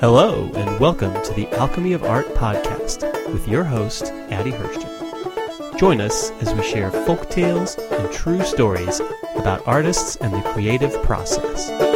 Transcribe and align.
Hello, 0.00 0.50
and 0.54 0.80
welcome 0.80 1.12
to 1.22 1.34
the 1.34 1.46
Alchemy 1.58 1.92
of 1.92 2.02
Art 2.04 2.26
podcast 2.34 3.02
with 3.32 3.46
your 3.46 3.64
host, 3.64 4.04
Addie 4.30 4.52
Hirschten. 4.52 5.78
Join 5.78 6.00
us 6.00 6.30
as 6.40 6.54
we 6.54 6.62
share 6.62 6.90
folk 6.90 7.28
tales 7.28 7.76
and 7.76 8.10
true 8.10 8.42
stories 8.42 9.00
about 9.36 9.66
artists 9.66 10.16
and 10.16 10.32
the 10.32 10.40
creative 10.52 11.02
process. 11.02 11.89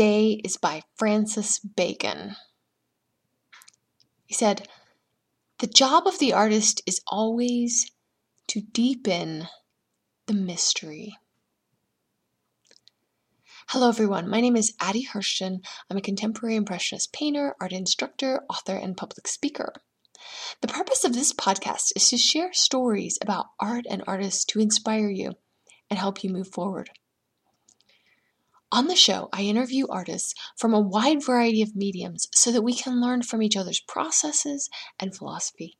Quote 0.00 0.08
of 0.08 0.14
the 0.14 0.32
day 0.34 0.40
is 0.44 0.56
by 0.56 0.82
Francis 0.96 1.58
Bacon. 1.58 2.36
He 4.24 4.32
said, 4.32 4.66
The 5.58 5.66
job 5.66 6.06
of 6.06 6.18
the 6.18 6.32
artist 6.32 6.80
is 6.86 7.02
always 7.06 7.90
to 8.48 8.62
deepen 8.62 9.48
the 10.26 10.32
mystery. 10.32 11.18
Hello, 13.68 13.90
everyone. 13.90 14.26
My 14.26 14.40
name 14.40 14.56
is 14.56 14.72
Addie 14.80 15.06
Hirschten. 15.06 15.62
I'm 15.90 15.98
a 15.98 16.00
contemporary 16.00 16.56
impressionist 16.56 17.12
painter, 17.12 17.54
art 17.60 17.72
instructor, 17.72 18.40
author, 18.48 18.76
and 18.76 18.96
public 18.96 19.28
speaker. 19.28 19.74
The 20.62 20.68
purpose 20.68 21.04
of 21.04 21.12
this 21.12 21.34
podcast 21.34 21.92
is 21.94 22.08
to 22.08 22.16
share 22.16 22.54
stories 22.54 23.18
about 23.20 23.48
art 23.60 23.84
and 23.90 24.02
artists 24.06 24.46
to 24.46 24.60
inspire 24.60 25.10
you 25.10 25.34
and 25.90 25.98
help 25.98 26.24
you 26.24 26.30
move 26.30 26.48
forward. 26.48 26.88
On 28.72 28.86
the 28.86 28.96
show, 28.96 29.28
I 29.32 29.42
interview 29.42 29.88
artists 29.88 30.32
from 30.56 30.72
a 30.72 30.80
wide 30.80 31.24
variety 31.24 31.60
of 31.60 31.74
mediums 31.74 32.28
so 32.32 32.52
that 32.52 32.62
we 32.62 32.72
can 32.72 33.00
learn 33.00 33.22
from 33.22 33.42
each 33.42 33.56
other's 33.56 33.80
processes 33.80 34.70
and 35.00 35.14
philosophy. 35.14 35.76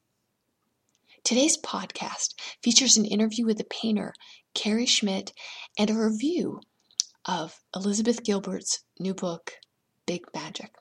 Today's 1.23 1.56
podcast 1.56 2.34
features 2.62 2.97
an 2.97 3.05
interview 3.05 3.47
with 3.47 3.59
the 3.59 3.65
painter, 3.65 4.12
Carrie 4.55 4.87
Schmitt, 4.87 5.33
and 5.78 5.89
a 5.89 5.95
review 5.95 6.61
of 7.25 7.61
Elizabeth 7.77 8.25
Gilbert's 8.25 8.83
new 8.98 9.15
book, 9.15 9.53
Big 10.06 10.22
Magic. 10.34 10.72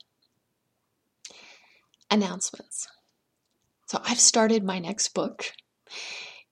Announcements. 2.09 2.88
So 3.88 4.02
I've 4.03 4.19
started 4.19 4.64
my 4.64 4.80
next 4.80 5.09
book. 5.09 5.52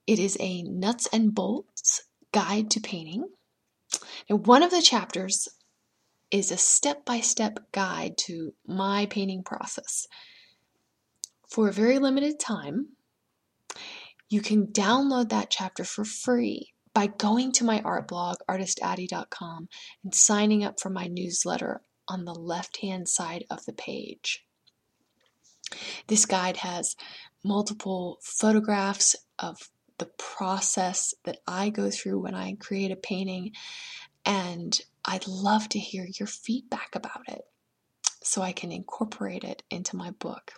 It 0.05 0.19
is 0.19 0.37
a 0.39 0.61
nuts 0.63 1.07
and 1.11 1.33
bolts 1.33 2.03
guide 2.31 2.69
to 2.71 2.79
painting. 2.79 3.27
Now, 4.29 4.37
one 4.37 4.63
of 4.63 4.71
the 4.71 4.81
chapters 4.81 5.47
is 6.31 6.51
a 6.51 6.57
step 6.57 7.05
by 7.05 7.21
step 7.21 7.59
guide 7.71 8.17
to 8.17 8.53
my 8.65 9.05
painting 9.05 9.43
process. 9.43 10.07
For 11.49 11.69
a 11.69 11.73
very 11.73 11.99
limited 11.99 12.39
time, 12.39 12.89
you 14.29 14.41
can 14.41 14.67
download 14.67 15.29
that 15.29 15.49
chapter 15.49 15.83
for 15.83 16.03
free 16.03 16.73
by 16.93 17.07
going 17.07 17.51
to 17.53 17.63
my 17.63 17.81
art 17.81 18.07
blog, 18.07 18.37
artistaddie.com, 18.49 19.69
and 20.03 20.13
signing 20.15 20.63
up 20.63 20.79
for 20.79 20.89
my 20.89 21.07
newsletter 21.07 21.81
on 22.07 22.25
the 22.25 22.33
left 22.33 22.81
hand 22.81 23.07
side 23.07 23.45
of 23.49 23.63
the 23.65 23.73
page. 23.73 24.43
This 26.07 26.25
guide 26.25 26.57
has 26.57 26.95
multiple 27.43 28.19
photographs 28.23 29.15
of 29.39 29.69
the 29.97 30.09
process 30.17 31.13
that 31.25 31.39
I 31.47 31.69
go 31.69 31.89
through 31.89 32.19
when 32.19 32.35
I 32.35 32.55
create 32.59 32.91
a 32.91 32.95
painting, 32.95 33.53
and 34.25 34.79
I'd 35.05 35.27
love 35.27 35.69
to 35.69 35.79
hear 35.79 36.07
your 36.19 36.27
feedback 36.27 36.89
about 36.95 37.27
it 37.27 37.41
so 38.23 38.41
I 38.41 38.51
can 38.51 38.71
incorporate 38.71 39.43
it 39.43 39.63
into 39.71 39.95
my 39.95 40.11
book. 40.11 40.53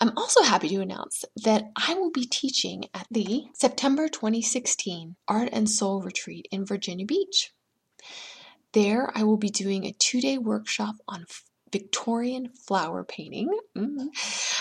I'm 0.00 0.16
also 0.16 0.42
happy 0.42 0.68
to 0.70 0.80
announce 0.80 1.24
that 1.44 1.70
I 1.76 1.94
will 1.94 2.10
be 2.10 2.24
teaching 2.24 2.86
at 2.92 3.06
the 3.10 3.44
September 3.54 4.08
2016 4.08 5.14
Art 5.28 5.48
and 5.52 5.70
Soul 5.70 6.02
Retreat 6.02 6.48
in 6.50 6.66
Virginia 6.66 7.06
Beach. 7.06 7.52
There, 8.72 9.12
I 9.14 9.22
will 9.22 9.36
be 9.36 9.50
doing 9.50 9.84
a 9.84 9.92
two 9.92 10.20
day 10.20 10.38
workshop 10.38 10.96
on 11.06 11.26
Victorian 11.70 12.48
flower 12.48 13.04
painting, 13.04 13.56
mm, 13.76 14.08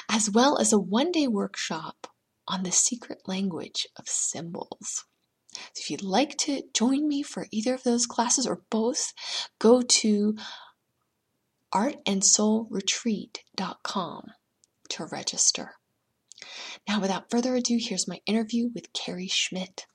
as 0.09 0.29
well 0.29 0.59
as 0.59 0.73
a 0.73 0.79
one 0.79 1.11
day 1.11 1.27
workshop 1.27 2.07
on 2.51 2.63
the 2.63 2.71
secret 2.71 3.21
language 3.25 3.87
of 3.97 4.09
symbols. 4.09 5.05
So 5.53 5.61
if 5.77 5.89
you'd 5.89 6.03
like 6.03 6.37
to 6.39 6.63
join 6.73 7.07
me 7.07 7.23
for 7.23 7.47
either 7.49 7.73
of 7.73 7.83
those 7.83 8.05
classes 8.05 8.45
or 8.45 8.63
both, 8.69 9.13
go 9.57 9.81
to 9.81 10.35
artandsoulretreat.com 11.73 14.25
to 14.89 15.05
register. 15.05 15.75
Now, 16.87 16.99
without 16.99 17.29
further 17.29 17.55
ado, 17.55 17.77
here's 17.79 18.07
my 18.07 18.19
interview 18.25 18.69
with 18.73 18.91
Carrie 18.93 19.27
Schmitt. 19.27 19.85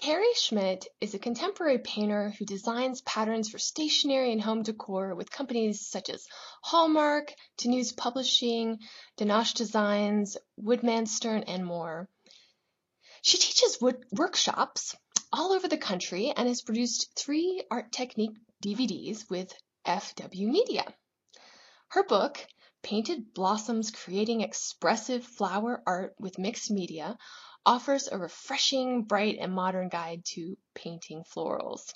Carrie 0.00 0.32
Schmitt 0.34 0.86
is 1.02 1.12
a 1.12 1.18
contemporary 1.18 1.78
painter 1.78 2.30
who 2.30 2.46
designs 2.46 3.02
patterns 3.02 3.50
for 3.50 3.58
stationery 3.58 4.32
and 4.32 4.40
home 4.40 4.62
decor 4.62 5.14
with 5.14 5.30
companies 5.30 5.86
such 5.86 6.08
as 6.08 6.26
Hallmark, 6.62 7.34
Danus 7.58 7.92
Publishing, 7.92 8.78
Danache 9.18 9.52
Designs, 9.52 10.38
Woodmansterne, 10.58 11.44
and 11.46 11.66
more. 11.66 12.08
She 13.20 13.36
teaches 13.36 13.78
workshops 14.10 14.96
all 15.34 15.52
over 15.52 15.68
the 15.68 15.76
country 15.76 16.32
and 16.34 16.48
has 16.48 16.62
produced 16.62 17.10
three 17.14 17.62
art 17.70 17.92
technique 17.92 18.38
DVDs 18.64 19.28
with 19.28 19.52
FW 19.86 20.48
Media. 20.48 20.94
Her 21.88 22.04
book, 22.04 22.38
Painted 22.82 23.34
Blossoms 23.34 23.90
Creating 23.90 24.40
Expressive 24.40 25.26
Flower 25.26 25.82
Art 25.86 26.14
with 26.18 26.38
Mixed 26.38 26.70
Media, 26.70 27.18
offers 27.64 28.08
a 28.08 28.18
refreshing, 28.18 29.04
bright, 29.04 29.38
and 29.40 29.52
modern 29.52 29.88
guide 29.88 30.24
to 30.24 30.56
painting 30.74 31.24
florals. 31.24 31.92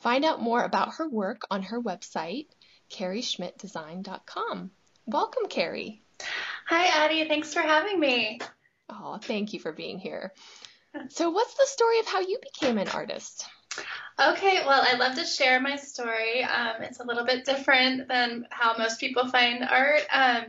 Find 0.00 0.24
out 0.24 0.40
more 0.40 0.62
about 0.62 0.94
her 0.94 1.08
work 1.08 1.42
on 1.50 1.62
her 1.62 1.80
website, 1.80 2.46
carrieschmittdesign.com. 2.90 4.70
Welcome, 5.06 5.48
Carrie. 5.48 6.02
Hi, 6.66 7.04
Addie. 7.04 7.28
Thanks 7.28 7.54
for 7.54 7.60
having 7.60 7.98
me. 7.98 8.40
Oh, 8.88 9.18
thank 9.22 9.52
you 9.52 9.60
for 9.60 9.72
being 9.72 9.98
here. 9.98 10.32
So, 11.10 11.30
what's 11.30 11.54
the 11.54 11.66
story 11.66 12.00
of 12.00 12.06
how 12.06 12.20
you 12.20 12.38
became 12.42 12.78
an 12.78 12.88
artist? 12.88 13.46
Okay, 14.18 14.62
well, 14.66 14.82
I'd 14.82 14.98
love 14.98 15.14
to 15.14 15.24
share 15.24 15.60
my 15.60 15.76
story. 15.76 16.42
Um, 16.42 16.82
it's 16.82 16.98
a 16.98 17.04
little 17.04 17.24
bit 17.24 17.44
different 17.44 18.08
than 18.08 18.46
how 18.50 18.76
most 18.76 18.98
people 18.98 19.28
find 19.28 19.62
art. 19.62 20.02
Um, 20.10 20.46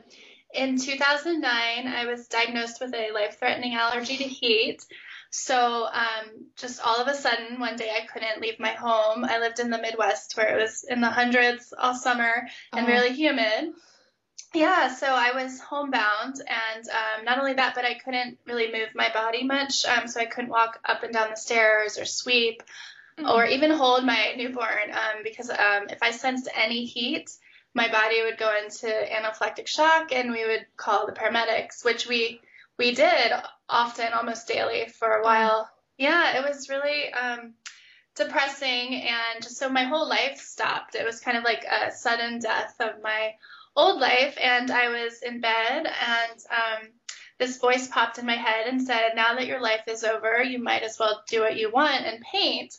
in 0.54 0.78
2009, 0.78 1.88
I 1.88 2.06
was 2.06 2.28
diagnosed 2.28 2.80
with 2.82 2.94
a 2.94 3.12
life 3.12 3.38
threatening 3.40 3.76
allergy 3.76 4.18
to 4.18 4.24
heat. 4.24 4.84
So, 5.32 5.86
um, 5.86 6.48
just 6.58 6.82
all 6.84 6.96
of 7.00 7.08
a 7.08 7.14
sudden, 7.14 7.60
one 7.60 7.76
day 7.76 7.92
I 7.92 8.08
couldn't 8.08 8.42
leave 8.42 8.60
my 8.60 8.72
home. 8.72 9.24
I 9.24 9.40
lived 9.40 9.60
in 9.60 9.70
the 9.70 9.78
Midwest 9.78 10.36
where 10.36 10.58
it 10.58 10.62
was 10.62 10.84
in 10.84 11.02
the 11.02 11.10
hundreds 11.10 11.72
all 11.78 11.94
summer 11.94 12.48
and 12.74 12.88
Oh. 12.88 12.92
really 12.92 13.14
humid. 13.14 13.74
Yeah, 14.56 14.88
so 14.88 15.06
I 15.06 15.32
was 15.34 15.60
homebound, 15.60 16.42
and 16.48 16.90
um, 16.90 17.26
not 17.26 17.38
only 17.38 17.54
that, 17.54 17.76
but 17.76 17.86
I 17.86 17.94
couldn't 17.94 18.40
really 18.48 18.72
move 18.72 18.90
my 18.96 19.10
body 19.14 19.44
much. 19.44 19.86
Um, 19.86 20.08
so 20.08 20.20
I 20.20 20.26
couldn't 20.26 20.50
walk 20.50 20.80
up 20.84 21.04
and 21.04 21.14
down 21.14 21.30
the 21.30 21.36
stairs 21.36 22.00
or 22.00 22.06
sweep 22.06 22.64
or 23.28 23.46
even 23.46 23.70
hold 23.70 24.06
my 24.06 24.34
newborn 24.38 24.92
um, 24.92 25.24
because 25.24 25.50
um, 25.50 25.88
if 25.90 26.02
I 26.02 26.12
sensed 26.12 26.48
any 26.56 26.86
heat, 26.86 27.30
my 27.80 27.88
body 27.88 28.22
would 28.22 28.38
go 28.38 28.54
into 28.62 28.88
anaphylactic 28.88 29.66
shock, 29.66 30.12
and 30.12 30.34
we 30.34 30.46
would 30.46 30.66
call 30.76 31.06
the 31.06 31.14
paramedics, 31.14 31.86
which 31.86 32.08
we 32.10 32.42
we 32.78 32.94
did 32.94 33.32
often, 33.70 34.12
almost 34.12 34.50
daily 34.50 34.88
for 34.88 35.10
a 35.14 35.24
while. 35.24 35.70
Yeah, 35.98 36.38
it 36.38 36.44
was 36.46 36.68
really 36.68 37.14
um, 37.14 37.54
depressing, 38.16 38.96
and 38.96 39.42
just 39.42 39.58
so 39.58 39.70
my 39.70 39.86
whole 39.86 40.10
life 40.10 40.40
stopped. 40.40 40.96
It 40.96 41.06
was 41.06 41.22
kind 41.22 41.38
of 41.38 41.46
like 41.46 41.64
a 41.64 41.92
sudden 41.92 42.40
death 42.40 42.76
of 42.82 43.02
my 43.02 43.36
old 43.78 44.02
life, 44.02 44.38
and 44.42 44.70
I 44.70 44.90
was 44.90 45.22
in 45.22 45.40
bed, 45.40 45.88
and 45.88 46.40
um, 46.52 46.90
this 47.38 47.60
voice 47.60 47.88
popped 47.88 48.18
in 48.18 48.26
my 48.26 48.36
head 48.36 48.68
and 48.68 48.82
said, 48.82 49.12
"Now 49.16 49.36
that 49.36 49.48
your 49.48 49.62
life 49.62 49.88
is 49.88 50.04
over, 50.04 50.44
you 50.44 50.62
might 50.62 50.84
as 50.84 51.00
well 51.00 51.24
do 51.30 51.40
what 51.40 51.56
you 51.56 51.72
want 51.72 52.06
and 52.06 52.22
paint." 52.30 52.76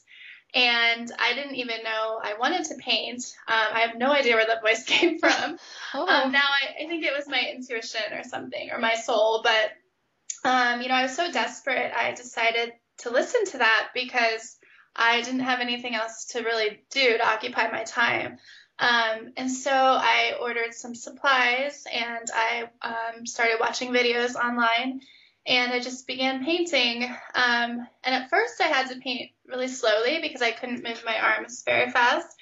And 0.55 1.11
I 1.19 1.35
didn't 1.35 1.57
even 1.57 1.83
know 1.85 2.21
I 2.23 2.35
wanted 2.39 2.65
to 2.67 2.75
paint. 2.77 3.23
Um, 3.47 3.67
I 3.73 3.81
have 3.81 3.97
no 3.97 4.13
idea 4.13 4.35
where 4.35 4.47
that 4.47 4.63
voice 4.63 4.85
came 4.87 5.19
from. 5.19 5.59
Oh, 5.95 6.07
Um, 6.07 6.33
now 6.33 6.43
I, 6.43 6.85
I 6.85 6.89
think 6.89 7.05
it 7.05 7.13
was 7.17 7.29
my 7.29 7.41
intuition 7.55 8.13
or 8.13 8.25
something, 8.25 8.71
or 8.71 8.79
my 8.79 8.95
soul. 8.95 9.43
But 9.45 10.49
um, 10.49 10.81
you 10.81 10.89
know, 10.89 10.95
I 10.95 11.03
was 11.03 11.15
so 11.15 11.31
desperate. 11.31 11.93
I 11.95 12.13
decided 12.13 12.73
to 12.99 13.11
listen 13.11 13.45
to 13.47 13.59
that 13.59 13.89
because 13.95 14.57
I 14.97 15.23
didn't 15.23 15.41
have 15.41 15.61
anything 15.61 15.95
else 15.95 16.27
to 16.33 16.43
really 16.43 16.83
do 16.91 17.19
to 17.19 17.29
occupy 17.29 17.71
my 17.71 17.85
time. 17.85 18.39
Um, 18.79 19.33
and 19.37 19.51
so 19.51 19.71
I 19.73 20.37
ordered 20.41 20.73
some 20.73 20.95
supplies 20.95 21.85
and 21.93 22.29
I 22.35 22.65
um, 22.81 23.27
started 23.27 23.59
watching 23.61 23.91
videos 23.93 24.35
online 24.35 25.03
and 25.47 25.73
I 25.73 25.81
just 25.81 26.07
began 26.07 26.45
painting. 26.45 27.05
Um, 27.05 27.87
and 28.05 28.15
at 28.15 28.31
first 28.31 28.61
I 28.61 28.67
had 28.67 28.89
to 28.91 29.01
paint 29.01 29.31
really 29.47 29.69
slowly 29.69 30.21
because 30.21 30.43
I 30.43 30.51
couldn't 30.51 30.85
move 30.85 31.03
my 31.05 31.19
arms 31.19 31.63
very 31.65 31.91
fast. 31.91 32.37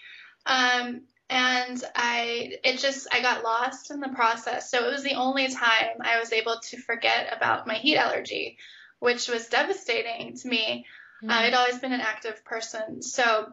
Um, 0.47 1.03
and 1.31 1.83
I 1.95 2.53
it 2.65 2.79
just 2.79 3.07
I 3.13 3.21
got 3.21 3.45
lost 3.45 3.91
in 3.91 4.01
the 4.01 4.09
process. 4.09 4.71
So 4.71 4.87
it 4.87 4.91
was 4.91 5.03
the 5.03 5.15
only 5.15 5.49
time 5.49 6.01
I 6.01 6.19
was 6.19 6.33
able 6.33 6.59
to 6.71 6.81
forget 6.81 7.35
about 7.37 7.67
my 7.67 7.75
heat 7.75 7.97
allergy, 7.97 8.59
which 8.99 9.29
was 9.29 9.49
devastating 9.49 10.37
to 10.37 10.49
me. 10.49 10.87
Mm-hmm. 11.23 11.31
Uh, 11.31 11.35
I'd 11.35 11.55
always 11.55 11.79
been 11.79 11.93
an 11.93 12.01
active 12.01 12.45
person, 12.45 13.03
so 13.03 13.47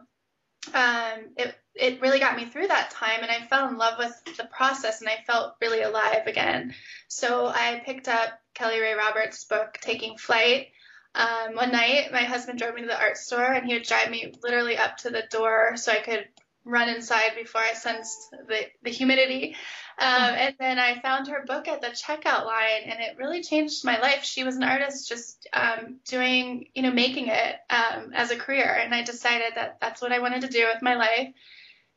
um, 0.72 1.18
it 1.36 1.54
it 1.78 2.00
really 2.00 2.18
got 2.18 2.36
me 2.36 2.46
through 2.46 2.68
that 2.68 2.90
time, 2.90 3.20
and 3.22 3.30
I 3.30 3.46
fell 3.46 3.68
in 3.68 3.76
love 3.76 3.98
with 3.98 4.36
the 4.36 4.44
process, 4.44 5.00
and 5.00 5.10
I 5.10 5.22
felt 5.26 5.56
really 5.60 5.82
alive 5.82 6.26
again. 6.26 6.74
So 7.08 7.46
I 7.46 7.82
picked 7.84 8.08
up 8.08 8.30
Kelly 8.54 8.80
Rae 8.80 8.94
Roberts' 8.94 9.44
book, 9.44 9.78
Taking 9.80 10.16
Flight. 10.16 10.68
Um, 11.14 11.54
one 11.54 11.72
night, 11.72 12.12
my 12.12 12.24
husband 12.24 12.58
drove 12.58 12.74
me 12.74 12.82
to 12.82 12.86
the 12.86 12.98
art 12.98 13.16
store, 13.16 13.52
and 13.52 13.66
he 13.66 13.74
would 13.74 13.84
drive 13.84 14.10
me 14.10 14.32
literally 14.42 14.76
up 14.76 14.98
to 14.98 15.10
the 15.10 15.24
door 15.30 15.76
so 15.76 15.92
I 15.92 16.00
could 16.00 16.26
run 16.64 16.88
inside 16.88 17.30
before 17.36 17.60
I 17.60 17.74
sensed 17.74 18.30
the, 18.48 18.66
the 18.82 18.90
humidity. 18.90 19.54
Um, 19.98 20.08
and 20.08 20.54
then 20.58 20.78
I 20.78 21.00
found 21.00 21.28
her 21.28 21.44
book 21.46 21.68
at 21.68 21.80
the 21.80 21.88
checkout 21.88 22.44
line, 22.44 22.82
and 22.84 23.00
it 23.00 23.16
really 23.18 23.42
changed 23.42 23.84
my 23.84 23.98
life. 23.98 24.24
She 24.24 24.44
was 24.44 24.56
an 24.56 24.64
artist 24.64 25.08
just 25.08 25.48
um, 25.52 26.00
doing, 26.06 26.68
you 26.74 26.82
know, 26.82 26.90
making 26.90 27.28
it 27.28 27.56
um, 27.70 28.12
as 28.14 28.30
a 28.30 28.36
career. 28.36 28.66
And 28.66 28.94
I 28.94 29.02
decided 29.02 29.52
that 29.54 29.78
that's 29.80 30.02
what 30.02 30.12
I 30.12 30.18
wanted 30.18 30.42
to 30.42 30.48
do 30.48 30.66
with 30.66 30.82
my 30.82 30.96
life. 30.96 31.32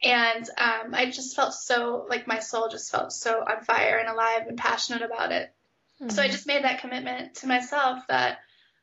And 0.03 0.49
um, 0.57 0.93
I 0.93 1.11
just 1.11 1.35
felt 1.35 1.53
so, 1.53 2.05
like 2.09 2.27
my 2.27 2.39
soul 2.39 2.69
just 2.69 2.91
felt 2.91 3.11
so 3.11 3.39
on 3.41 3.63
fire 3.63 3.97
and 3.97 4.09
alive 4.09 4.47
and 4.47 4.57
passionate 4.57 5.01
about 5.01 5.31
it. 5.31 5.53
Mm-hmm. 6.01 6.09
So 6.09 6.21
I 6.21 6.27
just 6.27 6.47
made 6.47 6.63
that 6.63 6.79
commitment 6.79 7.35
to 7.35 7.47
myself 7.47 7.99
that 8.07 8.39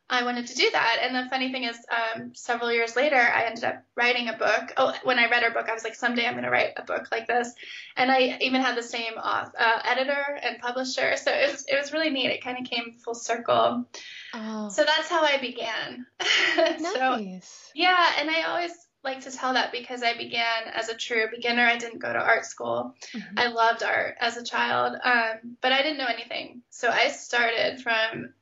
I 0.09 0.23
wanted 0.23 0.47
to 0.49 0.55
do 0.55 0.71
that. 0.71 0.99
And 1.03 1.17
the 1.17 1.29
funny 1.29 1.51
thing 1.51 1.65
is, 1.65 1.77
um, 1.91 2.33
several 2.35 2.71
years 2.71 2.95
later, 2.95 3.17
I 3.17 3.45
ended 3.47 3.65
up 3.65 3.83
writing 3.97 4.29
a 4.29 4.35
book. 4.35 4.73
Oh, 4.77 4.95
when 5.03 5.19
I 5.19 5.29
read 5.29 5.43
her 5.43 5.51
book, 5.51 5.69
I 5.69 5.75
was 5.75 5.83
like, 5.83 5.97
someday 5.97 6.27
I'm 6.27 6.35
going 6.35 6.45
to 6.45 6.51
write 6.51 6.75
a 6.77 6.85
book 6.85 7.09
like 7.11 7.27
this. 7.27 7.53
And 7.97 8.11
I 8.11 8.39
even 8.41 8.61
had 8.61 8.77
the 8.77 8.85
same 8.85 9.15
uh, 9.17 9.49
editor 9.85 10.39
and 10.45 10.61
publisher. 10.61 11.17
So 11.17 11.33
it 11.33 11.51
was, 11.51 11.65
it 11.67 11.81
was 11.81 11.93
really 11.93 12.11
neat. 12.11 12.31
It 12.31 12.45
kind 12.45 12.59
of 12.59 12.71
came 12.71 12.93
full 13.05 13.17
circle. 13.17 13.87
Oh. 14.33 14.69
So 14.69 14.85
that's 14.85 15.09
how 15.09 15.25
I 15.25 15.39
began. 15.39 16.07
nice. 16.57 16.93
so, 16.93 17.41
yeah. 17.75 18.13
And 18.21 18.31
I 18.31 18.43
always 18.43 18.86
like 19.07 19.23
to 19.23 19.31
tell 19.31 19.55
that 19.55 19.73
because 19.73 20.03
I 20.03 20.17
began 20.17 20.65
as 20.75 20.91
a 20.91 20.95
true 20.95 21.25
beginner. 21.35 21.63
I 21.63 21.79
didn't 21.79 22.01
go 22.01 22.13
to 22.13 22.19
art 22.19 22.45
school. 22.45 22.95
Mm-hmm. 23.15 23.39
I 23.39 23.47
loved 23.49 23.83
art 23.83 24.17
as 24.21 24.37
a 24.37 24.45
child, 24.45 24.99
um, 25.03 25.57
but 25.63 25.73
I 25.73 25.83
didn't 25.83 25.99
know 25.99 26.07
anything. 26.07 26.61
So 26.69 26.91
I 26.91 27.09
started 27.09 27.81
from 27.81 28.35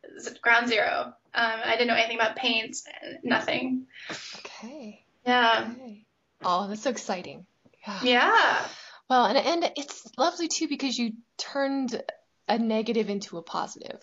ground 0.42 0.68
zero 0.68 1.14
um, 1.34 1.60
I 1.64 1.72
didn't 1.72 1.88
know 1.88 1.94
anything 1.94 2.16
about 2.16 2.36
paint, 2.36 2.76
and 3.02 3.18
nothing. 3.24 3.86
Okay. 4.38 5.04
Yeah. 5.26 5.72
Okay. 5.72 6.06
Oh, 6.44 6.68
that's 6.68 6.82
so 6.82 6.90
exciting. 6.90 7.44
Yeah. 7.86 8.00
yeah. 8.02 8.66
Well, 9.10 9.26
and 9.26 9.38
and 9.38 9.72
it's 9.76 10.06
lovely 10.16 10.48
too 10.48 10.68
because 10.68 10.96
you 10.96 11.14
turned 11.36 12.00
a 12.48 12.58
negative 12.58 13.10
into 13.10 13.38
a 13.38 13.42
positive. 13.42 14.00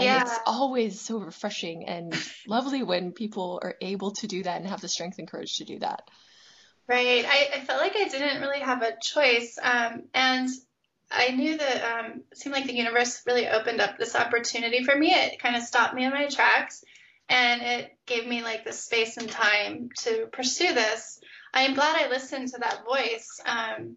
And 0.00 0.06
yeah. 0.06 0.22
it's 0.22 0.38
always 0.46 0.98
so 0.98 1.18
refreshing 1.18 1.84
and 1.84 2.14
lovely 2.48 2.82
when 2.82 3.12
people 3.12 3.60
are 3.62 3.74
able 3.82 4.12
to 4.12 4.26
do 4.26 4.42
that 4.42 4.58
and 4.58 4.66
have 4.66 4.80
the 4.80 4.88
strength 4.88 5.18
and 5.18 5.30
courage 5.30 5.58
to 5.58 5.64
do 5.64 5.78
that. 5.80 6.08
Right. 6.88 7.24
I, 7.28 7.50
I 7.56 7.60
felt 7.60 7.82
like 7.82 7.94
I 7.96 8.08
didn't 8.08 8.40
really 8.40 8.60
have 8.60 8.80
a 8.80 8.96
choice. 8.98 9.58
Um, 9.62 10.04
and 10.14 10.48
I 11.10 11.32
knew 11.32 11.58
that 11.58 11.82
um, 11.84 12.22
it 12.32 12.38
seemed 12.38 12.54
like 12.54 12.64
the 12.64 12.74
universe 12.74 13.22
really 13.26 13.46
opened 13.46 13.82
up 13.82 13.98
this 13.98 14.16
opportunity 14.16 14.84
for 14.84 14.96
me. 14.96 15.12
It 15.12 15.38
kind 15.38 15.54
of 15.54 15.62
stopped 15.62 15.94
me 15.94 16.06
in 16.06 16.12
my 16.12 16.28
tracks 16.28 16.82
and 17.28 17.60
it 17.60 17.94
gave 18.06 18.26
me 18.26 18.42
like 18.42 18.64
the 18.64 18.72
space 18.72 19.18
and 19.18 19.28
time 19.28 19.90
to 19.98 20.28
pursue 20.32 20.72
this. 20.72 21.20
I 21.52 21.64
am 21.64 21.74
glad 21.74 22.00
I 22.00 22.08
listened 22.08 22.48
to 22.48 22.60
that 22.60 22.84
voice 22.86 23.38
um, 23.44 23.96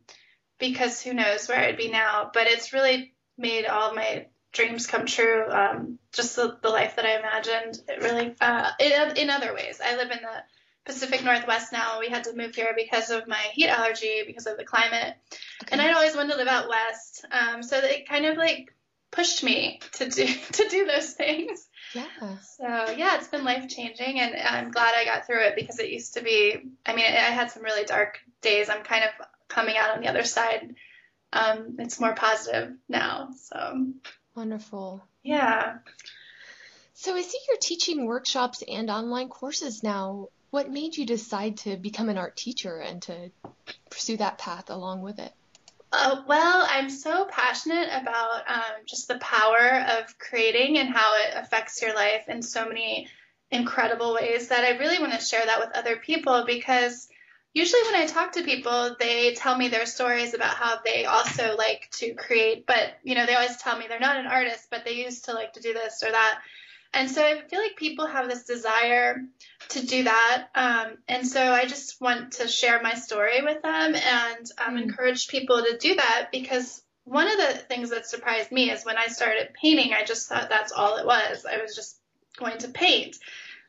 because 0.60 1.02
who 1.02 1.14
knows 1.14 1.48
where 1.48 1.60
I'd 1.60 1.78
be 1.78 1.90
now. 1.90 2.30
But 2.34 2.48
it's 2.48 2.74
really 2.74 3.14
made 3.38 3.66
all 3.68 3.96
my 3.96 4.28
dreams 4.54 4.88
come 4.88 5.06
true. 5.06 5.50
Um, 5.50 6.00
just 6.14 6.36
the, 6.36 6.58
the, 6.62 6.70
life 6.70 6.96
that 6.96 7.06
I 7.06 7.20
imagined. 7.20 7.82
It 7.88 8.02
really, 8.02 8.36
uh, 8.40 8.70
in, 8.80 9.18
in 9.18 9.30
other 9.30 9.54
ways. 9.54 9.82
I 9.84 9.96
live 9.98 10.12
in 10.12 10.20
the 10.22 10.44
Pacific 10.86 11.24
Northwest 11.24 11.74
now. 11.74 12.00
We 12.00 12.10
had 12.10 12.26
to 12.26 12.36
move 12.36 12.56
here 12.56 12.74
because 12.76 13.10
of 13.10 13.28
my 13.28 13.42
heat 13.54 13.68
allergy, 13.68 14.24
because 14.26 14.48
of 14.48 14.58
the 14.58 14.64
climate. 14.64 15.16
Okay. 15.64 15.72
And 15.72 15.82
I'd 15.82 15.96
always 15.96 16.16
wanted 16.16 16.34
to 16.34 16.38
live 16.38 16.48
out 16.48 16.70
west. 16.70 17.26
Um, 17.32 17.64
so 17.64 17.78
it 17.78 18.08
kind 18.08 18.26
of 18.26 18.38
like 18.38 18.74
pushed 19.12 19.44
me 19.44 19.80
to 19.94 20.10
do 20.10 20.26
to 20.54 20.70
do 20.70 20.86
those 20.86 21.14
things. 21.14 21.68
Yeah. 21.94 22.38
So 22.58 22.94
yeah, 22.98 23.18
it's 23.18 23.28
been 23.28 23.44
life 23.44 23.70
changing, 23.70 24.20
and 24.20 24.36
I'm 24.36 24.72
glad 24.72 24.94
I 24.96 25.06
got 25.06 25.28
through 25.28 25.44
it 25.44 25.56
because 25.56 25.80
it 25.80 25.90
used 25.90 26.16
to 26.16 26.24
be. 26.24 26.56
I 26.86 26.96
mean, 26.96 27.06
I 27.06 27.32
had 27.32 27.52
some 27.52 27.64
really 27.64 27.86
dark 27.86 28.20
days. 28.42 28.70
I'm 28.70 28.84
kind 28.84 29.04
of 29.04 29.28
coming 29.48 29.78
out 29.78 29.96
on 29.96 30.02
the 30.02 30.10
other 30.10 30.24
side. 30.24 30.76
Um, 31.32 31.78
it's 31.80 32.00
more 32.00 32.14
positive 32.14 32.74
now. 32.90 33.30
So 33.36 33.94
wonderful. 34.36 35.04
Yeah. 35.24 35.78
So 36.94 37.16
I 37.16 37.22
see 37.22 37.40
you're 37.48 37.58
teaching 37.58 38.06
workshops 38.06 38.64
and 38.68 38.90
online 38.90 39.30
courses 39.30 39.84
now. 39.84 40.28
What 40.52 40.70
made 40.70 40.96
you 40.96 41.06
decide 41.06 41.58
to 41.58 41.78
become 41.78 42.10
an 42.10 42.18
art 42.18 42.36
teacher 42.36 42.78
and 42.78 43.02
to 43.04 43.32
pursue 43.90 44.18
that 44.18 44.38
path 44.38 44.70
along 44.70 45.02
with 45.02 45.20
it? 45.20 45.34
Uh, 45.92 46.22
well, 46.28 46.68
I'm 46.68 46.90
so 46.90 47.26
passionate 47.26 47.90
about 47.90 48.44
um, 48.48 48.84
just 48.88 49.08
the 49.08 49.20
power 49.20 49.86
of 50.00 50.18
creating 50.18 50.80
and 50.80 50.90
how 50.90 51.14
it 51.16 51.34
affects 51.36 51.82
your 51.82 51.94
life 51.94 52.28
in 52.28 52.42
so 52.42 52.68
many 52.68 53.08
incredible 53.52 54.16
ways 54.16 54.48
that 54.48 54.64
I 54.64 54.78
really 54.78 54.98
want 54.98 55.14
to 55.14 55.24
share 55.24 55.46
that 55.46 55.60
with 55.60 55.70
other 55.76 55.98
people 55.98 56.46
because 56.48 57.08
usually 57.54 57.82
when 57.84 57.96
I 57.96 58.06
talk 58.08 58.34
to 58.34 58.44
people, 58.44 58.96
they 59.00 59.34
tell 59.34 59.56
me 59.56 59.70
their 59.70 59.86
stories 59.86 60.34
about 60.34 60.56
how 60.56 60.80
they 60.84 61.06
also 61.06 61.56
like 61.56 61.90
to 61.94 62.14
create, 62.16 62.66
but 62.66 62.94
you 63.04 63.16
know, 63.16 63.26
they 63.26 63.36
always 63.36 63.58
tell 63.58 63.78
me 63.78 63.86
they're 63.88 64.00
not 64.00 64.18
an 64.18 64.28
artist, 64.28 64.68
but 64.72 64.84
they 64.84 64.94
used 64.94 65.26
to 65.26 65.34
like 65.34 65.54
to 65.54 65.62
do 65.62 65.74
this 65.74 66.04
or 66.04 66.12
that. 66.12 66.40
And 66.96 67.10
so 67.10 67.26
I 67.26 67.42
feel 67.42 67.60
like 67.60 67.76
people 67.76 68.06
have 68.06 68.28
this 68.28 68.44
desire 68.44 69.22
to 69.70 69.86
do 69.86 70.04
that. 70.04 70.48
Um, 70.54 70.98
and 71.08 71.28
so 71.28 71.42
I 71.52 71.66
just 71.66 72.00
want 72.00 72.34
to 72.34 72.48
share 72.48 72.82
my 72.84 72.94
story 72.94 73.42
with 73.42 73.64
them 73.64 73.96
and 73.96 74.52
um, 74.64 74.76
mm. 74.76 74.84
encourage 74.84 75.28
people 75.28 75.64
to 75.64 75.78
do 75.78 75.96
that 75.96 76.30
because 76.32 76.84
one 77.04 77.28
of 77.28 77.38
the 77.38 77.58
things 77.58 77.90
that 77.90 78.06
surprised 78.06 78.52
me 78.52 78.70
is 78.70 78.86
when 78.86 78.98
I 78.98 79.08
started 79.08 79.54
painting, 79.60 79.94
I 79.94 80.06
just 80.06 80.30
thought 80.30 80.50
that's 80.50 80.72
all 80.72 80.98
it 80.98 81.06
was. 81.06 81.46
I 81.52 81.58
was 81.62 81.76
just 81.76 82.00
going 82.38 82.60
to 82.60 82.70
paint. 82.70 83.18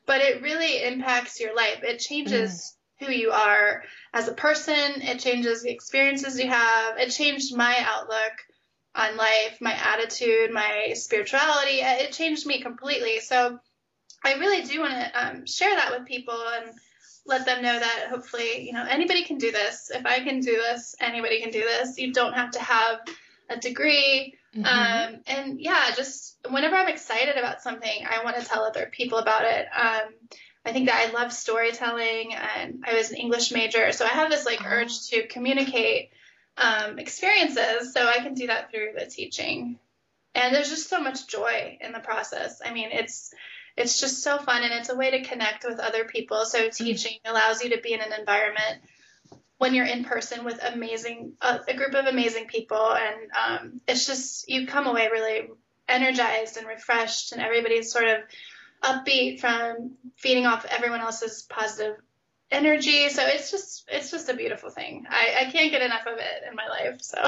But 0.05 0.21
it 0.21 0.43
really 0.43 0.83
impacts 0.83 1.39
your 1.39 1.55
life. 1.55 1.79
It 1.81 1.97
changes 1.97 2.51
mm. 2.51 2.84
Who 2.99 3.11
you 3.11 3.31
are 3.31 3.83
as 4.13 4.27
a 4.27 4.33
person, 4.33 5.01
it 5.01 5.19
changes 5.19 5.63
the 5.63 5.71
experiences 5.71 6.39
you 6.39 6.49
have. 6.49 6.97
It 6.97 7.09
changed 7.09 7.55
my 7.55 7.75
outlook 7.79 8.33
on 8.95 9.17
life, 9.17 9.57
my 9.59 9.73
attitude, 9.73 10.51
my 10.51 10.93
spirituality. 10.93 11.79
It 11.81 12.13
changed 12.13 12.45
me 12.45 12.61
completely. 12.61 13.19
So 13.19 13.59
I 14.23 14.33
really 14.35 14.63
do 14.63 14.79
want 14.79 14.93
to 14.93 15.27
um, 15.27 15.45
share 15.45 15.75
that 15.75 15.91
with 15.91 16.07
people 16.07 16.39
and 16.57 16.71
let 17.25 17.45
them 17.45 17.61
know 17.61 17.77
that 17.77 18.07
hopefully, 18.09 18.65
you 18.65 18.73
know, 18.73 18.85
anybody 18.87 19.23
can 19.23 19.37
do 19.37 19.51
this. 19.51 19.91
If 19.93 20.05
I 20.05 20.19
can 20.19 20.39
do 20.39 20.53
this, 20.53 20.95
anybody 20.99 21.41
can 21.41 21.51
do 21.51 21.61
this. 21.61 21.97
You 21.97 22.13
don't 22.13 22.33
have 22.33 22.51
to 22.51 22.59
have 22.61 22.99
a 23.49 23.57
degree. 23.57 24.35
Mm-hmm. 24.55 24.65
Um, 24.65 25.21
and 25.27 25.59
yeah, 25.59 25.91
just 25.95 26.37
whenever 26.49 26.75
I'm 26.75 26.87
excited 26.87 27.35
about 27.35 27.61
something, 27.61 28.05
I 28.09 28.23
want 28.23 28.37
to 28.37 28.45
tell 28.45 28.63
other 28.63 28.89
people 28.91 29.17
about 29.17 29.43
it. 29.43 29.65
Um, 29.75 30.13
I 30.65 30.71
think 30.71 30.87
that 30.87 31.07
I 31.07 31.13
love 31.13 31.31
storytelling 31.31 32.33
and 32.33 32.83
I 32.87 32.95
was 32.95 33.11
an 33.11 33.17
English 33.17 33.51
major. 33.51 33.91
So 33.91 34.05
I 34.05 34.09
have 34.09 34.31
this 34.31 34.45
like 34.45 34.61
uh-huh. 34.61 34.75
urge 34.75 35.09
to 35.09 35.27
communicate 35.27 36.09
um, 36.57 36.97
experiences. 36.97 37.93
So 37.93 38.07
I 38.07 38.17
can 38.17 38.33
do 38.33 38.47
that 38.47 38.71
through 38.71 38.93
the 38.97 39.05
teaching. 39.05 39.77
And 40.33 40.53
there's 40.53 40.69
just 40.69 40.89
so 40.89 40.99
much 40.99 41.27
joy 41.27 41.77
in 41.79 41.91
the 41.91 41.99
process. 41.99 42.61
I 42.65 42.73
mean, 42.73 42.89
it's 42.91 43.33
it's 43.77 43.99
just 43.99 44.23
so 44.23 44.37
fun 44.37 44.63
and 44.63 44.73
it's 44.73 44.89
a 44.89 44.95
way 44.95 45.11
to 45.11 45.23
connect 45.23 45.65
with 45.65 45.79
other 45.79 46.05
people. 46.05 46.45
So 46.45 46.59
mm-hmm. 46.59 46.83
teaching 46.83 47.19
allows 47.25 47.63
you 47.63 47.71
to 47.71 47.81
be 47.81 47.93
in 47.93 48.01
an 48.01 48.13
environment 48.17 48.81
when 49.57 49.73
you're 49.73 49.85
in 49.85 50.03
person 50.03 50.43
with 50.43 50.59
amazing 50.63 51.33
uh, 51.41 51.59
a 51.67 51.75
group 51.75 51.93
of 51.93 52.05
amazing 52.05 52.47
people 52.47 52.93
and 52.93 53.15
um, 53.31 53.81
it's 53.87 54.05
just 54.05 54.49
you 54.49 54.67
come 54.67 54.85
away 54.85 55.07
really 55.11 55.47
energized 55.87 56.57
and 56.57 56.67
refreshed 56.67 57.31
and 57.31 57.41
everybody's 57.41 57.91
sort 57.91 58.05
of 58.05 58.17
upbeat 58.85 59.39
from 59.39 59.93
feeding 60.15 60.45
off 60.45 60.65
everyone 60.69 61.01
else's 61.01 61.45
positive 61.49 61.97
energy. 62.51 63.09
So 63.09 63.25
it's 63.25 63.51
just 63.51 63.85
it's 63.87 64.11
just 64.11 64.29
a 64.29 64.35
beautiful 64.35 64.69
thing. 64.69 65.05
I, 65.09 65.47
I 65.47 65.51
can't 65.51 65.71
get 65.71 65.81
enough 65.81 66.05
of 66.05 66.17
it 66.17 66.43
in 66.49 66.55
my 66.55 66.67
life. 66.67 67.01
So 67.01 67.17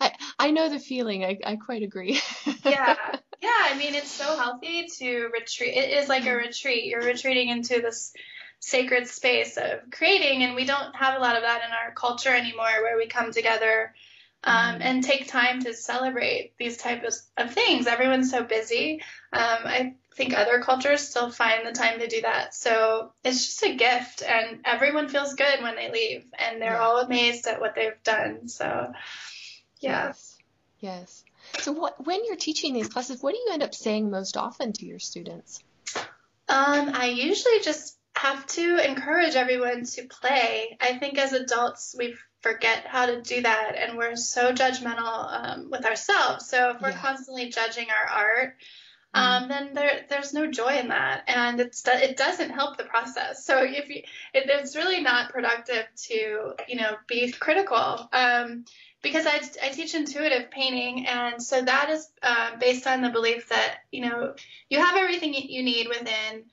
I, 0.00 0.12
I 0.38 0.50
know 0.50 0.68
the 0.68 0.78
feeling. 0.78 1.24
I, 1.24 1.38
I 1.44 1.56
quite 1.56 1.82
agree. 1.82 2.20
yeah. 2.64 2.96
Yeah. 3.42 3.48
I 3.58 3.78
mean 3.78 3.94
it's 3.94 4.10
so 4.10 4.36
healthy 4.36 4.86
to 4.98 5.30
retreat. 5.32 5.74
It 5.74 5.96
is 5.96 6.10
like 6.10 6.26
a 6.26 6.34
retreat. 6.34 6.84
You're 6.84 7.00
retreating 7.00 7.48
into 7.48 7.80
this 7.80 8.12
sacred 8.58 9.08
space 9.08 9.56
of 9.56 9.90
creating 9.90 10.42
and 10.42 10.54
we 10.54 10.66
don't 10.66 10.94
have 10.94 11.16
a 11.16 11.18
lot 11.18 11.36
of 11.36 11.42
that 11.42 11.62
in 11.64 11.70
our 11.72 11.94
culture 11.94 12.28
anymore 12.28 12.82
where 12.82 12.98
we 12.98 13.06
come 13.06 13.32
together 13.32 13.94
um, 14.44 14.78
and 14.80 15.04
take 15.04 15.28
time 15.28 15.62
to 15.62 15.74
celebrate 15.74 16.52
these 16.58 16.76
types 16.76 17.28
of 17.36 17.52
things. 17.52 17.86
Everyone's 17.86 18.30
so 18.30 18.42
busy. 18.42 19.02
Um, 19.32 19.58
I 19.64 19.94
think 20.14 20.34
other 20.34 20.60
cultures 20.60 21.00
still 21.08 21.30
find 21.30 21.66
the 21.66 21.72
time 21.72 22.00
to 22.00 22.06
do 22.08 22.22
that. 22.22 22.54
So 22.54 23.12
it's 23.22 23.46
just 23.46 23.62
a 23.62 23.74
gift, 23.74 24.22
and 24.22 24.60
everyone 24.64 25.08
feels 25.08 25.34
good 25.34 25.62
when 25.62 25.76
they 25.76 25.90
leave, 25.90 26.24
and 26.38 26.60
they're 26.60 26.72
Yeah. 26.72 26.80
all 26.80 26.98
amazed 26.98 27.46
at 27.46 27.60
what 27.60 27.74
they've 27.74 28.02
done. 28.02 28.48
So, 28.48 28.92
yeah. 29.80 30.06
Yes. 30.06 30.38
Yes. 30.80 31.24
So 31.60 31.72
what 31.72 32.04
when 32.04 32.24
you're 32.24 32.36
teaching 32.36 32.72
these 32.74 32.88
classes, 32.88 33.22
what 33.22 33.34
do 33.34 33.40
you 33.40 33.50
end 33.52 33.62
up 33.62 33.74
saying 33.74 34.10
most 34.10 34.36
often 34.36 34.72
to 34.74 34.86
your 34.86 34.98
students? 34.98 35.62
Um, 36.48 36.90
I 36.94 37.06
usually 37.06 37.60
just 37.60 37.96
have 38.16 38.46
to 38.48 38.78
encourage 38.84 39.36
everyone 39.36 39.84
to 39.84 40.06
play. 40.08 40.76
I 40.80 40.98
think 40.98 41.18
as 41.18 41.32
adults, 41.32 41.94
we 41.96 42.14
forget 42.40 42.86
how 42.86 43.06
to 43.06 43.22
do 43.22 43.42
that, 43.42 43.76
and 43.76 43.96
we're 43.98 44.16
so 44.16 44.52
judgmental 44.52 45.32
um, 45.32 45.70
with 45.70 45.84
ourselves. 45.84 46.48
So 46.48 46.70
if 46.70 46.80
we're 46.80 46.88
Yeah. 46.88 46.94
Mm-hmm. 46.94 47.06
constantly 47.06 47.48
judging 47.50 47.88
our 47.90 48.08
art, 48.08 48.56
um, 49.12 49.48
then 49.48 49.74
there 49.74 50.06
there's 50.08 50.32
no 50.32 50.50
joy 50.50 50.78
in 50.78 50.88
that, 50.88 51.24
and 51.26 51.58
it's 51.60 51.86
it 51.86 52.16
doesn't 52.16 52.50
help 52.50 52.76
the 52.76 52.84
process. 52.84 53.44
So 53.44 53.62
if 53.64 53.88
you, 53.88 54.02
it, 54.32 54.48
it's 54.48 54.76
really 54.76 55.00
not 55.00 55.32
productive 55.32 55.84
to 56.08 56.54
you 56.68 56.76
know 56.76 56.94
be 57.08 57.32
critical. 57.32 58.08
Um, 58.12 58.64
because 59.02 59.26
I, 59.26 59.40
I 59.62 59.70
teach 59.70 59.94
intuitive 59.94 60.50
painting, 60.50 61.06
and 61.06 61.42
so 61.42 61.60
that 61.60 61.90
is 61.90 62.08
uh, 62.22 62.56
based 62.60 62.86
on 62.86 63.00
the 63.00 63.08
belief 63.08 63.48
that 63.48 63.78
you 63.90 64.02
know 64.02 64.34
you 64.68 64.78
have 64.78 64.96
everything 64.96 65.34
you 65.34 65.62
need 65.62 65.88
within 65.88 66.44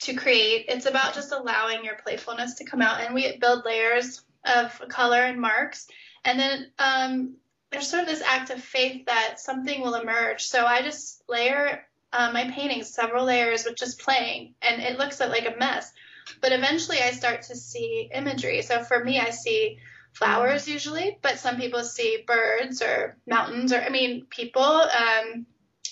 to 0.00 0.14
create. 0.14 0.66
It's 0.68 0.86
about 0.86 1.14
just 1.14 1.32
allowing 1.32 1.84
your 1.84 1.96
playfulness 1.96 2.54
to 2.56 2.64
come 2.64 2.82
out, 2.82 3.00
and 3.00 3.14
we 3.14 3.36
build 3.38 3.64
layers 3.64 4.22
of 4.44 4.80
color 4.88 5.20
and 5.20 5.40
marks, 5.40 5.86
and 6.24 6.38
then 6.38 6.70
um, 6.78 7.36
there's 7.70 7.88
sort 7.88 8.02
of 8.02 8.08
this 8.08 8.22
act 8.22 8.50
of 8.50 8.62
faith 8.62 9.06
that 9.06 9.40
something 9.40 9.80
will 9.80 9.94
emerge. 9.94 10.42
So 10.42 10.64
I 10.64 10.82
just 10.82 11.22
layer 11.28 11.86
uh, 12.12 12.30
my 12.32 12.50
paintings 12.50 12.94
several 12.94 13.24
layers 13.24 13.64
with 13.64 13.76
just 13.76 14.00
playing, 14.00 14.54
and 14.62 14.82
it 14.82 14.98
looks 14.98 15.20
like 15.20 15.46
a 15.46 15.58
mess. 15.58 15.92
But 16.40 16.52
eventually, 16.52 17.00
I 17.00 17.10
start 17.10 17.42
to 17.42 17.56
see 17.56 18.08
imagery. 18.12 18.62
So 18.62 18.82
for 18.82 19.02
me, 19.04 19.18
I 19.18 19.30
see 19.30 19.78
flowers 20.12 20.68
usually, 20.68 21.18
but 21.20 21.38
some 21.38 21.56
people 21.56 21.82
see 21.82 22.24
birds 22.26 22.80
or 22.80 23.16
mountains 23.26 23.72
or 23.72 23.80
I 23.80 23.90
mean 23.90 24.26
people. 24.30 24.62
Um, 24.62 25.46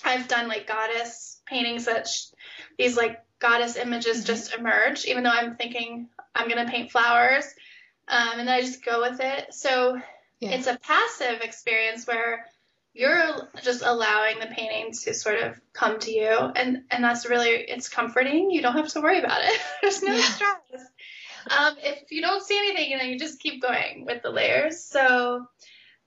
I've 0.04 0.28
done 0.28 0.48
like 0.48 0.66
goddess 0.66 1.40
paintings 1.46 1.84
that 1.84 2.08
sh- 2.08 2.26
these 2.78 2.96
like 2.96 3.22
goddess 3.42 3.76
images 3.76 4.22
Mhm. 4.22 4.26
just 4.26 4.54
emerge, 4.54 5.04
even 5.04 5.24
though 5.24 5.30
I'm 5.30 5.56
thinking 5.56 6.08
I'm 6.34 6.48
gonna 6.48 6.70
paint 6.70 6.92
flowers, 6.92 7.44
um, 8.08 8.38
and 8.38 8.48
then 8.48 8.56
I 8.56 8.60
just 8.60 8.84
go 8.84 9.00
with 9.00 9.20
it. 9.20 9.52
So 9.52 10.00
Yeah. 10.40 10.52
it's 10.52 10.68
a 10.68 10.78
passive 10.78 11.40
experience 11.42 12.06
where 12.06 12.46
you're 12.94 13.50
just 13.62 13.82
allowing 13.82 14.38
the 14.38 14.46
painting 14.46 14.92
to 14.92 15.14
sort 15.14 15.38
of 15.38 15.60
come 15.72 15.98
to 15.98 16.12
you 16.12 16.28
and 16.28 16.84
and 16.90 17.02
that's 17.02 17.24
really 17.26 17.48
it's 17.48 17.88
comforting 17.88 18.50
you 18.50 18.60
don't 18.60 18.76
have 18.76 18.88
to 18.88 19.00
worry 19.00 19.18
about 19.18 19.40
it 19.42 19.60
there's 19.82 20.02
no 20.02 20.14
Yeah. 20.14 20.20
stress 20.20 20.90
um, 21.50 21.74
if 21.78 22.12
you 22.12 22.20
don't 22.20 22.44
see 22.44 22.58
anything 22.58 22.90
you 22.90 22.98
know 22.98 23.04
you 23.04 23.18
just 23.18 23.40
keep 23.40 23.62
going 23.62 24.04
with 24.04 24.22
the 24.22 24.30
layers 24.30 24.84
so 24.84 25.46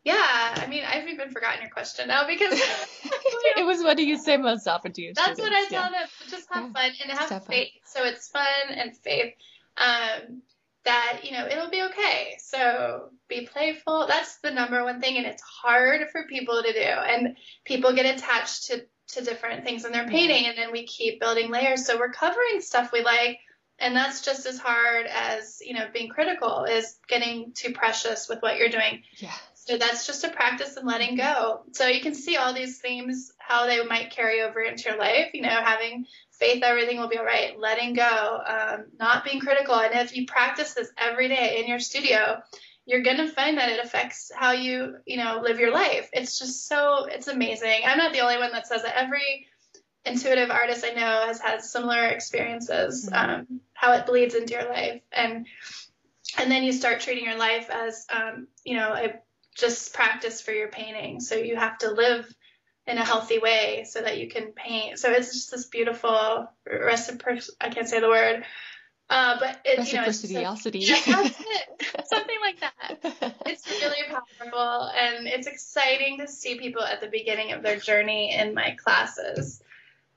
yeah 0.06 0.54
i 0.62 0.68
mean 0.68 0.84
i've 0.88 1.08
even 1.08 1.30
forgotten 1.32 1.62
your 1.62 1.70
question 1.72 2.08
now 2.08 2.26
because 2.28 2.54
it 3.58 3.66
was 3.66 3.84
what 3.84 3.98
do 3.98 4.06
you 4.06 4.18
say 4.18 4.38
most 4.38 4.68
often 4.68 4.94
to 4.94 5.02
your 5.02 5.14
that's 5.14 5.38
students? 5.38 5.42
what 5.42 5.54
i 5.54 5.62
Yeah. 5.70 5.82
tell 5.82 5.92
them 5.92 6.08
just 6.30 6.48
have 6.52 6.64
Yeah. 6.66 6.72
fun 6.72 6.92
and 7.04 7.12
have, 7.12 7.30
have 7.30 7.46
fun. 7.46 7.56
faith 7.56 7.72
so 7.86 8.04
it's 8.04 8.28
fun 8.30 8.46
and 8.70 8.96
faith 8.98 9.34
um, 9.78 10.42
that 10.86 11.22
you 11.24 11.32
know 11.32 11.46
it'll 11.48 11.70
be 11.70 11.82
okay 11.84 12.38
so 12.40 13.10
be 13.28 13.46
playful 13.52 14.06
that's 14.08 14.38
the 14.38 14.52
number 14.52 14.84
one 14.84 15.02
thing 15.02 15.18
and 15.18 15.26
it's 15.26 15.42
hard 15.42 16.10
for 16.12 16.24
people 16.28 16.62
to 16.64 16.72
do 16.72 16.80
and 16.80 17.36
people 17.66 17.94
get 17.94 18.06
attached 18.16 18.68
to 18.68 18.86
to 19.08 19.22
different 19.24 19.64
things 19.64 19.86
in 19.86 19.92
their 19.92 20.04
Yeah. 20.04 20.10
painting 20.10 20.46
and 20.48 20.58
then 20.58 20.72
we 20.72 20.86
keep 20.86 21.20
building 21.20 21.52
layers 21.52 21.86
so 21.86 21.98
we're 21.98 22.12
covering 22.12 22.62
stuff 22.62 22.92
we 22.94 23.04
like 23.04 23.40
and 23.80 23.96
that's 23.96 24.22
just 24.22 24.46
as 24.46 24.58
hard 24.60 25.06
as 25.08 25.60
you 25.66 25.74
know 25.74 25.86
being 25.94 26.10
critical 26.10 26.64
is 26.66 26.98
getting 27.08 27.52
too 27.54 27.74
precious 27.74 28.30
with 28.30 28.42
what 28.42 28.58
you're 28.58 28.70
doing 28.70 29.02
Yeah. 29.18 29.34
So 29.66 29.78
that's 29.80 30.06
just 30.06 30.24
a 30.24 30.30
practice 30.30 30.78
in 30.78 30.86
letting 30.86 31.18
go. 31.18 31.64
So 31.74 31.88
you 31.88 32.02
can 32.02 32.14
see 32.14 32.38
all 32.38 32.54
these 32.54 32.78
themes, 32.80 33.32
how 33.40 33.66
they 33.66 33.84
might 33.84 34.12
carry 34.12 34.42
over 34.42 34.62
into 34.62 34.90
your 34.90 35.00
life. 35.00 35.32
You 35.34 35.42
know, 35.42 35.50
having 35.50 36.06
faith, 36.32 36.62
everything 36.64 37.00
will 37.00 37.10
be 37.10 37.18
all 37.18 37.26
right. 37.26 37.60
Letting 37.60 37.94
go, 37.94 38.40
um, 38.48 38.86
not 39.00 39.24
being 39.26 39.40
critical. 39.40 39.74
And 39.74 39.96
if 39.96 40.16
you 40.16 40.28
practice 40.28 40.76
this 40.76 40.92
every 40.98 41.30
day 41.30 41.60
in 41.60 41.68
your 41.68 41.80
studio, 41.80 42.42
you're 42.86 43.02
going 43.02 43.18
to 43.18 43.28
find 43.28 43.58
that 43.58 43.70
it 43.70 43.84
affects 43.84 44.32
how 44.36 44.52
you, 44.52 44.98
you 45.08 45.18
know, 45.18 45.42
live 45.44 45.60
your 45.60 45.74
life. 45.74 46.10
It's 46.14 46.38
just 46.38 46.68
so, 46.68 47.06
it's 47.06 47.28
amazing. 47.28 47.82
I'm 47.88 47.98
not 47.98 48.14
the 48.14 48.20
only 48.20 48.38
one 48.38 48.52
that 48.52 48.68
says 48.68 48.84
that. 48.84 48.96
Every 48.96 49.48
intuitive 50.06 50.52
artist 50.52 50.86
I 50.86 50.94
know 50.94 51.24
has 51.26 51.42
had 51.42 51.64
similar 51.64 52.06
experiences, 52.06 53.10
Mhm. 53.10 53.16
um, 53.18 53.62
how 53.74 53.94
it 53.94 54.06
bleeds 54.06 54.36
into 54.36 54.54
your 54.54 54.70
life. 54.70 55.02
And, 55.12 55.48
and 56.38 56.52
then 56.52 56.64
you 56.64 56.72
start 56.72 57.00
treating 57.00 57.26
your 57.26 57.38
life 57.38 57.72
as, 57.72 58.06
um, 58.12 58.48
you 58.64 58.76
know, 58.76 58.94
a 58.94 59.16
just 59.56 59.94
practice 59.94 60.42
for 60.42 60.52
your 60.52 60.68
painting. 60.68 61.20
So 61.20 61.36
you 61.36 61.56
have 61.56 61.78
to 61.80 61.92
live 61.92 62.32
in 62.88 62.98
a 62.98 63.06
healthy 63.06 63.40
way 63.40 63.86
so 63.90 64.02
that 64.02 64.20
you 64.20 64.30
can 64.30 64.52
paint. 64.52 65.00
So 65.00 65.12
it's 65.12 65.34
just 65.34 65.52
this 65.52 65.66
beautiful 65.66 66.48
reciprocity. 66.66 67.58
I 67.60 67.70
can't 67.70 67.88
say 67.88 68.00
the 68.00 68.10
word, 68.10 68.44
uh, 69.10 69.38
but 69.40 69.60
it, 69.66 69.80
you 69.92 69.98
know, 69.98 70.06
it's 70.06 70.22
just. 70.22 70.34
Yeah, 70.88 71.06
it. 71.40 72.08
Something 72.08 72.38
like 72.42 72.60
that. 72.60 73.36
It's 73.48 73.68
really 73.68 74.04
powerful 74.10 74.90
and 74.90 75.28
it's 75.28 75.48
exciting 75.48 76.20
to 76.20 76.28
see 76.28 76.60
people 76.60 76.84
at 76.84 77.02
the 77.02 77.08
beginning 77.08 77.54
of 77.54 77.64
their 77.64 77.78
journey 77.78 78.36
in 78.36 78.54
my 78.54 78.76
classes. 78.84 79.62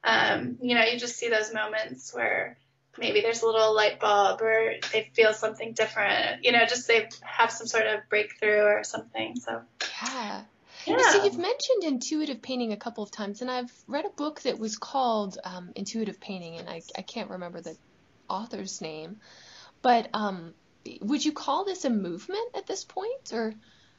Um, 0.05 0.59
you 0.61 0.75
know, 0.75 0.85
you 0.85 0.99
just 0.99 1.17
see 1.17 1.29
those 1.29 1.53
moments 1.53 2.15
where 2.15 2.59
maybe 2.99 3.21
there's 3.21 3.43
a 3.43 3.47
little 3.47 3.75
light 3.75 4.01
bulb 4.01 4.41
or 4.43 4.75
they 4.93 5.11
feel 5.15 5.33
something 5.33 5.73
different. 5.73 6.45
You 6.45 6.53
know, 6.53 6.65
just 6.67 6.89
they 6.89 7.09
have 7.23 7.51
some 7.51 7.67
sort 7.67 7.87
of 7.87 8.01
breakthrough 8.09 8.63
or 8.63 8.85
something. 8.85 9.37
So, 9.37 9.63
yeah. 10.03 10.43
yeah. 10.87 11.11
So 11.13 11.25
you've 11.25 11.39
mentioned 11.39 11.85
intuitive 11.85 12.43
painting 12.43 12.73
a 12.73 12.77
couple 12.77 13.05
of 13.05 13.11
times, 13.11 13.43
and 13.43 13.51
I've 13.51 13.73
read 13.87 14.05
a 14.05 14.11
book 14.11 14.41
that 14.43 14.59
was 14.59 14.77
called 14.77 15.39
um, 15.45 15.71
Intuitive 15.75 16.21
Painting, 16.21 16.59
and 16.59 16.69
I, 16.69 16.83
I 16.97 17.03
can't 17.03 17.31
remember 17.31 17.61
the 17.61 17.77
author's 18.29 18.81
name. 18.81 19.21
But 19.83 20.09
um, 20.13 20.55
would 21.01 21.25
you 21.25 21.33
call 21.33 21.65
this 21.65 21.85
a 21.85 21.91
movement 21.91 22.57
at 22.57 22.67
this 22.67 22.85
point, 22.85 23.33
or 23.33 23.55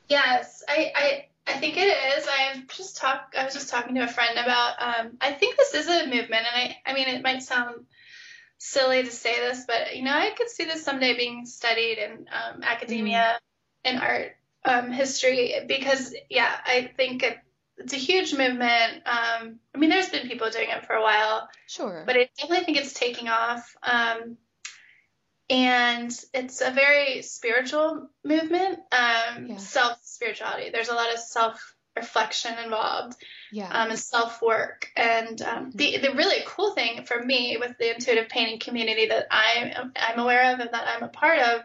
Yes, 0.09 0.63
I, 0.67 0.91
I, 0.95 1.25
I 1.47 1.53
think 1.59 1.77
it 1.77 1.81
is. 1.81 2.27
I've 2.27 2.67
just 2.67 2.97
talked. 2.97 3.35
I 3.35 3.45
was 3.45 3.53
just 3.53 3.69
talking 3.69 3.95
to 3.95 4.01
a 4.01 4.07
friend 4.07 4.37
about. 4.37 4.81
Um, 4.81 5.17
I 5.21 5.31
think 5.31 5.55
this 5.55 5.75
is 5.75 5.87
a 5.87 6.05
movement, 6.05 6.31
and 6.31 6.47
I, 6.55 6.77
I 6.85 6.93
mean, 6.93 7.07
it 7.07 7.23
might 7.23 7.43
sound 7.43 7.85
silly 8.59 9.03
to 9.03 9.11
say 9.11 9.39
this, 9.39 9.65
but 9.65 9.95
you 9.95 10.03
know, 10.03 10.13
I 10.13 10.31
could 10.37 10.49
see 10.49 10.65
this 10.65 10.83
someday 10.83 11.17
being 11.17 11.45
studied 11.45 11.97
in 11.97 12.11
um, 12.31 12.61
academia 12.61 13.39
and 13.83 13.99
art 13.99 14.35
um, 14.65 14.91
history 14.91 15.55
because, 15.67 16.13
yeah, 16.29 16.53
I 16.65 16.91
think 16.95 17.23
it, 17.23 17.37
it's 17.77 17.93
a 17.93 17.97
huge 17.97 18.33
movement. 18.33 19.03
Um, 19.05 19.59
I 19.73 19.77
mean, 19.77 19.89
there's 19.89 20.09
been 20.09 20.27
people 20.27 20.49
doing 20.49 20.69
it 20.69 20.85
for 20.85 20.93
a 20.93 21.01
while, 21.01 21.49
sure? 21.67 22.03
but 22.05 22.17
I 22.17 22.29
definitely 22.37 22.65
think 22.65 22.77
it's 22.77 22.93
taking 22.93 23.29
off. 23.29 23.75
Um, 23.81 24.37
and 25.49 26.15
it's 26.33 26.61
a 26.61 26.69
very 26.69 27.21
spiritual 27.23 28.09
movement, 28.23 28.79
um, 28.91 29.47
Yeah. 29.47 29.57
self 29.57 29.97
spirituality. 30.03 30.69
There's 30.69 30.89
a 30.89 30.93
lot 30.93 31.11
of 31.13 31.19
self 31.19 31.75
reflection 31.99 32.57
involved 32.63 33.15
yeah. 33.51 33.69
um, 33.69 33.89
and 33.89 33.99
self 33.99 34.41
work. 34.41 34.91
And 34.95 35.41
um, 35.41 35.71
the 35.73 35.97
the 35.97 36.13
really 36.13 36.43
cool 36.45 36.73
thing 36.73 37.05
for 37.05 37.23
me 37.23 37.57
with 37.59 37.77
the 37.77 37.93
intuitive 37.93 38.29
painting 38.29 38.59
community 38.59 39.07
that 39.07 39.27
I'm 39.31 39.91
I'm 39.95 40.19
aware 40.19 40.53
of 40.53 40.59
and 40.59 40.69
that 40.71 40.87
I'm 40.87 41.03
a 41.03 41.09
part 41.09 41.39
of 41.39 41.61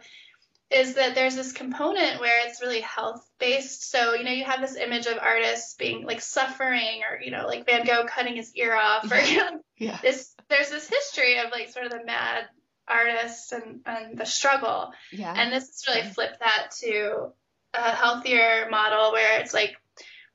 is 0.70 0.94
that 0.94 1.14
there's 1.14 1.36
this 1.36 1.52
component 1.52 2.20
where 2.20 2.46
it's 2.46 2.60
really 2.60 2.80
health 2.80 3.24
based. 3.38 3.90
So 3.90 4.14
you 4.14 4.24
know 4.24 4.32
you 4.32 4.44
have 4.44 4.60
this 4.60 4.76
image 4.76 5.06
of 5.06 5.18
artists 5.18 5.74
being 5.74 6.04
like 6.04 6.20
suffering, 6.20 7.02
or 7.08 7.20
you 7.22 7.30
know 7.30 7.46
like 7.46 7.66
Van 7.66 7.86
Gogh 7.86 8.06
cutting 8.06 8.36
his 8.36 8.54
ear 8.54 8.74
off, 8.74 9.10
or 9.10 9.18
you 9.20 9.36
know, 9.38 9.60
yeah. 9.76 9.98
this 10.02 10.34
there's 10.48 10.70
this 10.70 10.88
history 10.88 11.38
of 11.38 11.50
like 11.50 11.70
sort 11.70 11.86
of 11.86 11.92
the 11.92 12.04
mad 12.04 12.44
artists 12.86 13.52
and 13.52 13.80
and 13.86 14.18
the 14.18 14.26
struggle. 14.26 14.92
Yeah. 15.12 15.32
And 15.36 15.52
this 15.52 15.66
has 15.66 15.84
really 15.88 16.08
flipped 16.10 16.40
that 16.40 16.72
to 16.80 17.32
a 17.74 17.90
healthier 17.90 18.68
model 18.70 19.12
where 19.12 19.40
it's 19.40 19.54
like 19.54 19.76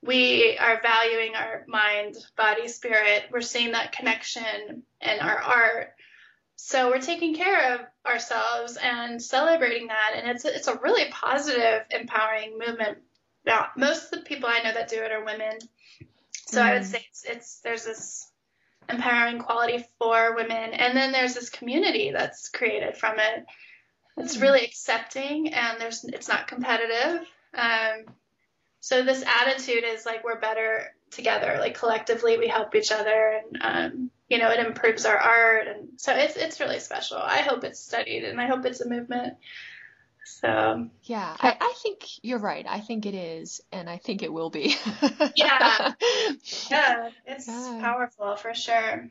we 0.02 0.58
are 0.58 0.82
valuing 0.82 1.36
our 1.36 1.66
mind, 1.68 2.16
body, 2.38 2.68
spirit. 2.68 3.26
We're 3.32 3.42
seeing 3.42 3.72
that 3.74 3.92
connection 3.92 4.84
in 5.02 5.20
our 5.20 5.38
art. 5.38 5.94
So 6.56 6.90
we're 6.90 7.02
taking 7.02 7.36
care 7.36 7.74
of 7.76 7.82
ourselves 8.06 8.78
and 8.82 9.22
celebrating 9.22 9.88
that. 9.88 10.12
And 10.16 10.30
it's 10.30 10.46
a, 10.46 10.56
it's 10.56 10.68
a 10.68 10.80
really 10.84 11.10
positive, 11.12 11.84
empowering 11.92 12.58
movement. 12.58 13.00
Now, 13.46 13.68
most 13.76 14.06
of 14.14 14.20
the 14.20 14.26
people 14.26 14.50
I 14.50 14.62
know 14.62 14.74
that 14.74 14.90
do 14.90 14.98
it 15.02 15.12
are 15.12 15.24
women. 15.24 15.58
So 16.48 16.62
I 16.62 16.74
would 16.74 16.84
Mm. 16.84 16.86
say 16.86 17.06
it's, 17.10 17.24
it's 17.26 17.60
there's 17.60 17.86
this 17.86 18.30
empowering 18.90 19.40
quality 19.40 19.86
for 20.00 20.36
women, 20.36 20.74
and 20.74 20.98
then 20.98 21.12
there's 21.12 21.36
this 21.36 21.50
community 21.50 22.12
that's 22.12 22.50
created 22.50 22.98
from 22.98 23.20
it. 23.20 23.46
It's 24.18 24.36
Hmm. 24.36 24.42
really 24.42 24.66
accepting, 24.66 25.54
and 25.54 25.80
there's 25.80 26.04
it's 26.06 26.28
not 26.28 26.48
competitive. 26.48 27.28
Um, 27.54 28.06
so 28.80 29.04
this 29.04 29.24
attitude 29.24 29.84
is 29.84 30.06
like 30.06 30.24
we're 30.24 30.40
better 30.40 30.94
together. 31.12 31.58
Like 31.60 31.78
collectively, 31.78 32.38
we 32.38 32.48
help 32.48 32.76
each 32.76 32.92
other, 32.92 33.42
and 33.52 33.62
um, 33.62 34.12
you 34.30 34.38
know, 34.38 34.50
it 34.52 34.66
improves 34.66 35.06
our 35.06 35.18
art, 35.18 35.68
and 35.68 35.90
so 35.98 36.14
it's 36.16 36.36
it's 36.36 36.60
really 36.60 36.80
special. 36.80 37.18
I 37.18 37.42
hope 37.42 37.64
it's 37.64 37.80
studied, 37.80 38.24
and 38.24 38.40
I 38.40 38.48
hope 38.48 38.66
it's 38.66 38.82
a 38.82 38.90
movement. 38.90 39.36
So 40.26 40.88
yeah, 41.04 41.36
I, 41.40 41.58
I 41.60 41.74
think 41.82 42.04
you're 42.22 42.40
right. 42.40 42.66
I 42.68 42.80
think 42.80 43.06
it 43.06 43.16
is, 43.16 43.62
and 43.72 43.90
I 43.90 43.98
think 43.98 44.24
it 44.24 44.32
will 44.32 44.50
be. 44.50 44.76
yeah, 45.36 45.94
yeah, 46.70 47.10
it's 47.26 47.48
yeah. 47.48 47.78
powerful 47.82 48.36
for 48.36 48.54
sure. 48.54 49.10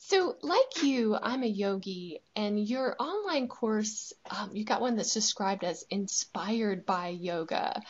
So, 0.00 0.36
like 0.42 0.82
you, 0.82 1.16
I'm 1.20 1.42
a 1.42 1.46
yogi, 1.46 2.20
and 2.36 2.60
your 2.62 2.94
online 3.00 3.48
course, 3.48 4.12
um, 4.30 4.50
you 4.52 4.66
got 4.66 4.82
one 4.82 4.96
that's 4.96 5.14
described 5.14 5.64
as 5.64 5.86
inspired 5.88 6.84
by 6.84 7.08
yoga. 7.08 7.80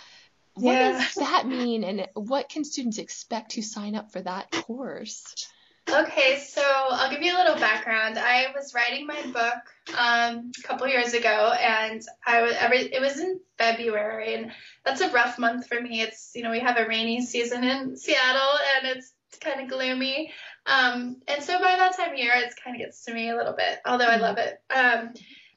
What 0.54 0.72
yeah. 0.72 0.92
does 0.92 1.14
that 1.14 1.46
mean, 1.46 1.82
and 1.82 2.06
what 2.14 2.48
can 2.48 2.64
students 2.64 2.98
expect 2.98 3.52
to 3.52 3.62
sign 3.62 3.94
up 3.94 4.12
for 4.12 4.20
that 4.22 4.50
course? 4.50 5.48
Okay, 5.90 6.38
so 6.38 6.62
I'll 6.62 7.10
give 7.10 7.22
you 7.22 7.34
a 7.34 7.38
little 7.38 7.56
background. 7.56 8.18
I 8.18 8.46
was 8.54 8.72
writing 8.72 9.06
my 9.06 9.20
book 9.32 9.98
um, 9.98 10.52
a 10.58 10.62
couple 10.62 10.86
years 10.88 11.12
ago, 11.12 11.52
and 11.60 12.02
I 12.26 12.42
was 12.42 12.54
every 12.58 12.80
it 12.80 13.00
was 13.00 13.18
in 13.18 13.40
February, 13.58 14.34
and 14.34 14.52
that's 14.84 15.02
a 15.02 15.10
rough 15.10 15.38
month 15.38 15.66
for 15.66 15.78
me. 15.78 16.00
It's 16.00 16.32
you 16.34 16.42
know 16.42 16.50
we 16.50 16.60
have 16.60 16.78
a 16.78 16.88
rainy 16.88 17.20
season 17.24 17.64
in 17.64 17.96
Seattle, 17.96 18.58
and 18.76 18.96
it's 18.96 19.12
kind 19.40 19.60
of 19.60 19.68
gloomy. 19.68 20.32
Um, 20.66 21.20
and 21.28 21.42
so 21.42 21.58
by 21.58 21.76
that 21.76 21.96
time 21.96 22.12
of 22.12 22.18
year, 22.18 22.32
it 22.34 22.54
kind 22.62 22.76
of 22.76 22.80
gets 22.80 23.04
to 23.04 23.12
me 23.12 23.28
a 23.28 23.36
little 23.36 23.54
bit, 23.54 23.80
although 23.84 24.06
I 24.06 24.16
love 24.16 24.38
it. 24.38 24.58
Um, 24.74 25.12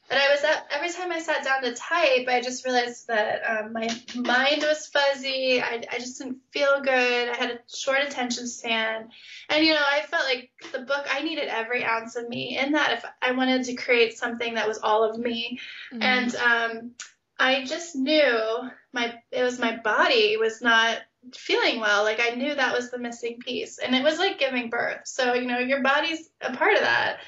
and 0.10 0.20
I 0.20 0.30
was 0.32 0.44
at, 0.44 0.68
every 0.72 0.90
time 0.90 1.12
I 1.12 1.20
sat 1.20 1.44
down 1.44 1.64
to 1.64 1.74
type, 1.74 2.28
I 2.30 2.40
just 2.42 2.64
realized 2.64 3.08
that 3.08 3.42
um, 3.46 3.74
my 3.74 3.90
mind 4.16 4.64
was 4.64 4.88
fuzzy. 4.88 5.62
I, 5.62 5.84
I 5.92 6.00
just 6.00 6.18
didn't 6.18 6.38
feel 6.52 6.80
good. 6.82 7.30
I 7.30 7.36
had 7.36 7.52
a 7.52 7.60
short 7.68 8.00
attention 8.02 8.48
span. 8.48 9.10
And, 9.50 9.66
you 9.66 9.74
know, 9.74 9.84
I 9.86 10.02
felt 10.02 10.24
like 10.24 10.52
the 10.72 10.80
book, 10.80 11.06
I 11.12 11.24
needed 11.24 11.50
every 11.50 11.84
ounce 11.84 12.16
of 12.16 12.30
me 12.30 12.58
in 12.58 12.72
that 12.72 12.94
if 12.94 13.06
I 13.22 13.32
wanted 13.32 13.66
to 13.66 13.76
create 13.76 14.18
something 14.18 14.54
that 14.54 14.68
was 14.68 14.80
all 14.80 15.04
of 15.04 15.20
me. 15.20 15.60
Mm-hmm. 15.94 16.04
And 16.04 16.36
um, 16.36 16.92
I 17.38 17.66
just 17.66 17.96
knew 17.96 18.60
my, 18.94 19.14
it 19.32 19.44
was 19.44 19.60
my 19.60 19.76
body 19.76 20.38
was 20.38 20.62
not 20.62 21.00
feeling 21.34 21.82
well. 21.82 22.04
Like 22.04 22.22
I 22.22 22.36
knew 22.36 22.56
that 22.56 22.74
was 22.74 22.92
the 22.92 22.98
missing 22.98 23.40
piece. 23.40 23.78
And 23.78 23.94
it 23.94 24.04
was 24.04 24.20
like 24.20 24.40
giving 24.40 24.70
birth. 24.70 25.02
So, 25.04 25.34
you 25.34 25.48
know, 25.48 25.60
your 25.60 25.84
body's 25.84 26.30
a 26.40 26.56
part 26.56 26.76
of 26.76 26.82
that. 26.82 27.20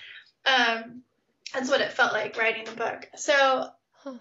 Um, 0.46 1.02
that's 1.54 1.70
what 1.70 1.82
it 1.82 1.92
felt 1.92 2.14
like 2.14 2.38
writing 2.38 2.66
the 2.66 2.72
book. 2.72 3.08
So 3.16 3.70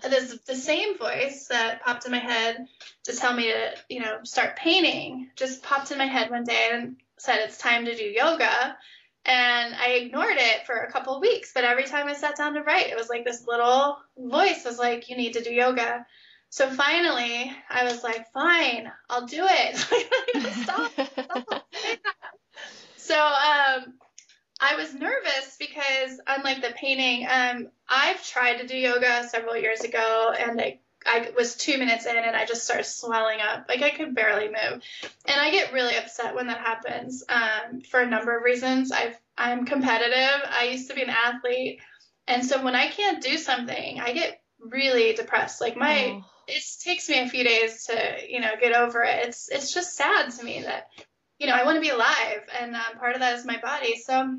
there's 0.03 0.39
the 0.41 0.55
same 0.55 0.99
voice 0.99 1.47
that 1.49 1.83
popped 1.85 2.07
in 2.07 2.13
my 2.13 2.19
head 2.19 2.67
to 3.05 3.15
tell 3.15 3.33
me 3.33 3.45
to, 3.45 3.71
you 3.89 4.01
know, 4.01 4.19
start 4.25 4.57
painting 4.57 5.31
just 5.37 5.63
popped 5.63 5.91
in 5.91 5.99
my 5.99 6.07
head 6.07 6.31
one 6.31 6.45
day 6.45 6.71
and 6.73 6.97
said 7.19 7.41
it's 7.41 7.59
time 7.59 7.85
to 7.85 7.97
do 7.97 8.05
yoga. 8.05 8.77
And 9.25 9.75
I 9.75 10.01
ignored 10.03 10.37
it 10.37 10.65
for 10.67 10.75
a 10.75 10.91
couple 10.91 11.15
of 11.15 11.21
weeks, 11.21 11.53
but 11.55 11.65
every 11.65 11.85
time 11.85 12.07
I 12.07 12.15
sat 12.15 12.37
down 12.37 12.55
to 12.55 12.63
write, 12.63 12.89
it 12.89 12.97
was 12.97 13.09
like 13.09 13.25
this 13.25 13.47
little 13.47 13.99
voice 14.17 14.65
was 14.65 14.79
like, 14.79 15.11
you 15.11 15.17
need 15.17 15.35
to 15.35 15.43
do 15.43 15.53
yoga. 15.53 16.07
So 16.51 16.71
finally, 16.71 17.53
I 17.69 17.85
was 17.85 18.03
like, 18.03 18.33
fine, 18.33 18.91
I'll 19.11 19.27
do 19.27 19.47
it. 19.47 19.77
stop, 20.63 20.93
stop. 20.93 21.67
so 22.97 23.21
um, 23.21 23.95
I 24.61 24.77
was 24.77 24.95
nervous 24.95 25.57
because, 25.59 26.21
unlike 26.27 26.63
the 26.63 26.75
painting, 26.75 27.27
um, 27.31 27.69
I've 27.89 28.25
tried 28.27 28.59
to 28.59 28.67
do 28.67 28.77
yoga 28.77 29.29
several 29.29 29.57
years 29.57 29.83
ago, 29.83 30.35
and 30.37 30.61
I, 30.61 30.81
I 31.07 31.31
was 31.37 31.57
two 31.57 31.79
minutes 31.79 32.07
in, 32.07 32.17
and 32.17 32.35
I 32.35 32.45
just 32.45 32.65
started 32.65 32.85
swelling 32.85 33.39
up, 33.41 33.67
like 33.69 33.83
I 33.83 33.91
could 33.91 34.15
barely 34.15 34.49
move, 34.49 34.83
and 35.27 35.41
I 35.41 35.51
get 35.53 35.73
really 35.73 35.97
upset 35.97 36.35
when 36.35 36.49
that 36.49 36.59
happens 36.59 37.23
um, 37.29 37.83
for 37.83 38.01
a 38.01 38.07
number 38.07 38.37
of 38.37 38.43
reasons. 38.43 38.91
I've 38.91 39.17
I'm 39.37 39.65
competitive. 39.65 40.43
I 40.51 40.65
used 40.65 40.89
to 40.89 40.97
be 40.97 41.03
an 41.03 41.11
athlete, 41.11 41.81
and 42.27 42.45
so 42.45 42.63
when 42.63 42.75
I 42.75 42.89
can't 42.89 43.23
do 43.23 43.39
something, 43.39 44.01
I 44.01 44.13
get 44.13 44.41
really 44.61 45.13
depressed. 45.13 45.61
Like 45.61 45.77
my 45.77 46.21
oh. 46.21 46.25
it 46.49 46.65
takes 46.83 47.09
me 47.09 47.21
a 47.21 47.29
few 47.29 47.45
days 47.45 47.87
to 47.87 48.17
you 48.29 48.41
know 48.41 48.53
get 48.61 48.75
over 48.75 49.05
it. 49.05 49.27
It's 49.27 49.49
it's 49.49 49.73
just 49.73 49.97
sad 49.97 50.31
to 50.31 50.45
me 50.45 50.63
that 50.63 50.89
you 51.39 51.47
know, 51.47 51.55
I 51.55 51.65
want 51.65 51.77
to 51.77 51.81
be 51.81 51.91
alive, 51.91 52.43
and 52.61 52.75
um, 52.75 52.99
part 52.99 53.15
of 53.15 53.21
that 53.21 53.39
is 53.39 53.47
my 53.47 53.59
body. 53.59 53.97
So 53.97 54.39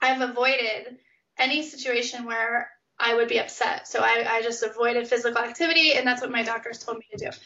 I've 0.00 0.20
avoided 0.20 0.98
any 1.38 1.62
situation 1.62 2.24
where 2.24 2.70
I 2.98 3.14
would 3.14 3.28
be 3.28 3.38
upset. 3.38 3.88
So 3.88 4.00
I, 4.00 4.24
I 4.28 4.42
just 4.42 4.62
avoided 4.62 5.08
physical 5.08 5.42
activity, 5.42 5.94
and 5.94 6.06
that's 6.06 6.20
what 6.20 6.30
my 6.30 6.42
doctors 6.42 6.78
told 6.78 6.98
me 6.98 7.06
to 7.16 7.30
do. 7.30 7.36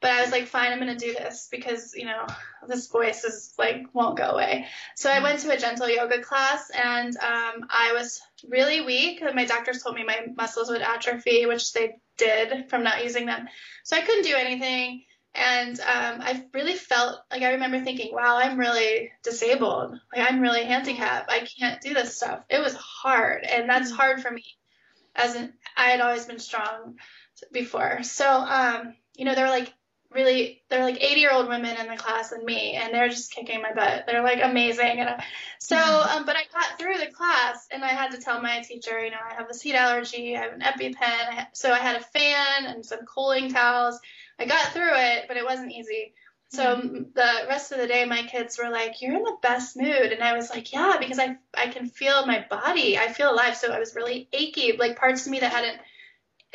But 0.00 0.10
I 0.12 0.20
was 0.20 0.32
like, 0.32 0.46
fine, 0.46 0.70
I'm 0.70 0.80
going 0.80 0.94
to 0.94 1.06
do 1.06 1.14
this 1.14 1.48
because, 1.50 1.94
you 1.94 2.04
know, 2.04 2.26
this 2.68 2.88
voice 2.88 3.24
is 3.24 3.54
like, 3.58 3.86
won't 3.94 4.18
go 4.18 4.32
away. 4.32 4.66
So 4.96 5.10
I 5.10 5.22
went 5.22 5.40
to 5.40 5.50
a 5.50 5.56
gentle 5.56 5.88
yoga 5.88 6.20
class 6.20 6.68
and 6.70 7.16
um, 7.16 7.66
I 7.70 7.94
was 7.94 8.20
really 8.46 8.82
weak. 8.82 9.22
And 9.22 9.34
my 9.34 9.46
doctors 9.46 9.82
told 9.82 9.94
me 9.94 10.04
my 10.04 10.26
muscles 10.36 10.68
would 10.68 10.82
atrophy, 10.82 11.46
which 11.46 11.72
they 11.72 11.94
did 12.18 12.68
from 12.68 12.82
not 12.82 13.02
using 13.02 13.24
them. 13.24 13.48
So 13.82 13.96
I 13.96 14.02
couldn't 14.02 14.24
do 14.24 14.36
anything. 14.36 15.04
And 15.34 15.80
um, 15.80 16.20
I 16.20 16.44
really 16.54 16.74
felt 16.74 17.18
like 17.30 17.42
I 17.42 17.52
remember 17.52 17.80
thinking, 17.80 18.14
wow, 18.14 18.38
I'm 18.38 18.58
really 18.58 19.10
disabled. 19.24 19.98
Like 20.14 20.30
I'm 20.30 20.40
really 20.40 20.64
handicapped. 20.64 21.30
I 21.30 21.40
can't 21.40 21.80
do 21.80 21.92
this 21.92 22.16
stuff. 22.16 22.44
It 22.48 22.60
was 22.60 22.74
hard, 22.74 23.42
and 23.42 23.68
that's 23.68 23.88
mm-hmm. 23.88 23.96
hard 23.96 24.22
for 24.22 24.30
me. 24.30 24.44
As 25.16 25.34
an, 25.34 25.52
I 25.76 25.90
had 25.90 26.00
always 26.00 26.26
been 26.26 26.38
strong 26.38 26.96
before. 27.52 28.02
So, 28.04 28.28
um, 28.28 28.94
you 29.16 29.24
know, 29.24 29.34
there 29.34 29.44
were 29.44 29.50
like 29.50 29.72
really, 30.12 30.62
there 30.70 30.78
were 30.78 30.84
like 30.84 31.02
80 31.02 31.20
year 31.20 31.32
old 31.32 31.48
women 31.48 31.76
in 31.76 31.88
the 31.88 31.96
class 31.96 32.30
and 32.30 32.44
me, 32.44 32.74
and 32.74 32.94
they're 32.94 33.08
just 33.08 33.32
kicking 33.32 33.60
my 33.60 33.72
butt. 33.72 34.04
They're 34.06 34.22
like 34.22 34.40
amazing. 34.40 35.00
And 35.00 35.08
I, 35.08 35.24
so, 35.58 35.76
mm-hmm. 35.76 36.18
um, 36.18 36.26
but 36.26 36.36
I 36.36 36.44
got 36.52 36.78
through 36.78 36.98
the 36.98 37.12
class, 37.12 37.66
and 37.72 37.84
I 37.84 37.88
had 37.88 38.12
to 38.12 38.18
tell 38.18 38.40
my 38.40 38.60
teacher, 38.60 39.04
you 39.04 39.10
know, 39.10 39.16
I 39.28 39.34
have 39.34 39.48
this 39.48 39.62
heat 39.62 39.74
allergy. 39.74 40.36
I 40.36 40.42
have 40.42 40.52
an 40.52 40.60
EpiPen. 40.60 41.46
So 41.54 41.72
I 41.72 41.78
had 41.78 41.96
a 41.96 42.04
fan 42.04 42.66
and 42.66 42.86
some 42.86 43.00
cooling 43.00 43.52
towels 43.52 43.98
I 44.38 44.46
got 44.46 44.72
through 44.72 44.92
it, 44.94 45.24
but 45.28 45.36
it 45.36 45.44
wasn't 45.44 45.72
easy. 45.72 46.14
So 46.50 46.76
mm-hmm. 46.76 47.02
the 47.14 47.46
rest 47.48 47.72
of 47.72 47.78
the 47.78 47.86
day, 47.86 48.04
my 48.04 48.22
kids 48.22 48.58
were 48.58 48.70
like, 48.70 49.00
"You're 49.00 49.16
in 49.16 49.22
the 49.22 49.36
best 49.42 49.76
mood," 49.76 50.12
and 50.12 50.22
I 50.22 50.34
was 50.34 50.50
like, 50.50 50.72
"Yeah," 50.72 50.96
because 50.98 51.18
I 51.18 51.36
I 51.56 51.68
can 51.68 51.88
feel 51.88 52.26
my 52.26 52.46
body. 52.48 52.98
I 52.98 53.12
feel 53.12 53.32
alive. 53.32 53.56
So 53.56 53.72
I 53.72 53.78
was 53.78 53.94
really 53.94 54.28
achy, 54.32 54.76
like 54.76 54.98
parts 54.98 55.26
of 55.26 55.32
me 55.32 55.40
that 55.40 55.52
hadn't 55.52 55.80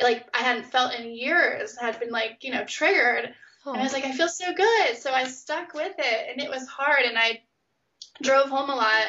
like 0.00 0.26
I 0.34 0.42
hadn't 0.42 0.66
felt 0.66 0.94
in 0.94 1.14
years 1.14 1.76
had 1.78 2.00
been 2.00 2.10
like 2.10 2.38
you 2.42 2.52
know 2.52 2.64
triggered. 2.64 3.34
Oh. 3.66 3.72
And 3.72 3.80
I 3.80 3.84
was 3.84 3.92
like, 3.92 4.04
I 4.04 4.12
feel 4.12 4.28
so 4.28 4.54
good. 4.54 4.96
So 4.96 5.12
I 5.12 5.24
stuck 5.24 5.74
with 5.74 5.94
it, 5.98 6.30
and 6.30 6.40
it 6.40 6.50
was 6.50 6.66
hard. 6.66 7.04
And 7.04 7.18
I 7.18 7.42
drove 8.22 8.48
home 8.48 8.70
a 8.70 8.74
lot 8.74 9.06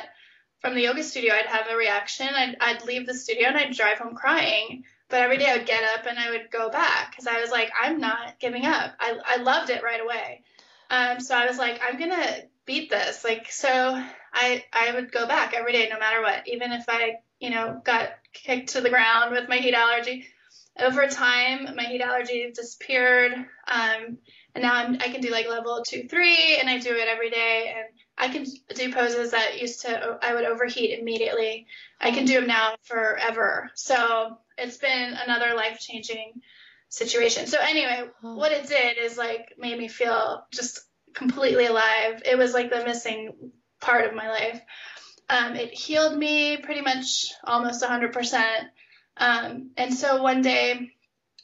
from 0.59 0.75
the 0.75 0.81
yoga 0.81 1.03
studio. 1.03 1.33
I'd 1.33 1.45
have 1.45 1.67
a 1.69 1.75
reaction. 1.75 2.27
I'd, 2.27 2.57
I'd 2.59 2.85
leave 2.85 3.07
the 3.07 3.13
studio 3.13 3.47
and 3.47 3.57
I'd 3.57 3.75
drive 3.75 3.97
home 3.97 4.15
crying 4.15 4.83
but 5.11 5.19
every 5.19 5.37
day 5.37 5.49
I 5.49 5.57
would 5.57 5.67
get 5.67 5.83
up 5.83 6.05
and 6.07 6.17
I 6.17 6.31
would 6.31 6.49
go 6.49 6.69
back 6.69 7.11
because 7.11 7.27
I 7.27 7.41
was 7.41 7.51
like, 7.51 7.71
I'm 7.79 7.99
not 7.99 8.39
giving 8.39 8.65
up. 8.65 8.93
I, 8.99 9.17
I 9.25 9.37
loved 9.37 9.69
it 9.69 9.83
right 9.83 10.01
away. 10.01 10.43
Um, 10.89 11.19
so 11.19 11.35
I 11.35 11.45
was 11.45 11.57
like, 11.57 11.79
I'm 11.85 11.99
to 11.99 12.47
beat 12.65 12.89
this. 12.89 13.23
Like, 13.23 13.51
so 13.51 14.01
I, 14.33 14.63
I 14.73 14.93
would 14.93 15.11
go 15.11 15.27
back 15.27 15.53
every 15.53 15.73
day, 15.73 15.89
no 15.91 15.99
matter 15.99 16.21
what, 16.21 16.47
even 16.47 16.71
if 16.71 16.85
I, 16.87 17.15
you 17.39 17.49
know, 17.49 17.81
got 17.83 18.09
kicked 18.33 18.69
to 18.69 18.81
the 18.81 18.89
ground 18.89 19.31
with 19.31 19.49
my 19.49 19.57
heat 19.57 19.73
allergy. 19.73 20.25
Over 20.79 21.07
time, 21.07 21.75
my 21.75 21.83
heat 21.83 22.01
allergy 22.01 22.49
disappeared. 22.55 23.33
Um, 23.33 24.17
and 24.55 24.63
now 24.63 24.73
I'm, 24.73 24.95
I 24.95 25.09
can 25.09 25.21
do 25.21 25.29
like 25.29 25.47
level 25.47 25.83
two, 25.85 26.07
three, 26.07 26.57
and 26.57 26.69
I 26.69 26.79
do 26.79 26.93
it 26.93 27.07
every 27.09 27.29
day. 27.29 27.73
And 27.75 27.85
I 28.17 28.29
can 28.29 28.45
do 28.75 28.93
poses 28.93 29.31
that 29.31 29.59
used 29.61 29.81
to, 29.81 30.17
I 30.21 30.33
would 30.33 30.45
overheat 30.45 30.97
immediately. 30.97 31.67
I 32.01 32.11
can 32.11 32.25
do 32.25 32.33
them 32.33 32.47
now 32.47 32.75
forever. 32.83 33.69
So 33.75 34.37
it's 34.57 34.77
been 34.77 35.13
another 35.13 35.53
life 35.55 35.79
changing 35.79 36.41
situation. 36.89 37.47
So 37.47 37.59
anyway, 37.61 38.09
oh. 38.23 38.35
what 38.35 38.51
it 38.51 38.67
did 38.67 38.97
is 38.97 39.17
like 39.17 39.53
made 39.57 39.77
me 39.77 39.87
feel 39.87 40.43
just 40.51 40.81
completely 41.13 41.67
alive. 41.67 42.21
It 42.25 42.37
was 42.37 42.53
like 42.53 42.69
the 42.69 42.83
missing 42.83 43.51
part 43.79 44.05
of 44.05 44.15
my 44.15 44.29
life. 44.29 44.61
Um, 45.29 45.55
it 45.55 45.73
healed 45.73 46.17
me 46.17 46.57
pretty 46.57 46.81
much 46.81 47.31
almost 47.43 47.83
100%. 47.83 48.43
Um, 49.17 49.71
and 49.77 49.93
so 49.93 50.21
one 50.21 50.41
day 50.41 50.91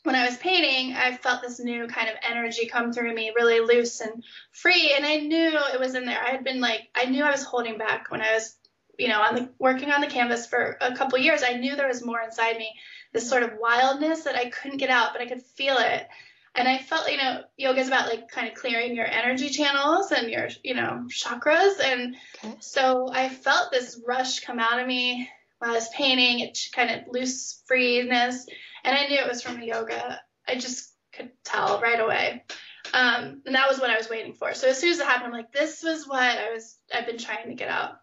when 0.03 0.15
I 0.15 0.25
was 0.25 0.37
painting, 0.37 0.95
I 0.95 1.17
felt 1.17 1.41
this 1.41 1.59
new 1.59 1.87
kind 1.87 2.09
of 2.09 2.15
energy 2.27 2.67
come 2.67 2.91
through 2.93 3.13
me, 3.13 3.33
really 3.35 3.59
loose 3.59 4.01
and 4.01 4.23
free. 4.51 4.93
And 4.95 5.05
I 5.05 5.17
knew 5.17 5.57
it 5.73 5.79
was 5.79 5.95
in 5.95 6.05
there. 6.05 6.21
I 6.21 6.31
had 6.31 6.43
been 6.43 6.61
like, 6.61 6.89
I 6.95 7.05
knew 7.05 7.23
I 7.23 7.31
was 7.31 7.43
holding 7.43 7.77
back 7.77 8.09
when 8.09 8.21
I 8.21 8.33
was, 8.33 8.55
you 8.97 9.07
know, 9.07 9.21
on 9.21 9.35
the 9.35 9.49
working 9.59 9.91
on 9.91 10.01
the 10.01 10.07
canvas 10.07 10.47
for 10.47 10.77
a 10.81 10.95
couple 10.95 11.17
years. 11.19 11.43
I 11.43 11.53
knew 11.53 11.75
there 11.75 11.87
was 11.87 12.05
more 12.05 12.21
inside 12.21 12.57
me 12.57 12.73
this 13.13 13.29
sort 13.29 13.43
of 13.43 13.51
wildness 13.59 14.23
that 14.23 14.35
I 14.35 14.49
couldn't 14.49 14.77
get 14.77 14.89
out, 14.89 15.13
but 15.13 15.21
I 15.21 15.27
could 15.27 15.41
feel 15.41 15.77
it. 15.77 16.07
And 16.55 16.67
I 16.67 16.79
felt, 16.79 17.11
you 17.11 17.17
know, 17.17 17.43
yoga 17.55 17.79
is 17.79 17.87
about 17.87 18.09
like 18.09 18.29
kind 18.29 18.47
of 18.47 18.55
clearing 18.55 18.95
your 18.95 19.05
energy 19.05 19.49
channels 19.49 20.11
and 20.11 20.29
your, 20.29 20.49
you 20.63 20.73
know, 20.73 21.05
chakras. 21.07 21.79
And 21.79 22.15
okay. 22.43 22.55
so 22.59 23.09
I 23.11 23.29
felt 23.29 23.71
this 23.71 24.01
rush 24.07 24.39
come 24.39 24.59
out 24.59 24.79
of 24.79 24.87
me 24.87 25.29
while 25.59 25.71
I 25.71 25.75
was 25.75 25.89
painting, 25.89 26.39
it 26.39 26.57
kind 26.71 26.89
of 26.89 27.13
loose 27.13 27.61
freeness. 27.67 28.47
And 28.83 28.97
I 28.97 29.07
knew 29.07 29.19
it 29.19 29.27
was 29.27 29.41
from 29.41 29.59
the 29.59 29.67
yoga. 29.67 30.19
I 30.47 30.55
just 30.55 30.93
could 31.13 31.31
tell 31.43 31.79
right 31.81 31.99
away. 31.99 32.43
Um, 32.93 33.41
and 33.45 33.55
that 33.55 33.69
was 33.69 33.79
what 33.79 33.89
I 33.89 33.97
was 33.97 34.09
waiting 34.09 34.33
for. 34.33 34.53
So 34.53 34.69
as 34.69 34.79
soon 34.79 34.91
as 34.91 34.99
it 34.99 35.05
happened, 35.05 35.27
I'm 35.27 35.33
like, 35.33 35.51
this 35.51 35.83
was 35.83 36.07
what 36.07 36.21
I 36.21 36.53
was, 36.53 36.77
I've 36.93 37.05
been 37.05 37.17
trying 37.17 37.49
to 37.49 37.55
get 37.55 37.69
out. 37.69 37.99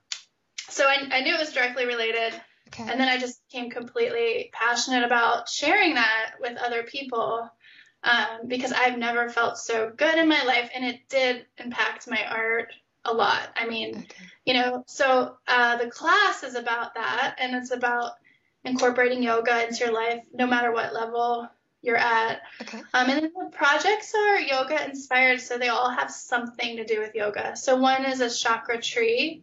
So 0.68 0.84
I, 0.86 1.08
I 1.10 1.20
knew 1.20 1.34
it 1.34 1.40
was 1.40 1.52
directly 1.52 1.86
related. 1.86 2.40
Okay. 2.68 2.90
And 2.90 2.98
then 2.98 3.08
I 3.08 3.18
just 3.18 3.40
became 3.48 3.70
completely 3.70 4.50
passionate 4.52 5.04
about 5.04 5.48
sharing 5.48 5.94
that 5.94 6.34
with 6.40 6.56
other 6.56 6.82
people 6.82 7.48
um, 8.02 8.48
because 8.48 8.72
I've 8.72 8.98
never 8.98 9.28
felt 9.28 9.58
so 9.58 9.92
good 9.96 10.18
in 10.18 10.28
my 10.28 10.42
life. 10.44 10.70
And 10.74 10.84
it 10.84 11.08
did 11.08 11.46
impact 11.58 12.08
my 12.08 12.24
art 12.28 12.72
a 13.04 13.12
lot. 13.12 13.48
I 13.56 13.66
mean, 13.66 13.96
okay. 13.96 14.24
you 14.44 14.54
know, 14.54 14.84
so 14.86 15.36
uh, 15.46 15.76
the 15.76 15.90
class 15.90 16.42
is 16.42 16.54
about 16.54 16.94
that. 16.94 17.36
And 17.38 17.54
it's 17.54 17.70
about 17.70 18.12
incorporating 18.64 19.22
yoga 19.22 19.66
into 19.66 19.84
your 19.84 19.92
life, 19.92 20.24
no 20.32 20.46
matter 20.46 20.72
what 20.72 20.94
level 20.94 21.48
you're 21.84 21.96
at. 21.96 22.40
Okay. 22.62 22.78
Um, 22.78 23.10
and 23.10 23.22
then 23.22 23.32
the 23.34 23.50
projects 23.52 24.14
are 24.14 24.40
yoga 24.40 24.84
inspired, 24.88 25.40
so 25.40 25.58
they 25.58 25.68
all 25.68 25.90
have 25.90 26.10
something 26.10 26.78
to 26.78 26.84
do 26.84 27.00
with 27.00 27.14
yoga. 27.14 27.56
So 27.56 27.76
one 27.76 28.06
is 28.06 28.20
a 28.20 28.30
chakra 28.30 28.80
tree. 28.80 29.42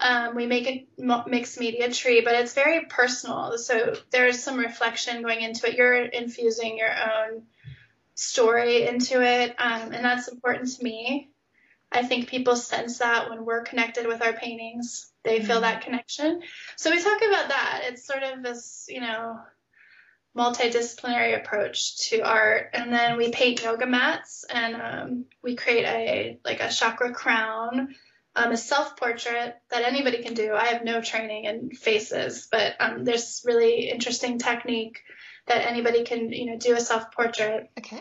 Um, 0.00 0.34
we 0.34 0.46
make 0.46 0.66
a 0.66 0.86
mixed 1.28 1.60
media 1.60 1.90
tree, 1.92 2.22
but 2.22 2.34
it's 2.34 2.54
very 2.54 2.86
personal. 2.86 3.58
So 3.58 3.94
there's 4.10 4.42
some 4.42 4.58
reflection 4.58 5.22
going 5.22 5.42
into 5.42 5.68
it. 5.68 5.76
You're 5.76 6.04
infusing 6.04 6.78
your 6.78 6.90
own 6.90 7.42
story 8.14 8.86
into 8.86 9.22
it, 9.22 9.54
um, 9.58 9.92
and 9.92 10.04
that's 10.04 10.28
important 10.28 10.68
to 10.76 10.84
me. 10.84 11.30
I 11.92 12.02
think 12.04 12.28
people 12.28 12.56
sense 12.56 12.98
that 12.98 13.30
when 13.30 13.44
we're 13.44 13.64
connected 13.64 14.06
with 14.06 14.22
our 14.22 14.32
paintings, 14.32 15.10
they 15.24 15.40
feel 15.40 15.58
Mhm. 15.58 15.62
that 15.62 15.82
connection. 15.82 16.42
So 16.76 16.90
we 16.90 17.02
talk 17.02 17.20
about 17.22 17.48
that. 17.48 17.82
It's 17.86 18.06
sort 18.06 18.22
of 18.22 18.42
this, 18.42 18.86
you 18.88 19.00
know, 19.00 19.40
multidisciplinary 20.36 21.36
approach 21.36 22.08
to 22.08 22.20
art 22.20 22.70
and 22.72 22.92
then 22.92 23.16
we 23.16 23.32
paint 23.32 23.64
yoga 23.64 23.86
mats 23.86 24.44
and 24.48 24.76
um, 24.76 25.24
we 25.42 25.56
create 25.56 25.84
a 25.84 26.38
like 26.44 26.60
a 26.60 26.70
chakra 26.70 27.12
crown 27.12 27.94
um, 28.44 28.52
a 28.52 28.56
self-portrait 28.56 29.54
that 29.70 29.82
anybody 29.84 30.22
can 30.22 30.34
do 30.34 30.54
i 30.54 30.66
have 30.66 30.84
no 30.84 31.00
training 31.00 31.44
in 31.44 31.70
faces 31.70 32.48
but 32.50 32.74
um, 32.80 33.04
there's 33.04 33.42
really 33.44 33.90
interesting 33.90 34.38
technique 34.38 35.00
that 35.46 35.66
anybody 35.66 36.04
can 36.04 36.32
you 36.32 36.46
know 36.46 36.58
do 36.58 36.74
a 36.74 36.80
self-portrait 36.80 37.70
Okay. 37.78 38.00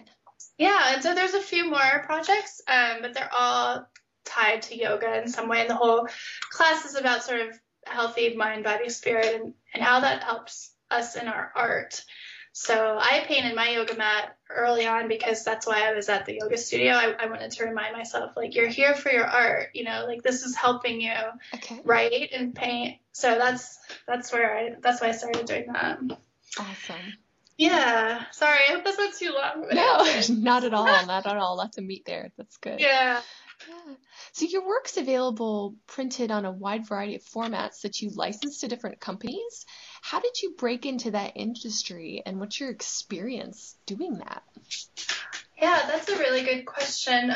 yeah 0.58 0.94
and 0.94 1.04
so 1.04 1.14
there's 1.14 1.34
a 1.34 1.42
few 1.42 1.70
more 1.70 2.04
projects 2.06 2.62
um, 2.68 2.98
but 3.02 3.14
they're 3.14 3.34
all 3.34 3.88
tied 4.26 4.62
to 4.64 4.78
yoga 4.78 5.22
in 5.22 5.28
some 5.28 5.50
way 5.50 5.62
and 5.62 5.70
the 5.70 5.76
whole 5.76 6.08
class 6.52 6.86
is 6.86 6.96
about 6.96 7.24
sort 7.24 7.42
of 7.42 7.60
healthy 7.86 8.36
mind 8.36 8.64
body 8.64 8.90
spirit 8.90 9.42
and, 9.42 9.54
and 9.74 9.84
how 9.84 10.02
that 10.02 10.24
helps 10.24 10.72
us 10.92 11.16
in 11.16 11.28
our 11.28 11.52
art. 11.56 12.04
So 12.62 12.98
I 13.00 13.24
painted 13.26 13.56
my 13.56 13.70
yoga 13.70 13.96
mat 13.96 14.36
early 14.50 14.86
on 14.86 15.08
because 15.08 15.46
that's 15.46 15.66
why 15.66 15.90
I 15.90 15.94
was 15.94 16.10
at 16.10 16.26
the 16.26 16.40
yoga 16.42 16.58
studio. 16.58 16.92
I, 16.92 17.16
I 17.18 17.28
wanted 17.28 17.52
to 17.52 17.64
remind 17.64 17.96
myself, 17.96 18.36
like, 18.36 18.54
you're 18.54 18.68
here 18.68 18.94
for 18.96 19.10
your 19.10 19.24
art, 19.26 19.70
you 19.74 19.86
know, 19.86 20.04
like 20.06 20.24
this 20.24 20.44
is 20.44 20.58
helping 20.58 21.00
you 21.00 21.14
Okay. 21.54 21.80
write 21.86 22.32
and 22.34 22.54
paint. 22.54 22.98
So 23.14 23.38
that's 23.38 23.80
that's 24.06 24.34
where 24.34 24.58
I 24.58 24.76
that's 24.82 25.00
why 25.00 25.08
I 25.08 25.12
started 25.14 25.46
doing 25.46 25.68
that. 25.72 26.00
Awesome. 26.60 27.14
Yeah. 27.58 28.26
Sorry, 28.32 28.60
I 28.68 28.74
hope 28.74 28.84
that's 28.84 28.98
not 28.98 29.14
too 29.14 29.32
long. 29.32 29.68
No, 29.72 30.24
not 30.42 30.66
at 30.66 30.74
all. 30.74 31.06
Not 31.06 31.28
at 31.28 31.38
all. 31.38 31.56
Lots 31.56 31.78
of 31.78 31.86
meat 31.86 32.04
there. 32.06 32.34
That's 32.38 32.58
good. 32.58 32.82
Yeah. 32.82 33.22
Yeah. 33.68 33.96
So 34.32 34.46
your 34.46 34.66
work's 34.66 34.98
available 34.98 35.76
printed 35.88 36.32
on 36.32 36.46
a 36.46 36.52
wide 36.52 36.88
variety 36.88 37.16
of 37.16 37.24
formats 37.24 37.82
that 37.82 38.02
you 38.02 38.10
license 38.12 38.62
to 38.62 38.68
different 38.68 39.00
companies. 39.00 39.66
How 40.02 40.20
did 40.20 40.42
you 40.42 40.56
break 40.58 40.86
into 40.86 41.12
that 41.12 41.34
industry 41.36 42.24
and 42.26 42.40
what's 42.40 42.60
your 42.60 42.70
experience 42.70 43.76
doing 43.86 44.20
that? 44.20 44.44
Yeah, 45.62 45.84
that's 45.88 46.08
a 46.08 46.18
really 46.18 46.44
good 46.44 46.66
question 46.66 47.28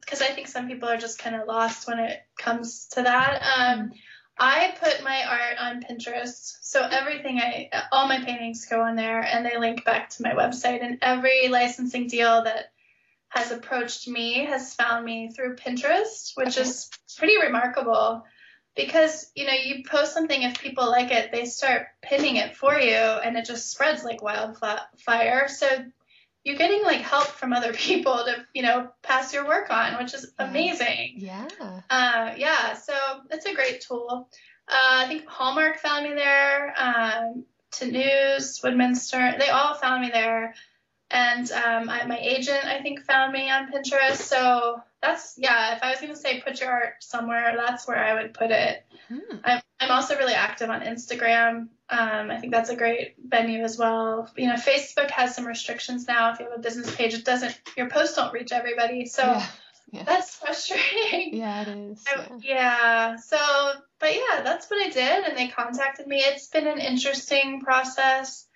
because 0.00 0.22
I 0.22 0.32
think 0.32 0.48
some 0.48 0.66
people 0.66 0.88
are 0.88 0.96
just 0.96 1.20
kind 1.20 1.36
of 1.36 1.46
lost 1.46 1.86
when 1.86 2.00
it 2.00 2.20
comes 2.36 2.88
to 2.92 3.02
that. 3.02 3.42
Um, 3.58 3.92
I 4.40 4.74
put 4.82 5.04
my 5.04 5.22
art 5.28 5.58
on 5.60 5.82
Pinterest, 5.82 6.56
so 6.62 6.82
everything 6.82 7.38
I, 7.38 7.68
all 7.92 8.08
my 8.08 8.24
paintings 8.24 8.64
go 8.64 8.80
on 8.80 8.96
there, 8.96 9.20
and 9.20 9.44
they 9.44 9.58
link 9.58 9.84
back 9.84 10.08
to 10.10 10.22
my 10.22 10.32
website. 10.32 10.82
And 10.82 10.98
every 11.02 11.48
licensing 11.48 12.08
deal 12.08 12.42
that 12.44 12.72
has 13.30 13.52
approached 13.52 14.06
me 14.08 14.44
has 14.44 14.74
found 14.74 15.04
me 15.04 15.30
through 15.30 15.56
Pinterest, 15.56 16.32
which 16.34 16.58
Okay. 16.58 16.68
is 16.68 16.90
pretty 17.16 17.38
remarkable. 17.38 18.24
Because 18.76 19.30
you 19.34 19.46
know, 19.46 19.52
you 19.52 19.84
post 19.84 20.14
something, 20.14 20.42
if 20.42 20.60
people 20.60 20.88
like 20.88 21.10
it, 21.10 21.32
they 21.32 21.44
start 21.44 21.86
pinning 22.02 22.36
it 22.36 22.56
for 22.56 22.78
you, 22.78 22.94
and 22.94 23.36
it 23.36 23.44
just 23.44 23.70
spreads 23.70 24.04
like 24.04 24.22
wildfire. 24.22 25.48
So 25.48 25.66
you're 26.44 26.56
getting 26.56 26.82
like 26.82 27.00
help 27.00 27.26
from 27.26 27.52
other 27.52 27.72
people 27.88 28.16
to 28.24 28.46
you 28.54 28.62
know 28.62 28.90
pass 29.02 29.32
your 29.34 29.46
work 29.46 29.70
on, 29.70 29.98
which 30.02 30.14
is 30.14 30.32
amazing. 30.38 31.14
Yeah. 31.16 31.48
Uh, 31.88 32.34
yeah, 32.36 32.74
so 32.74 32.94
it's 33.30 33.46
a 33.46 33.54
great 33.54 33.80
tool. 33.80 34.28
Uh, 34.68 35.04
I 35.04 35.08
think 35.08 35.26
Hallmark 35.26 35.78
found 35.78 36.08
me 36.08 36.14
there. 36.14 36.72
Um, 36.78 37.44
to 37.72 37.86
News, 37.86 38.60
Woodmansterne, 38.64 39.38
they 39.38 39.48
all 39.48 39.74
found 39.74 40.02
me 40.02 40.10
there. 40.10 40.54
And 41.10 41.50
um, 41.50 41.88
I, 41.90 42.04
my 42.06 42.18
agent, 42.18 42.64
I 42.64 42.80
think, 42.82 43.00
found 43.04 43.32
me 43.32 43.50
on 43.50 43.72
Pinterest. 43.72 44.16
So 44.16 44.80
that's 45.02 45.34
yeah. 45.36 45.74
If 45.76 45.82
I 45.82 45.90
was 45.90 46.00
gonna 46.00 46.14
say 46.14 46.40
put 46.40 46.60
your 46.60 46.70
art 46.70 46.94
somewhere, 47.00 47.54
that's 47.56 47.88
where 47.88 47.98
I 47.98 48.14
would 48.22 48.32
put 48.32 48.50
it. 48.52 48.84
Hmm. 49.08 49.36
I'm 49.42 49.60
I'm 49.80 49.90
also 49.90 50.16
really 50.16 50.34
active 50.34 50.70
on 50.70 50.82
Instagram. 50.82 51.68
Um, 51.88 52.30
I 52.30 52.38
think 52.38 52.52
that's 52.52 52.70
a 52.70 52.76
great 52.76 53.16
venue 53.26 53.64
as 53.64 53.76
well. 53.76 54.30
You 54.36 54.46
know, 54.46 54.54
Facebook 54.54 55.10
has 55.10 55.34
some 55.34 55.46
restrictions 55.46 56.06
now. 56.06 56.32
If 56.32 56.38
you 56.38 56.44
have 56.48 56.56
a 56.56 56.62
business 56.62 56.94
page, 56.94 57.14
it 57.14 57.24
doesn't 57.24 57.60
your 57.76 57.90
posts 57.90 58.14
don't 58.14 58.32
reach 58.32 58.52
everybody. 58.52 59.06
So 59.06 59.22
yeah. 59.22 59.46
Yeah. 59.92 60.02
that's 60.04 60.36
frustrating. 60.36 61.34
Yeah, 61.34 61.62
it 61.62 61.68
is. 61.68 62.04
I- 62.06 62.26
Yeah. 62.38 62.38
yeah. 62.40 63.16
So, 63.16 63.36
but 63.98 64.14
yeah, 64.14 64.42
that's 64.42 64.70
what 64.70 64.86
I 64.86 64.90
did, 64.90 65.24
and 65.24 65.36
they 65.36 65.48
contacted 65.48 66.06
me. 66.06 66.18
It's 66.18 66.46
been 66.46 66.68
an 66.68 66.78
interesting 66.78 67.60
process. 67.62 68.46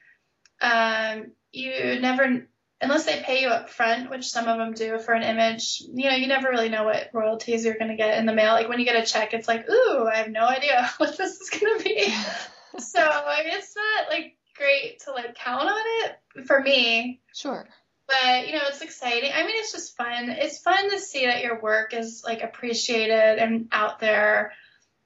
Um, 0.61 1.33
you 1.55 2.01
never, 2.01 2.47
unless 2.81 3.05
they 3.07 3.21
pay 3.23 3.43
you 3.43 3.49
up 3.49 3.71
front, 3.71 4.11
which 4.11 4.27
some 4.29 4.49
of 4.49 4.59
them 4.59 4.73
do 4.75 4.99
for 4.99 5.15
an 5.15 5.23
image. 5.23 5.83
You 5.93 6.11
know, 6.11 6.17
you 6.17 6.27
never 6.27 6.49
really 6.51 6.69
know 6.69 6.85
what 6.85 7.11
royalties 7.13 7.65
you're 7.65 7.79
gonna 7.79 7.97
get 7.97 8.19
in 8.19 8.27
the 8.27 8.35
mail. 8.35 8.53
Like 8.53 8.69
when 8.69 8.79
you 8.79 8.85
get 8.85 9.03
a 9.03 9.07
check, 9.07 9.33
it's 9.35 9.49
like, 9.49 9.69
ooh, 9.71 10.07
I 10.07 10.17
have 10.17 10.31
no 10.31 10.47
idea 10.47 10.91
what 10.99 11.17
this 11.17 11.41
is 11.41 11.51
gonna 11.51 11.83
be. 11.83 12.09
so 12.79 13.01
it's 13.47 13.77
not 13.77 14.11
like 14.11 14.37
great 14.57 15.01
to 15.01 15.13
like 15.13 15.35
count 15.35 15.69
on 15.69 15.83
it 16.05 16.47
for 16.47 16.61
me 16.61 17.21
Sure. 17.35 17.67
but 18.07 18.47
you 18.47 18.53
know 18.53 18.63
it's 18.69 18.83
exciting 18.83 19.31
i 19.35 19.45
mean 19.45 19.55
it's 19.57 19.73
just 19.73 19.97
fun 19.97 20.29
it's 20.31 20.59
fun 20.59 20.91
to 20.91 20.99
see 20.99 21.27
that 21.27 21.43
your 21.43 21.61
work 21.61 21.93
is 21.95 22.23
like 22.25 22.43
appreciated 22.43 23.39
and 23.39 23.69
out 23.73 23.99
there 24.01 24.53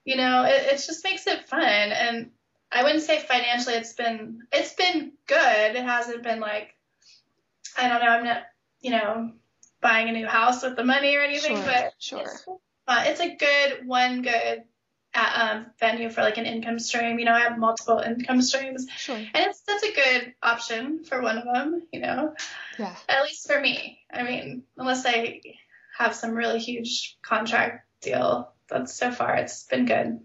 you 0.05 0.17
know 0.17 0.45
it, 0.45 0.75
it 0.75 0.77
just 0.87 1.05
makes 1.05 1.27
it 1.27 1.49
fun 1.49 1.63
and 1.63 2.31
i 2.73 2.83
wouldn't 2.83 3.03
say 3.03 3.19
financially 3.19 3.75
it's 3.75 3.93
been 3.95 4.41
it's 4.53 4.75
been 4.75 5.13
good 5.27 5.77
it 5.77 5.85
hasn't 5.85 6.23
been 6.23 6.41
like 6.41 6.75
i 7.77 7.89
don't 7.89 8.01
know 8.01 8.09
i'm 8.11 8.25
not 8.25 8.43
you 8.81 8.91
know 8.91 9.33
buying 9.81 10.09
a 10.09 10.13
new 10.13 10.27
house 10.27 10.63
with 10.63 10.77
the 10.77 10.85
money 10.85 11.15
or 11.17 11.21
anything 11.21 11.57
Sure, 11.57 11.65
but 11.65 11.93
sure. 11.99 12.21
it's, 12.21 12.45
fun. 12.45 13.07
it's 13.07 13.21
a 13.21 13.37
good 13.37 13.87
one 13.87 14.23
good 14.23 14.65
uh, 15.15 15.51
um, 15.55 15.67
venue 15.81 16.11
for 16.11 16.21
like 16.21 16.37
an 16.37 16.45
income 16.47 16.79
stream 16.79 17.19
you 17.19 17.25
know 17.25 17.33
i 17.33 17.41
have 17.41 17.59
multiple 17.59 17.99
income 17.99 18.43
streams 18.43 18.87
Sure. 18.97 19.17
and 19.17 19.29
it's 19.35 19.61
that's 19.61 19.83
a 19.83 19.93
good 19.95 20.35
option 20.43 21.05
for 21.05 21.23
one 21.23 21.39
of 21.39 21.45
them 21.45 21.83
you 21.93 22.01
know 22.01 22.35
Yeah. 22.79 22.95
at 23.09 23.23
least 23.25 23.47
for 23.51 23.59
me. 23.61 24.01
I 24.13 24.23
mean, 24.23 24.63
unless 24.77 25.05
I 25.05 25.41
have 25.99 26.15
some 26.15 26.31
really 26.33 26.61
huge 26.61 27.17
contract 27.23 27.87
deal, 28.01 28.53
that's 28.69 28.95
so 28.95 29.11
far 29.11 29.35
it's 29.37 29.65
been 29.65 29.85
good. 29.87 30.21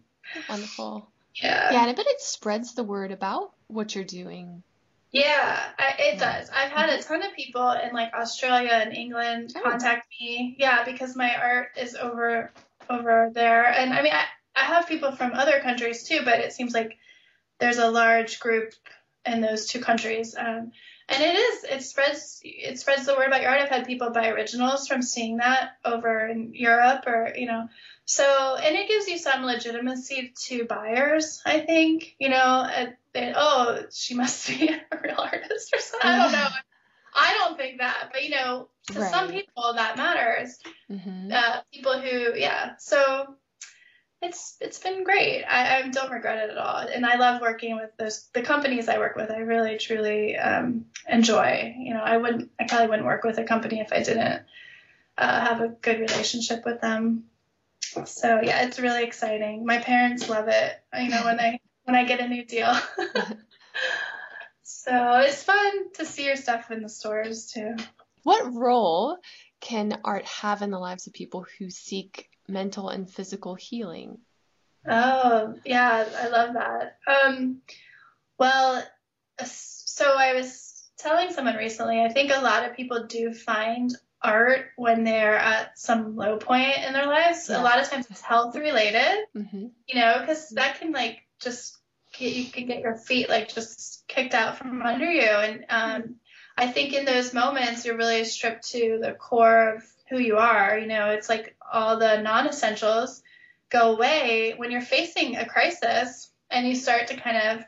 Wonderful. 0.48 1.10
Yeah. 1.36 1.72
Yeah, 1.72 1.82
and 1.82 1.90
I 1.90 1.94
bet 1.94 2.06
it 2.08 2.22
spreads 2.22 2.74
the 2.76 2.84
word 2.84 3.12
about 3.12 3.54
what 3.68 3.96
you're 3.96 4.04
doing. 4.04 4.64
Yeah, 5.12 5.64
I, 5.78 5.94
it 6.00 6.14
Yeah. 6.16 6.20
does. 6.40 6.50
I've 6.50 6.72
had 6.72 6.90
a 6.90 7.02
ton 7.02 7.22
of 7.24 7.34
people 7.34 7.72
in 7.72 7.94
like 7.94 8.14
Australia 8.14 8.72
and 8.72 8.94
England 8.94 9.54
Oh. 9.56 9.62
contact 9.62 10.08
me. 10.20 10.56
Yeah, 10.58 10.84
because 10.84 11.16
my 11.16 11.36
art 11.36 11.70
is 11.78 11.96
over 11.96 12.52
over 12.90 13.32
there, 13.34 13.66
and 13.66 13.94
I 13.94 14.02
mean, 14.02 14.12
I, 14.14 14.26
I 14.56 14.66
have 14.66 14.88
people 14.88 15.12
from 15.14 15.34
other 15.34 15.62
countries 15.62 16.04
too, 16.04 16.22
but 16.26 16.40
it 16.40 16.52
seems 16.54 16.74
like 16.74 16.98
there's 17.60 17.78
a 17.78 17.90
large 17.90 18.40
group 18.40 18.74
in 19.26 19.40
those 19.42 19.68
two 19.68 19.80
countries. 19.80 20.36
Um, 20.38 20.72
and 21.10 21.24
it 21.24 21.36
is 21.36 21.64
it 21.66 21.84
spreads 21.84 22.40
it 22.44 22.80
spreads 22.80 23.06
the 23.06 23.14
word 23.16 23.28
about 23.28 23.42
your 23.42 23.52
art. 23.52 23.62
I've 23.62 23.70
had 23.70 23.86
people 23.86 24.10
buy 24.10 24.30
originals 24.30 24.88
from 24.88 25.02
seeing 25.02 25.38
that 25.38 25.78
over 25.86 26.28
in 26.28 26.54
Europe 26.54 27.04
or 27.08 27.34
you 27.36 27.46
know. 27.48 27.70
So 28.06 28.58
and 28.62 28.76
it 28.76 28.88
gives 28.88 29.08
you 29.08 29.18
some 29.18 29.44
legitimacy 29.44 30.34
to 30.48 30.66
buyers, 30.66 31.42
I 31.46 31.60
think. 31.62 32.16
You 32.20 32.30
know, 32.30 32.68
and 32.70 32.96
they, 33.14 33.34
oh, 33.36 33.84
she 33.92 34.14
must 34.16 34.48
be 34.48 34.70
a 34.92 34.98
real 35.02 35.16
artist 35.18 35.74
or 35.74 35.80
something. 35.80 36.10
I 36.10 36.18
don't 36.18 36.32
know. 36.32 36.48
I 37.16 37.34
don't 37.38 37.58
think 37.58 37.80
that, 37.80 38.10
but 38.12 38.24
you 38.24 38.32
know, 38.32 38.70
to 38.88 39.06
some 39.06 39.30
people 39.30 39.74
that 39.76 39.98
matters. 39.98 40.58
hmm 40.90 41.32
Uh, 41.32 41.62
people 41.72 42.00
who, 42.02 42.34
yeah. 42.36 42.76
So 42.80 43.36
it's 44.24 44.58
it's 44.60 44.80
been 44.80 45.04
great. 45.04 45.44
I, 45.44 45.78
I 45.78 45.88
don't 45.90 46.12
regret 46.12 46.44
it 46.44 46.52
at 46.52 46.58
all, 46.58 46.78
and 46.78 47.06
I 47.06 47.18
love 47.18 47.42
working 47.42 47.76
with 47.76 47.92
those 47.98 48.30
the 48.34 48.42
companies 48.42 48.88
I 48.90 48.98
work 48.98 49.16
with. 49.16 49.30
I 49.30 49.40
really 49.40 49.78
truly 49.78 50.36
um, 50.38 50.86
enjoy. 51.08 51.76
You 51.78 51.94
know, 51.94 52.02
I 52.02 52.18
wouldn't, 52.18 52.52
I 52.60 52.66
probably 52.68 52.88
wouldn't 52.88 53.06
work 53.06 53.24
with 53.24 53.38
a 53.38 53.44
company 53.44 53.80
if 53.80 53.94
I 53.94 54.02
didn't 54.02 54.42
uh, 55.18 55.40
have 55.42 55.62
a 55.62 55.68
good 55.68 56.00
relationship 56.00 56.66
with 56.66 56.82
them. 56.82 57.26
So 58.06 58.42
yeah, 58.42 58.66
it's 58.66 58.80
really 58.80 59.04
exciting. 59.04 59.66
My 59.66 59.80
parents 59.80 60.30
love 60.30 60.48
it. 60.48 60.84
You 60.98 61.10
know 61.10 61.24
when 61.26 61.40
I 61.40 61.60
when 61.84 61.96
I 61.96 62.06
get 62.06 62.20
a 62.20 62.28
new 62.28 62.46
deal. 62.46 62.74
so 64.64 65.18
it's 65.20 65.44
fun 65.44 65.92
to 65.94 66.06
see 66.06 66.26
your 66.26 66.36
stuff 66.36 66.72
in 66.72 66.82
the 66.82 66.90
stores 66.90 67.48
too. 67.48 67.76
What 68.24 68.54
role 68.54 69.18
can 69.60 70.00
art 70.04 70.26
have 70.26 70.62
in 70.62 70.72
the 70.72 70.80
lives 70.80 71.08
of 71.08 71.14
people 71.14 71.46
who 71.58 71.70
seek 71.70 72.30
mental 72.48 72.90
and 72.90 73.10
physical 73.10 73.56
healing? 73.56 74.18
Oh, 74.88 75.56
yeah, 75.66 76.06
I 76.18 76.28
love 76.28 76.54
that. 76.54 76.98
Um, 77.08 77.62
well, 78.38 78.84
so 79.44 80.06
I 80.06 80.34
was 80.34 80.90
telling 80.98 81.32
someone 81.32 81.56
recently, 81.56 82.02
I 82.02 82.10
think 82.10 82.32
a 82.32 82.42
lot 82.42 82.70
of 82.70 82.76
people 82.76 83.08
do 83.08 83.34
find 83.34 83.94
art 84.24 84.68
when 84.78 85.04
they're 85.04 85.38
at 85.38 85.78
some 85.78 86.16
low 86.16 86.38
point 86.38 86.78
in 86.86 86.94
their 86.94 87.08
lives. 87.08 87.48
Yeah. 87.50 87.62
A 87.62 87.64
lot 87.64 87.80
of 87.80 87.90
times 87.90 88.08
it's 88.10 88.22
health 88.22 88.56
related, 88.56 89.26
mm-hmm. 89.36 89.68
you 89.88 89.96
know, 90.00 90.18
because 90.20 90.50
that 90.52 90.80
can 90.80 90.92
like 90.92 91.20
just 91.40 91.78
get, 92.18 92.34
you 92.34 92.46
can 92.46 92.66
get 92.66 92.80
your 92.80 92.96
feet 92.96 93.30
like 93.30 93.54
just 93.54 94.04
kicked 94.08 94.34
out 94.34 94.58
from 94.58 94.82
under 94.82 95.12
you. 95.12 95.22
And 95.22 95.66
um, 95.70 96.16
I 96.58 96.68
think 96.68 96.94
in 96.94 97.06
those 97.06 97.34
moments 97.34 97.86
you're 97.86 97.98
really 97.98 98.24
stripped 98.24 98.70
to 98.70 99.00
the 99.02 99.12
core 99.12 99.76
of 99.76 99.84
who 100.10 100.20
you 100.20 100.38
are. 100.38 100.78
You 100.78 100.88
know, 100.88 101.10
it's 101.10 101.30
like 101.30 101.56
all 101.72 102.00
the 102.00 102.22
non 102.22 102.48
essentials 102.48 103.22
go 103.70 103.94
away 103.94 104.54
when 104.56 104.72
you're 104.72 104.82
facing 104.82 105.36
a 105.36 105.46
crisis 105.46 106.30
and 106.50 106.68
you 106.68 106.76
start 106.76 107.08
to 107.08 107.18
kind 107.18 107.38
of 107.38 107.66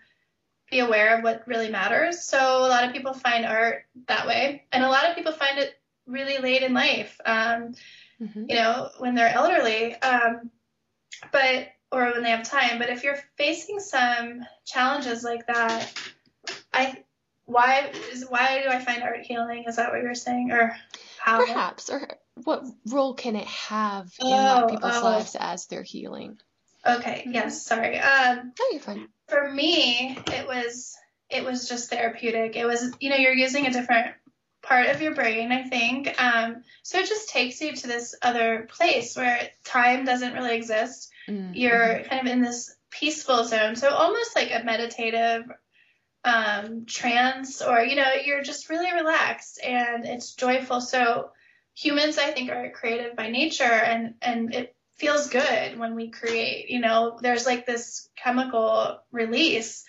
be 0.70 0.80
aware 0.80 1.18
of 1.18 1.24
what 1.24 1.48
really 1.48 1.70
matters. 1.70 2.24
So 2.24 2.38
a 2.38 2.70
lot 2.70 2.86
of 2.86 2.94
people 2.94 3.14
find 3.14 3.46
art 3.46 3.86
that 4.08 4.28
way, 4.28 4.64
and 4.72 4.84
a 4.84 4.90
lot 4.90 5.10
of 5.10 5.16
people 5.16 5.32
find 5.32 5.60
it 5.60 5.74
really 6.08 6.38
late 6.38 6.64
in 6.64 6.74
life. 6.74 7.20
Um, 7.26 7.76
mm-hmm. 8.22 8.46
You 8.50 8.56
know, 8.56 8.90
when 9.00 9.16
they're 9.16 9.34
elderly, 9.34 9.96
um, 9.96 10.52
but 11.32 11.68
or 11.92 12.12
when 12.12 12.24
they 12.24 12.32
have 12.32 12.50
time. 12.50 12.78
But 12.80 12.90
if 12.90 13.04
you're 13.04 13.20
facing 13.38 13.80
some 13.80 14.46
challenges 14.66 15.24
like 15.24 15.48
that, 15.48 15.92
I 16.74 17.04
why 17.46 17.92
is 18.12 18.26
why 18.28 18.62
do 18.64 18.70
I 18.70 18.80
find 18.80 19.04
art 19.04 19.22
healing? 19.22 19.66
Is 19.68 19.78
that 19.78 19.92
what 19.92 20.02
you're 20.02 20.16
saying, 20.16 20.52
or 20.52 20.76
how? 21.20 21.46
Perhaps, 21.46 21.90
or 21.90 22.08
what 22.44 22.66
role 22.88 23.14
can 23.14 23.36
it 23.36 23.48
have 23.48 24.12
in 24.20 24.28
oh, 24.28 24.68
people's 24.70 24.96
oh. 24.96 25.04
lives 25.04 25.36
as 25.40 25.68
they're 25.68 25.84
healing? 25.84 26.38
Okay. 26.86 27.22
Mm-hmm. 27.22 27.34
Yes. 27.34 27.66
Sorry. 27.66 28.00
Um, 28.00 28.54
no, 28.60 28.66
you're 28.72 28.82
fine. 28.82 29.08
For 29.28 29.52
me, 29.52 30.18
it 30.28 30.48
was 30.48 30.96
it 31.30 31.44
was 31.44 31.68
just 31.68 31.90
therapeutic. 31.90 32.56
It 32.56 32.66
was 32.66 32.92
you 33.00 33.10
know 33.10 33.16
you're 33.16 33.34
using 33.34 33.68
a 33.68 33.72
different 33.72 34.08
part 34.66 34.88
of 34.88 35.02
your 35.02 35.14
brain, 35.14 35.52
I 35.52 35.64
think. 35.64 36.22
Um, 36.22 36.64
so 36.84 37.00
it 37.00 37.08
just 37.08 37.30
takes 37.30 37.62
you 37.62 37.74
to 37.74 37.88
this 37.88 38.16
other 38.22 38.68
place 38.72 39.16
where 39.16 39.50
time 39.64 40.06
doesn't 40.06 40.34
really 40.34 40.56
exist. 40.56 41.12
Mm-hmm. 41.30 41.54
You're 41.54 42.04
kind 42.04 42.28
of 42.28 42.34
in 42.34 42.42
this 42.42 42.76
peaceful 42.90 43.44
zone. 43.46 43.76
So 43.76 43.90
almost 43.90 44.36
like 44.36 44.52
a 44.52 44.64
meditative 44.64 45.44
um, 46.24 46.86
trance, 46.86 47.62
or 47.62 47.80
you 47.82 47.96
know, 47.96 48.12
you're 48.26 48.44
just 48.44 48.70
really 48.70 48.92
relaxed 48.92 49.60
and 49.64 50.06
it's 50.06 50.34
joyful. 50.34 50.82
So 50.82 51.30
humans, 51.76 52.18
I 52.18 52.32
think, 52.32 52.50
are 52.50 52.72
creative 52.72 53.16
by 53.16 53.30
nature, 53.30 53.64
and 53.64 54.16
and 54.22 54.54
it 54.54 54.76
feels 54.96 55.30
good 55.30 55.78
when 55.78 55.96
we 55.96 56.10
create. 56.10 56.70
You 56.70 56.80
know, 56.80 57.20
there's 57.22 57.46
like 57.46 57.66
this 57.66 58.10
chemical 58.16 59.00
release. 59.12 59.86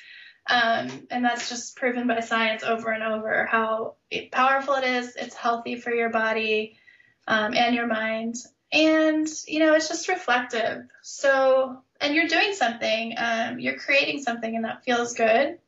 Um, 0.48 1.06
and 1.10 1.24
that's 1.24 1.48
just 1.48 1.76
proven 1.76 2.06
by 2.06 2.20
science 2.20 2.62
over 2.62 2.90
and 2.90 3.02
over 3.02 3.46
how 3.46 3.94
powerful 4.30 4.74
it 4.74 4.84
is. 4.84 5.16
It's 5.16 5.34
healthy 5.34 5.76
for 5.76 5.92
your 5.92 6.10
body 6.10 6.76
um, 7.26 7.54
and 7.54 7.74
your 7.74 7.86
mind. 7.86 8.36
And, 8.72 9.28
you 9.46 9.60
know, 9.60 9.74
it's 9.74 9.88
just 9.88 10.08
reflective. 10.08 10.84
So, 11.02 11.78
and 12.00 12.14
you're 12.14 12.28
doing 12.28 12.54
something, 12.54 13.14
um, 13.16 13.58
you're 13.58 13.78
creating 13.78 14.22
something, 14.22 14.54
and 14.54 14.64
that 14.64 14.84
feels 14.84 15.14
good. 15.14 15.58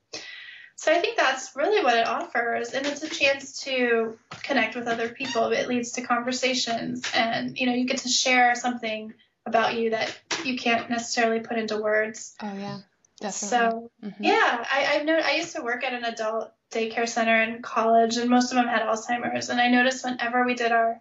So 0.79 0.93
I 0.93 1.01
think 1.01 1.17
that's 1.17 1.57
really 1.57 1.83
what 1.83 1.97
it 1.97 2.07
offers, 2.07 2.71
and 2.71 2.87
it's 2.87 3.03
a 3.03 3.09
chance 3.09 3.64
to 3.64 4.17
connect 4.45 4.77
with 4.77 4.87
other 4.87 5.09
people. 5.09 5.51
It 5.51 5.67
leads 5.67 5.93
to 5.93 6.03
conversations, 6.03 7.11
and 7.12 7.59
you 7.59 7.67
know 7.67 7.75
you 7.75 7.85
get 7.85 7.99
to 7.99 8.09
share 8.09 8.55
something 8.55 9.12
about 9.45 9.77
you 9.77 9.91
that 9.91 10.17
you 10.45 10.57
can't 10.57 10.88
necessarily 10.88 11.41
put 11.41 11.59
into 11.59 11.79
words. 11.79 12.37
Oh 12.41 12.55
yeah, 12.55 12.79
definitely. 13.20 13.48
So 13.48 13.90
mm-hmm. 14.04 14.24
yeah, 14.24 14.64
I, 14.72 14.96
I've 14.96 15.04
known 15.04 15.22
I 15.22 15.37
used 15.37 15.57
to 15.57 15.62
work 15.62 15.85
at 15.85 15.94
an 15.94 16.04
adult 16.04 16.52
daycare 16.70 17.09
center 17.09 17.42
in 17.42 17.62
college, 17.62 18.16
and 18.16 18.31
most 18.31 18.52
of 18.52 18.57
them 18.57 18.68
had 18.68 18.83
Alzheimer's, 18.83 19.48
and 19.48 19.61
I 19.61 19.68
noticed 19.68 20.04
whenever 20.04 20.44
we 20.44 20.54
did 20.54 20.72
our 20.72 21.00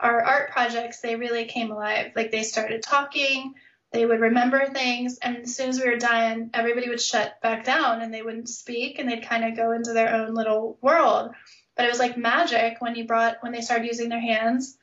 our 0.00 0.22
art 0.22 0.50
projects, 0.50 1.00
they 1.00 1.16
really 1.16 1.44
came 1.44 1.70
alive. 1.70 2.12
Like 2.16 2.30
they 2.30 2.42
started 2.42 2.82
talking 2.82 3.54
they 3.92 4.06
would 4.06 4.20
remember 4.20 4.66
things 4.66 5.18
and 5.18 5.36
as 5.38 5.54
soon 5.54 5.68
as 5.68 5.78
we 5.78 5.88
were 5.88 5.96
done 5.96 6.50
everybody 6.54 6.88
would 6.88 7.00
shut 7.00 7.40
back 7.40 7.64
down 7.64 8.00
and 8.00 8.12
they 8.12 8.22
wouldn't 8.22 8.48
speak 8.48 8.98
and 8.98 9.08
they'd 9.08 9.26
kind 9.26 9.44
of 9.44 9.56
go 9.56 9.72
into 9.72 9.92
their 9.92 10.14
own 10.14 10.34
little 10.34 10.78
world 10.80 11.30
but 11.76 11.84
it 11.84 11.90
was 11.90 11.98
like 11.98 12.16
magic 12.16 12.76
when 12.80 12.94
you 12.94 13.06
brought 13.06 13.36
when 13.40 13.52
they 13.52 13.60
started 13.60 13.86
using 13.86 14.08
their 14.08 14.20
hands 14.20 14.76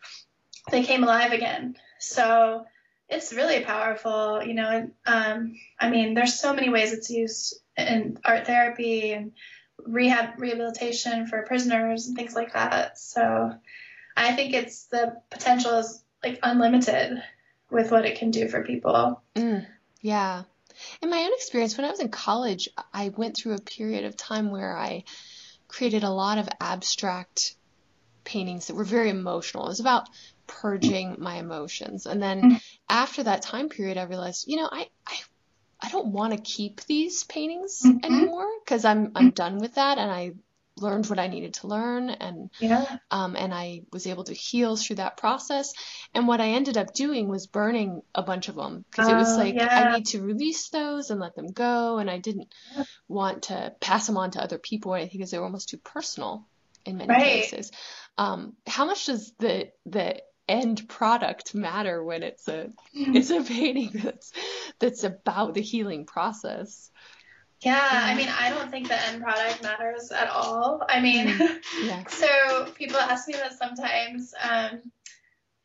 they 0.71 0.83
came 0.83 1.03
alive 1.03 1.31
again 1.31 1.75
so 1.99 2.65
it's 3.09 3.33
really 3.33 3.63
powerful 3.63 4.43
you 4.43 4.53
know 4.53 4.89
um, 5.05 5.55
i 5.79 5.89
mean 5.89 6.13
there's 6.13 6.39
so 6.39 6.53
many 6.53 6.69
ways 6.69 6.93
it's 6.93 7.09
used 7.09 7.59
in 7.77 8.17
art 8.23 8.45
therapy 8.45 9.13
and 9.13 9.31
rehab 9.85 10.39
rehabilitation 10.39 11.25
for 11.27 11.43
prisoners 11.43 12.07
and 12.07 12.17
things 12.17 12.35
like 12.35 12.53
that 12.53 12.97
so 12.97 13.51
i 14.17 14.33
think 14.33 14.53
it's 14.53 14.85
the 14.87 15.15
potential 15.29 15.77
is 15.77 16.03
like 16.23 16.39
unlimited 16.43 17.21
with 17.69 17.91
what 17.91 18.05
it 18.05 18.17
can 18.17 18.31
do 18.31 18.47
for 18.47 18.63
people. 18.63 19.21
Mm, 19.35 19.65
yeah. 20.01 20.43
In 21.01 21.09
my 21.09 21.17
own 21.17 21.33
experience, 21.33 21.77
when 21.77 21.85
I 21.85 21.91
was 21.91 21.99
in 21.99 22.09
college, 22.09 22.69
I 22.93 23.09
went 23.09 23.35
through 23.35 23.55
a 23.55 23.61
period 23.61 24.05
of 24.05 24.15
time 24.15 24.51
where 24.51 24.75
I 24.75 25.03
created 25.67 26.03
a 26.03 26.09
lot 26.09 26.37
of 26.37 26.49
abstract 26.59 27.55
paintings 28.23 28.67
that 28.67 28.75
were 28.75 28.83
very 28.83 29.09
emotional. 29.09 29.65
It 29.65 29.69
was 29.69 29.79
about 29.79 30.07
purging 30.49 31.17
my 31.19 31.35
emotions. 31.35 32.05
And 32.05 32.21
then 32.21 32.41
mm-hmm. 32.41 32.57
after 32.89 33.23
that 33.23 33.41
time 33.41 33.69
period, 33.69 33.97
I 33.97 34.03
realized, 34.03 34.45
you 34.47 34.57
know, 34.57 34.67
I, 34.69 34.89
I, 35.07 35.15
I 35.81 35.89
don't 35.89 36.07
want 36.07 36.33
to 36.33 36.41
keep 36.41 36.81
these 36.81 37.23
paintings 37.23 37.81
mm-hmm. 37.85 38.03
anymore 38.03 38.47
because 38.63 38.83
I'm 38.83 39.11
I'm 39.15 39.29
done 39.29 39.59
with 39.59 39.75
that 39.75 39.97
and 39.97 40.11
I 40.11 40.33
learned 40.81 41.07
what 41.07 41.19
I 41.19 41.27
needed 41.27 41.55
to 41.55 41.67
learn 41.67 42.09
and 42.09 42.49
yeah. 42.59 42.97
um, 43.11 43.35
and 43.35 43.53
I 43.53 43.81
was 43.91 44.07
able 44.07 44.23
to 44.25 44.33
heal 44.33 44.75
through 44.75 44.97
that 44.97 45.17
process. 45.17 45.73
And 46.13 46.27
what 46.27 46.41
I 46.41 46.49
ended 46.49 46.77
up 46.77 46.93
doing 46.93 47.27
was 47.27 47.47
burning 47.47 48.01
a 48.15 48.23
bunch 48.23 48.49
of 48.49 48.55
them 48.55 48.85
because 48.89 49.07
it 49.07 49.15
was 49.15 49.33
oh, 49.33 49.37
like 49.37 49.55
yeah. 49.55 49.89
I 49.91 49.97
need 49.97 50.07
to 50.07 50.21
release 50.21 50.69
those 50.69 51.11
and 51.11 51.19
let 51.19 51.35
them 51.35 51.51
go, 51.51 51.97
and 51.97 52.09
I 52.09 52.17
didn't 52.17 52.53
yeah. 52.75 52.83
want 53.07 53.43
to 53.43 53.73
pass 53.79 54.07
them 54.07 54.17
on 54.17 54.31
to 54.31 54.41
other 54.41 54.57
people 54.57 54.93
or 54.93 54.97
anything 54.97 55.19
because 55.19 55.31
they 55.31 55.37
were 55.37 55.45
almost 55.45 55.69
too 55.69 55.77
personal 55.77 56.45
in 56.85 56.97
many 56.97 57.09
right. 57.09 57.23
cases. 57.23 57.71
Um, 58.17 58.55
how 58.67 58.85
much 58.85 59.05
does 59.05 59.31
the 59.39 59.71
the 59.85 60.21
end 60.49 60.87
product 60.89 61.53
matter 61.53 62.03
when 62.03 62.23
it's 62.23 62.47
a 62.47 62.71
it's 62.93 63.29
a 63.29 63.43
painting 63.43 63.91
that's 63.93 64.31
that's 64.79 65.03
about 65.03 65.53
the 65.53 65.61
healing 65.61 66.05
process? 66.05 66.89
Yeah, 67.61 67.89
I 67.91 68.15
mean, 68.15 68.29
I 68.29 68.51
don't 68.51 68.71
think 68.71 68.87
the 68.87 69.01
end 69.07 69.21
product 69.21 69.61
matters 69.61 70.11
at 70.11 70.29
all. 70.29 70.81
I 70.87 71.01
mean, 71.01 71.27
mm-hmm. 71.27 71.85
yeah. 71.87 72.05
so 72.07 72.71
people 72.73 72.97
ask 72.97 73.27
me 73.27 73.33
that 73.33 73.57
sometimes. 73.57 74.33
Um, 74.41 74.81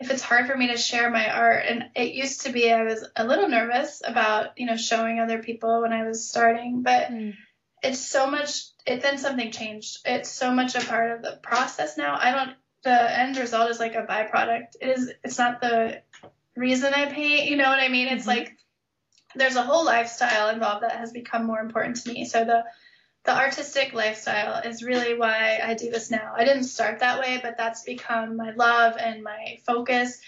if 0.01 0.11
it's 0.11 0.23
hard 0.23 0.47
for 0.47 0.57
me 0.57 0.68
to 0.68 0.77
share 0.77 1.09
my 1.09 1.31
art, 1.31 1.64
and 1.68 1.85
it 1.94 2.14
used 2.14 2.42
to 2.42 2.53
be, 2.53 2.70
I 2.70 2.83
was 2.83 3.05
a 3.14 3.25
little 3.25 3.49
nervous 3.49 4.03
about, 4.05 4.59
you 4.59 4.66
know, 4.66 4.77
showing 4.77 5.20
other 5.20 5.42
people 5.42 5.83
when 5.83 5.92
I 5.92 6.05
was 6.05 6.29
starting, 6.29 6.83
but 6.83 7.11
mm. 7.11 7.35
it's 7.83 8.01
so 8.01 8.29
much. 8.29 8.64
It 8.87 9.01
then 9.03 9.18
something 9.18 9.51
changed. 9.51 10.01
It's 10.05 10.31
so 10.31 10.53
much 10.53 10.75
a 10.75 10.81
part 10.81 11.12
of 11.12 11.23
the 11.23 11.38
process 11.42 11.97
now. 11.97 12.18
I 12.20 12.33
don't. 12.33 12.51
The 12.85 13.18
end 13.18 13.37
result 13.37 13.70
is 13.70 13.81
like 13.81 13.94
a 13.94 14.03
byproduct. 14.03 14.77
It 14.81 14.88
is. 14.99 15.12
It's 15.25 15.38
not 15.38 15.61
the 15.61 16.03
reason 16.57 16.92
I 16.94 17.07
paint. 17.07 17.49
You 17.49 17.57
know 17.57 17.68
what 17.68 17.81
I 17.81 17.88
mean? 17.88 18.09
It's 18.09 18.27
mm-hmm. 18.27 18.40
like 18.40 18.57
there's 19.35 19.57
a 19.57 19.62
whole 19.62 19.85
lifestyle 19.85 20.51
involved 20.51 20.83
that 20.83 20.92
has 20.92 21.12
become 21.12 21.44
more 21.44 21.61
important 21.61 21.97
to 22.03 22.12
me. 22.12 22.25
So 22.25 22.44
the 22.44 22.64
the 23.25 23.35
artistic 23.35 23.94
lifestyle 23.94 24.62
is 24.62 24.83
really 24.83 25.18
why 25.18 25.59
I 25.64 25.75
do 25.75 25.90
this 25.90 26.11
now. 26.11 26.35
I 26.37 26.44
didn't 26.44 26.64
start 26.64 27.01
that 27.01 27.20
way, 27.20 27.40
but 27.42 27.57
that's 27.57 27.83
become 27.83 28.37
my 28.37 28.51
love 28.51 28.97
and 28.99 29.23
my 29.23 29.59
focus. 29.66 30.20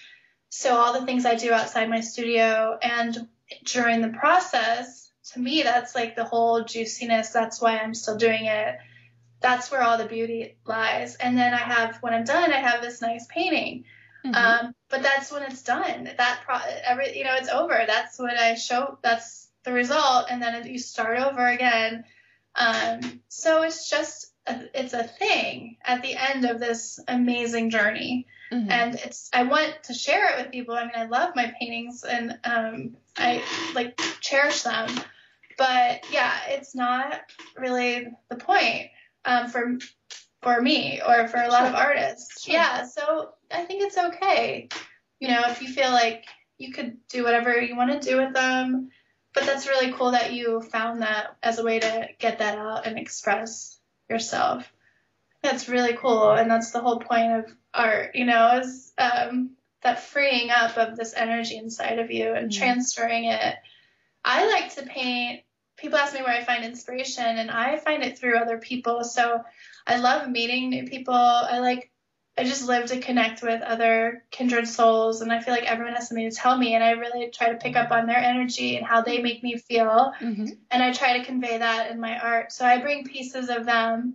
So 0.48 0.74
all 0.76 0.98
the 0.98 1.04
things 1.04 1.26
I 1.26 1.34
do 1.34 1.52
outside 1.52 1.90
my 1.90 2.00
studio 2.00 2.78
and 2.80 3.28
during 3.64 4.00
the 4.00 4.08
process, 4.08 5.10
to 5.32 5.40
me 5.40 5.62
that's 5.62 5.94
like 5.94 6.16
the 6.16 6.24
whole 6.24 6.64
juiciness. 6.64 7.30
That's 7.30 7.60
why 7.60 7.78
I'm 7.78 7.92
still 7.92 8.16
doing 8.16 8.46
it. 8.46 8.78
That's 9.40 9.70
where 9.70 9.82
all 9.82 9.98
the 9.98 10.06
beauty 10.06 10.56
lies. 10.64 11.14
And 11.16 11.36
then 11.36 11.52
I 11.52 11.58
have 11.58 11.96
when 12.00 12.14
I'm 12.14 12.24
done, 12.24 12.52
I 12.52 12.58
have 12.58 12.82
this 12.82 13.02
nice 13.02 13.26
painting 13.28 13.84
Mm-hmm. 14.26 14.66
Um, 14.66 14.74
but 14.88 15.02
that's 15.02 15.30
when 15.30 15.42
it's 15.42 15.62
done. 15.62 16.10
That 16.16 16.40
pro- 16.44 16.58
every 16.84 17.16
you 17.16 17.24
know 17.24 17.34
it's 17.34 17.48
over. 17.48 17.78
That's 17.86 18.18
what 18.18 18.36
I 18.36 18.54
show. 18.54 18.98
That's 19.02 19.48
the 19.64 19.72
result, 19.72 20.26
and 20.30 20.42
then 20.42 20.66
you 20.66 20.78
start 20.78 21.18
over 21.18 21.46
again. 21.46 22.04
Um, 22.54 23.20
so 23.28 23.62
it's 23.62 23.90
just 23.90 24.32
a, 24.46 24.64
it's 24.74 24.94
a 24.94 25.04
thing 25.04 25.76
at 25.84 26.02
the 26.02 26.14
end 26.14 26.44
of 26.44 26.60
this 26.60 26.98
amazing 27.06 27.70
journey. 27.70 28.26
Mm-hmm. 28.52 28.70
And 28.70 28.94
it's 28.94 29.28
I 29.32 29.42
want 29.44 29.76
to 29.84 29.94
share 29.94 30.30
it 30.30 30.42
with 30.42 30.52
people. 30.52 30.74
I 30.74 30.84
mean, 30.84 30.92
I 30.94 31.06
love 31.06 31.34
my 31.34 31.52
paintings 31.58 32.04
and 32.04 32.38
um, 32.44 32.96
I 33.16 33.42
like 33.74 34.00
cherish 34.20 34.62
them. 34.62 34.88
But 35.58 36.04
yeah, 36.12 36.32
it's 36.48 36.74
not 36.74 37.20
really 37.56 38.08
the 38.28 38.36
point 38.36 38.88
um, 39.26 39.48
for 39.48 39.78
for 40.42 40.62
me 40.62 41.02
or 41.06 41.26
for 41.28 41.38
a 41.38 41.48
lot 41.48 41.66
of 41.66 41.74
artists. 41.74 42.44
Sure. 42.44 42.54
Yeah, 42.54 42.84
so 42.84 43.30
I 43.50 43.64
think 43.64 43.82
it's 43.82 43.98
okay. 43.98 44.68
You 45.18 45.28
know, 45.28 45.42
if 45.48 45.60
you 45.60 45.68
feel 45.68 45.90
like 45.90 46.24
you 46.56 46.72
could 46.72 46.96
do 47.08 47.24
whatever 47.24 47.60
you 47.60 47.76
want 47.76 47.90
to 48.00 48.08
do 48.08 48.16
with 48.16 48.32
them, 48.32 48.90
but 49.34 49.44
that's 49.44 49.68
really 49.68 49.92
cool 49.92 50.12
that 50.12 50.32
you 50.32 50.62
found 50.62 51.02
that 51.02 51.36
as 51.42 51.58
a 51.58 51.64
way 51.64 51.80
to 51.80 52.08
get 52.18 52.38
that 52.38 52.56
out 52.56 52.86
and 52.86 52.98
express 52.98 53.78
yourself. 54.08 54.72
That's 55.42 55.68
really 55.68 55.96
cool, 55.96 56.30
and 56.30 56.50
that's 56.50 56.70
the 56.70 56.80
whole 56.80 56.98
point 56.98 57.32
of 57.32 57.56
art. 57.74 58.14
You 58.14 58.24
know, 58.24 58.60
is 58.60 58.92
um, 58.98 59.50
that 59.82 60.00
freeing 60.00 60.50
up 60.50 60.76
of 60.78 60.96
this 60.96 61.14
energy 61.14 61.56
inside 61.56 61.98
of 61.98 62.10
you 62.10 62.32
and 62.32 62.50
mm-hmm. 62.50 62.58
transferring 62.58 63.24
it. 63.24 63.56
I 64.24 64.46
like 64.46 64.74
to 64.74 64.82
paint 64.82 65.42
people 65.76 65.98
ask 65.98 66.14
me 66.14 66.22
where 66.22 66.36
I 66.36 66.44
find 66.44 66.64
inspiration, 66.64 67.24
and 67.24 67.50
I 67.50 67.78
find 67.78 68.02
it 68.02 68.18
through 68.18 68.38
other 68.38 68.58
people. 68.58 69.04
So 69.04 69.42
I 69.86 69.96
love 69.96 70.28
meeting 70.28 70.70
new 70.70 70.84
people. 70.84 71.14
I 71.14 71.58
like, 71.58 71.90
I 72.38 72.44
just 72.44 72.66
live 72.66 72.86
to 72.86 73.00
connect 73.00 73.42
with 73.42 73.62
other 73.62 74.24
kindred 74.30 74.68
souls, 74.68 75.22
and 75.22 75.32
I 75.32 75.40
feel 75.40 75.54
like 75.54 75.64
everyone 75.64 75.94
has 75.94 76.08
something 76.08 76.28
to 76.28 76.36
tell 76.36 76.56
me, 76.56 76.74
and 76.74 76.84
I 76.84 76.90
really 76.90 77.30
try 77.30 77.50
to 77.50 77.58
pick 77.58 77.76
up 77.76 77.90
on 77.90 78.06
their 78.06 78.18
energy 78.18 78.76
and 78.76 78.86
how 78.86 79.02
they 79.02 79.22
make 79.22 79.42
me 79.42 79.56
feel, 79.56 80.12
mm-hmm. 80.20 80.46
and 80.70 80.82
I 80.82 80.92
try 80.92 81.18
to 81.18 81.24
convey 81.24 81.58
that 81.58 81.90
in 81.90 82.00
my 82.00 82.18
art. 82.18 82.52
So 82.52 82.66
I 82.66 82.78
bring 82.78 83.04
pieces 83.04 83.48
of 83.48 83.64
them 83.64 84.14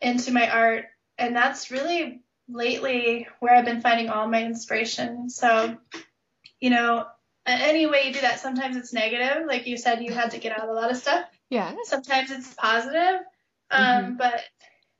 into 0.00 0.32
my 0.32 0.50
art, 0.50 0.86
and 1.18 1.36
that's 1.36 1.70
really 1.70 2.22
lately 2.48 3.28
where 3.38 3.54
I've 3.54 3.64
been 3.64 3.80
finding 3.80 4.08
all 4.08 4.28
my 4.28 4.44
inspiration. 4.44 5.30
So, 5.30 5.76
you 6.60 6.70
know, 6.70 7.06
any 7.46 7.86
way 7.86 8.06
you 8.06 8.12
do 8.12 8.20
that, 8.20 8.40
sometimes 8.40 8.76
it's 8.76 8.92
negative. 8.92 9.46
Like 9.46 9.66
you 9.66 9.76
said, 9.76 10.02
you 10.02 10.12
had 10.12 10.30
to 10.32 10.38
get 10.38 10.58
out 10.58 10.68
a 10.68 10.72
lot 10.72 10.90
of 10.90 10.96
stuff. 10.96 11.24
Yeah. 11.50 11.74
Sometimes 11.84 12.30
it's 12.30 12.54
positive. 12.54 13.20
Um, 13.70 14.04
mm-hmm. 14.04 14.16
But 14.16 14.40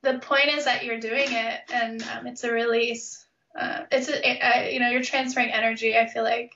the 0.01 0.19
point 0.19 0.49
is 0.49 0.65
that 0.65 0.83
you're 0.83 0.99
doing 0.99 1.27
it 1.31 1.61
and 1.73 2.03
um, 2.03 2.27
it's 2.27 2.43
a 2.43 2.51
release. 2.51 3.25
Uh, 3.57 3.83
it's 3.91 4.09
a, 4.09 4.73
you 4.73 4.79
know, 4.79 4.89
you're 4.89 5.03
transferring 5.03 5.51
energy, 5.51 5.97
I 5.97 6.07
feel 6.07 6.23
like. 6.23 6.51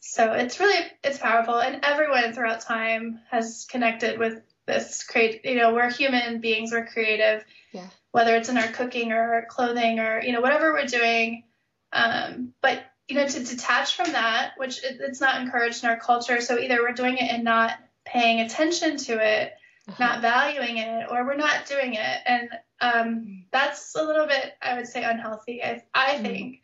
So 0.00 0.32
it's 0.34 0.60
really, 0.60 0.86
it's 1.02 1.18
powerful. 1.18 1.58
And 1.58 1.80
everyone 1.82 2.32
throughout 2.32 2.60
time 2.60 3.20
has 3.30 3.66
connected 3.68 4.18
with 4.18 4.42
this 4.66 5.02
create, 5.02 5.44
you 5.44 5.56
know, 5.56 5.74
we're 5.74 5.90
human 5.90 6.40
beings, 6.40 6.70
we're 6.70 6.86
creative. 6.86 7.44
Yeah. 7.72 7.88
Whether 8.12 8.36
it's 8.36 8.48
in 8.48 8.58
our 8.58 8.68
cooking 8.68 9.12
or 9.12 9.34
our 9.34 9.46
clothing 9.46 9.98
or, 9.98 10.22
you 10.22 10.32
know, 10.32 10.40
whatever 10.40 10.72
we're 10.72 10.86
doing. 10.86 11.44
Um, 11.92 12.52
but 12.60 12.82
you 13.08 13.16
know, 13.16 13.26
to 13.26 13.44
detach 13.44 13.96
from 13.96 14.12
that, 14.12 14.52
which 14.56 14.82
it, 14.82 14.98
it's 15.00 15.20
not 15.20 15.40
encouraged 15.40 15.84
in 15.84 15.90
our 15.90 15.98
culture. 15.98 16.40
So 16.40 16.58
either 16.58 16.82
we're 16.82 16.92
doing 16.92 17.16
it 17.18 17.30
and 17.30 17.44
not 17.44 17.72
paying 18.04 18.40
attention 18.40 18.96
to 18.96 19.12
it, 19.12 19.52
uh-huh. 19.88 20.04
not 20.04 20.22
valuing 20.22 20.78
it, 20.78 21.06
or 21.10 21.24
we're 21.26 21.36
not 21.36 21.66
doing 21.66 21.94
it. 21.94 22.18
And 22.26 22.48
um, 22.80 23.44
that's 23.52 23.94
a 23.94 24.02
little 24.02 24.26
bit, 24.26 24.54
I 24.62 24.76
would 24.76 24.86
say, 24.86 25.04
unhealthy, 25.04 25.62
I, 25.62 25.82
I 25.94 26.14
mm-hmm. 26.14 26.22
think, 26.22 26.60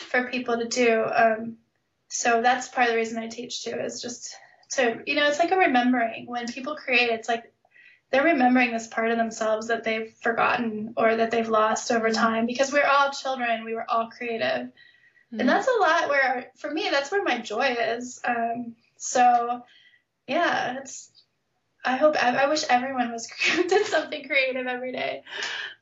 for 0.00 0.28
people 0.30 0.58
to 0.58 0.68
do. 0.68 1.04
Um, 1.04 1.56
so 2.08 2.42
that's 2.42 2.68
part 2.68 2.88
of 2.88 2.92
the 2.92 2.98
reason 2.98 3.18
I 3.18 3.28
teach 3.28 3.64
too, 3.64 3.74
is 3.74 4.02
just 4.02 4.34
to, 4.72 5.02
you 5.06 5.14
know, 5.14 5.26
it's 5.26 5.38
like 5.38 5.52
a 5.52 5.56
remembering. 5.56 6.26
When 6.26 6.46
people 6.46 6.76
create, 6.76 7.10
it's 7.10 7.28
like 7.28 7.52
they're 8.10 8.24
remembering 8.24 8.72
this 8.72 8.86
part 8.86 9.10
of 9.10 9.18
themselves 9.18 9.68
that 9.68 9.84
they've 9.84 10.12
forgotten 10.22 10.94
or 10.96 11.16
that 11.16 11.30
they've 11.30 11.48
lost 11.48 11.90
over 11.90 12.10
mm-hmm. 12.10 12.22
time 12.22 12.46
because 12.46 12.72
we're 12.72 12.86
all 12.86 13.10
children, 13.10 13.64
we 13.64 13.74
were 13.74 13.90
all 13.90 14.08
creative. 14.08 14.68
Mm-hmm. 15.32 15.40
And 15.40 15.48
that's 15.48 15.68
a 15.68 15.80
lot 15.80 16.08
where, 16.08 16.50
for 16.56 16.70
me, 16.70 16.88
that's 16.90 17.10
where 17.10 17.22
my 17.22 17.38
joy 17.38 17.76
is. 17.78 18.20
Um, 18.24 18.76
so, 18.96 19.62
yeah, 20.26 20.78
it's. 20.78 21.10
I 21.84 21.96
hope 21.96 22.16
I, 22.20 22.34
I 22.34 22.48
wish 22.48 22.64
everyone 22.68 23.12
was 23.12 23.28
did 23.68 23.86
something 23.86 24.26
creative 24.26 24.66
every 24.66 24.92
day. 24.92 25.22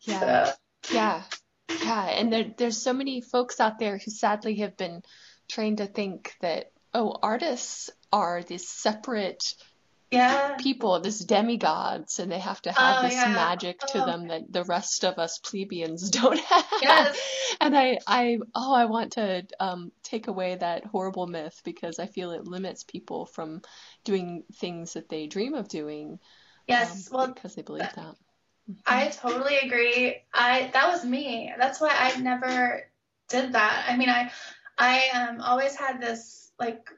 Yeah, 0.03 0.45
so. 0.45 0.95
yeah, 0.95 1.23
yeah. 1.83 2.05
And 2.05 2.33
there, 2.33 2.55
there's 2.57 2.81
so 2.81 2.93
many 2.93 3.21
folks 3.21 3.61
out 3.61 3.79
there 3.79 3.99
who 3.99 4.11
sadly 4.11 4.57
have 4.57 4.77
been 4.77 5.03
trained 5.49 5.79
to 5.79 5.87
think 5.87 6.35
that 6.41 6.73
oh, 6.93 7.17
artists 7.23 7.91
are 8.13 8.43
this 8.43 8.69
separate 8.69 9.55
yeah. 10.11 10.57
people, 10.59 11.01
this 11.01 11.19
demigods, 11.19 12.19
and 12.19 12.31
they 12.31 12.38
have 12.38 12.61
to 12.62 12.73
have 12.73 12.99
oh, 12.99 13.03
this 13.03 13.14
yeah. 13.14 13.33
magic 13.33 13.81
to 13.81 14.03
oh. 14.03 14.07
them 14.07 14.29
that 14.29 14.53
the 14.53 14.64
rest 14.64 15.05
of 15.05 15.19
us 15.19 15.38
plebeians 15.38 16.11
don't 16.11 16.38
have. 16.38 16.66
Yes. 16.81 17.19
and 17.61 17.77
I, 17.77 17.99
I, 18.07 18.38
oh, 18.55 18.75
I 18.75 18.85
want 18.85 19.12
to 19.12 19.47
um, 19.59 19.92
take 20.03 20.29
away 20.29 20.57
that 20.57 20.85
horrible 20.85 21.27
myth 21.27 21.61
because 21.64 21.99
I 21.99 22.07
feel 22.07 22.31
it 22.31 22.47
limits 22.47 22.85
people 22.85 23.27
from 23.27 23.62
doing 24.05 24.45
things 24.55 24.95
that 24.95 25.09
they 25.09 25.27
dream 25.27 25.55
of 25.55 25.69
doing. 25.69 26.19
Yes, 26.66 27.11
um, 27.11 27.16
well, 27.16 27.29
because 27.29 27.55
they 27.55 27.62
believe 27.62 27.83
that. 27.83 28.16
Mm-hmm. 28.71 28.73
I 28.87 29.09
totally 29.09 29.59
agree. 29.59 30.16
I 30.35 30.71
that 30.73 30.88
was 30.88 31.05
me. 31.05 31.53
That's 31.57 31.81
why 31.81 31.95
I 31.97 32.19
never 32.21 32.83
did 33.29 33.53
that. 33.53 33.87
I 33.88 33.97
mean, 33.97 34.09
I, 34.09 34.33
I 34.77 35.09
um, 35.14 35.40
always 35.40 35.77
had 35.77 36.01
this 36.01 36.51
like 36.59 36.90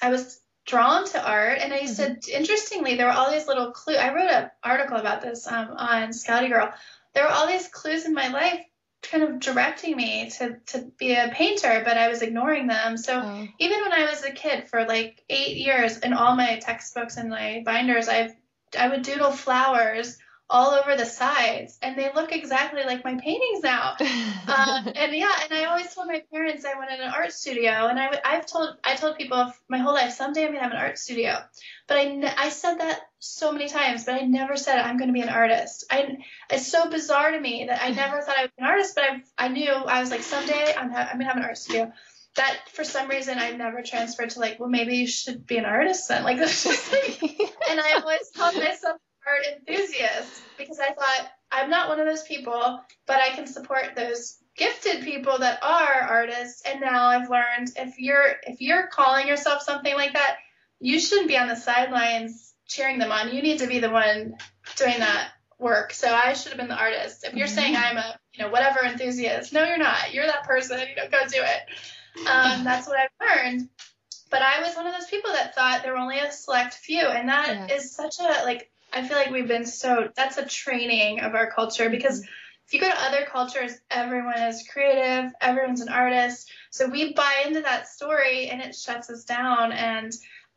I 0.00 0.10
was 0.10 0.40
drawn 0.64 1.06
to 1.06 1.28
art 1.30 1.58
and 1.60 1.72
I 1.72 1.86
said 1.86 2.22
mm-hmm. 2.22 2.36
interestingly 2.36 2.96
there 2.96 3.06
were 3.06 3.12
all 3.12 3.30
these 3.30 3.46
little 3.46 3.72
clues 3.72 3.96
I 3.96 4.14
wrote 4.14 4.30
an 4.30 4.50
article 4.62 4.96
about 4.96 5.20
this 5.20 5.46
um, 5.46 5.70
on 5.76 6.12
Scoutie 6.12 6.48
Girl 6.48 6.72
there 7.14 7.24
were 7.24 7.30
all 7.30 7.46
these 7.46 7.68
clues 7.68 8.04
in 8.04 8.14
my 8.14 8.28
life 8.28 8.64
kind 9.02 9.24
of 9.24 9.40
directing 9.40 9.96
me 9.96 10.30
to, 10.30 10.56
to 10.66 10.92
be 10.96 11.14
a 11.14 11.32
painter 11.34 11.82
but 11.84 11.98
I 11.98 12.08
was 12.08 12.22
ignoring 12.22 12.68
them 12.68 12.96
so 12.96 13.20
oh. 13.24 13.48
even 13.58 13.80
when 13.80 13.92
I 13.92 14.04
was 14.04 14.22
a 14.22 14.30
kid 14.30 14.68
for 14.68 14.84
like 14.86 15.24
eight 15.28 15.56
years 15.56 15.98
in 15.98 16.12
all 16.12 16.36
my 16.36 16.60
textbooks 16.60 17.16
and 17.16 17.28
my 17.28 17.62
binders 17.64 18.08
I 18.08 18.34
I 18.78 18.88
would 18.88 19.02
doodle 19.02 19.32
flowers 19.32 20.16
all 20.52 20.72
over 20.72 20.96
the 20.96 21.06
sides 21.06 21.78
and 21.80 21.98
they 21.98 22.12
look 22.14 22.30
exactly 22.30 22.84
like 22.84 23.02
my 23.04 23.14
paintings 23.14 23.62
now. 23.62 23.96
Um, 24.42 24.88
and 24.96 25.14
yeah 25.14 25.32
and 25.44 25.52
i 25.52 25.64
always 25.66 25.94
told 25.94 26.08
my 26.08 26.20
parents 26.32 26.64
i 26.64 26.74
wanted 26.74 26.98
an 27.00 27.10
art 27.10 27.32
studio 27.32 27.86
and 27.86 27.98
I, 27.98 28.20
i've 28.24 28.44
told 28.44 28.76
i 28.84 28.96
told 28.96 29.16
people 29.16 29.52
my 29.68 29.78
whole 29.78 29.94
life 29.94 30.12
someday 30.12 30.42
i'm 30.42 30.48
going 30.48 30.58
to 30.58 30.62
have 30.62 30.72
an 30.72 30.78
art 30.78 30.98
studio. 30.98 31.38
But 31.86 31.96
I, 31.98 32.34
I 32.36 32.48
said 32.48 32.80
that 32.80 33.00
so 33.20 33.52
many 33.52 33.68
times 33.68 34.04
but 34.04 34.16
i 34.16 34.26
never 34.26 34.56
said 34.56 34.78
i'm 34.78 34.98
going 34.98 35.08
to 35.08 35.14
be 35.14 35.22
an 35.22 35.28
artist. 35.28 35.84
I, 35.90 36.18
it's 36.50 36.66
so 36.66 36.90
bizarre 36.90 37.30
to 37.30 37.40
me 37.40 37.66
that 37.68 37.82
i 37.82 37.90
never 37.90 38.20
thought 38.20 38.36
i 38.36 38.46
be 38.46 38.52
an 38.58 38.66
artist 38.66 38.94
but 38.94 39.04
i, 39.04 39.22
I 39.38 39.48
knew 39.48 39.70
i 39.70 40.00
was 40.00 40.10
like 40.10 40.22
someday 40.22 40.74
i'm, 40.76 40.90
ha- 40.90 41.08
I'm 41.10 41.18
going 41.18 41.20
to 41.20 41.24
have 41.26 41.36
an 41.36 41.44
art 41.44 41.58
studio. 41.58 41.92
That 42.36 42.56
for 42.72 42.82
some 42.82 43.08
reason 43.08 43.38
I 43.38 43.50
never 43.50 43.82
transferred 43.82 44.30
to 44.30 44.40
like, 44.40 44.58
well, 44.58 44.70
maybe 44.70 44.96
you 44.96 45.06
should 45.06 45.46
be 45.46 45.58
an 45.58 45.66
artist 45.66 46.08
then. 46.08 46.24
Like, 46.24 46.38
that's 46.38 46.64
just 46.64 46.90
like, 46.90 47.22
and 47.22 47.78
I 47.78 48.00
always 48.00 48.30
told 48.30 48.54
myself 48.54 48.96
art 49.26 49.46
enthusiast 49.46 50.42
because 50.58 50.78
I 50.78 50.92
thought 50.92 51.30
I'm 51.50 51.70
not 51.70 51.88
one 51.88 52.00
of 52.00 52.06
those 52.06 52.22
people, 52.22 52.80
but 53.06 53.16
I 53.16 53.30
can 53.30 53.46
support 53.46 53.94
those 53.94 54.38
gifted 54.56 55.02
people 55.02 55.38
that 55.38 55.62
are 55.62 56.02
artists. 56.02 56.62
And 56.66 56.80
now 56.80 57.06
I've 57.06 57.30
learned 57.30 57.72
if 57.76 57.98
you're 57.98 58.36
if 58.46 58.60
you're 58.60 58.88
calling 58.88 59.26
yourself 59.26 59.62
something 59.62 59.94
like 59.94 60.14
that, 60.14 60.36
you 60.80 60.98
shouldn't 60.98 61.28
be 61.28 61.38
on 61.38 61.48
the 61.48 61.56
sidelines 61.56 62.54
cheering 62.66 62.98
them 62.98 63.12
on. 63.12 63.34
You 63.34 63.42
need 63.42 63.58
to 63.58 63.66
be 63.66 63.78
the 63.78 63.90
one 63.90 64.34
doing 64.76 64.98
that 64.98 65.30
work. 65.58 65.92
So 65.92 66.12
I 66.12 66.32
should 66.32 66.52
have 66.52 66.58
been 66.58 66.68
the 66.68 66.78
artist. 66.78 67.24
If 67.24 67.34
you're 67.34 67.46
mm-hmm. 67.46 67.54
saying 67.54 67.76
I'm 67.76 67.96
a 67.96 68.18
you 68.34 68.44
know 68.44 68.50
whatever 68.50 68.80
enthusiast, 68.80 69.52
no, 69.52 69.64
you're 69.64 69.78
not. 69.78 70.12
You're 70.12 70.26
that 70.26 70.44
person. 70.44 70.80
You 70.80 70.96
know, 70.96 71.08
go 71.10 71.20
do 71.28 71.42
it. 71.42 72.26
Um, 72.28 72.64
that's 72.64 72.86
what 72.86 72.98
I've 72.98 73.10
learned. 73.20 73.68
But 74.30 74.40
I 74.40 74.62
was 74.62 74.74
one 74.74 74.86
of 74.86 74.94
those 74.94 75.10
people 75.10 75.32
that 75.32 75.54
thought 75.54 75.82
there 75.82 75.92
were 75.92 75.98
only 75.98 76.18
a 76.18 76.32
select 76.32 76.74
few, 76.74 77.06
and 77.06 77.28
that 77.28 77.68
yeah. 77.68 77.76
is 77.76 77.94
such 77.94 78.18
a 78.18 78.44
like 78.44 78.71
I 78.92 79.06
feel 79.06 79.16
like 79.16 79.30
we've 79.30 79.48
been 79.48 79.66
so 79.66 80.08
that's 80.14 80.38
a 80.38 80.46
training 80.46 81.20
of 81.20 81.34
our 81.34 81.50
culture 81.50 81.88
because 81.88 82.20
mm-hmm. 82.20 82.28
if 82.66 82.74
you 82.74 82.80
go 82.80 82.88
to 82.88 83.04
other 83.04 83.26
cultures, 83.30 83.72
everyone 83.90 84.38
is 84.38 84.66
creative, 84.70 85.32
everyone's 85.40 85.80
an 85.80 85.88
artist. 85.88 86.50
So 86.70 86.88
we 86.88 87.12
buy 87.14 87.44
into 87.46 87.62
that 87.62 87.88
story 87.88 88.48
and 88.48 88.60
it 88.60 88.74
shuts 88.74 89.10
us 89.10 89.24
down. 89.24 89.72
And 89.72 90.12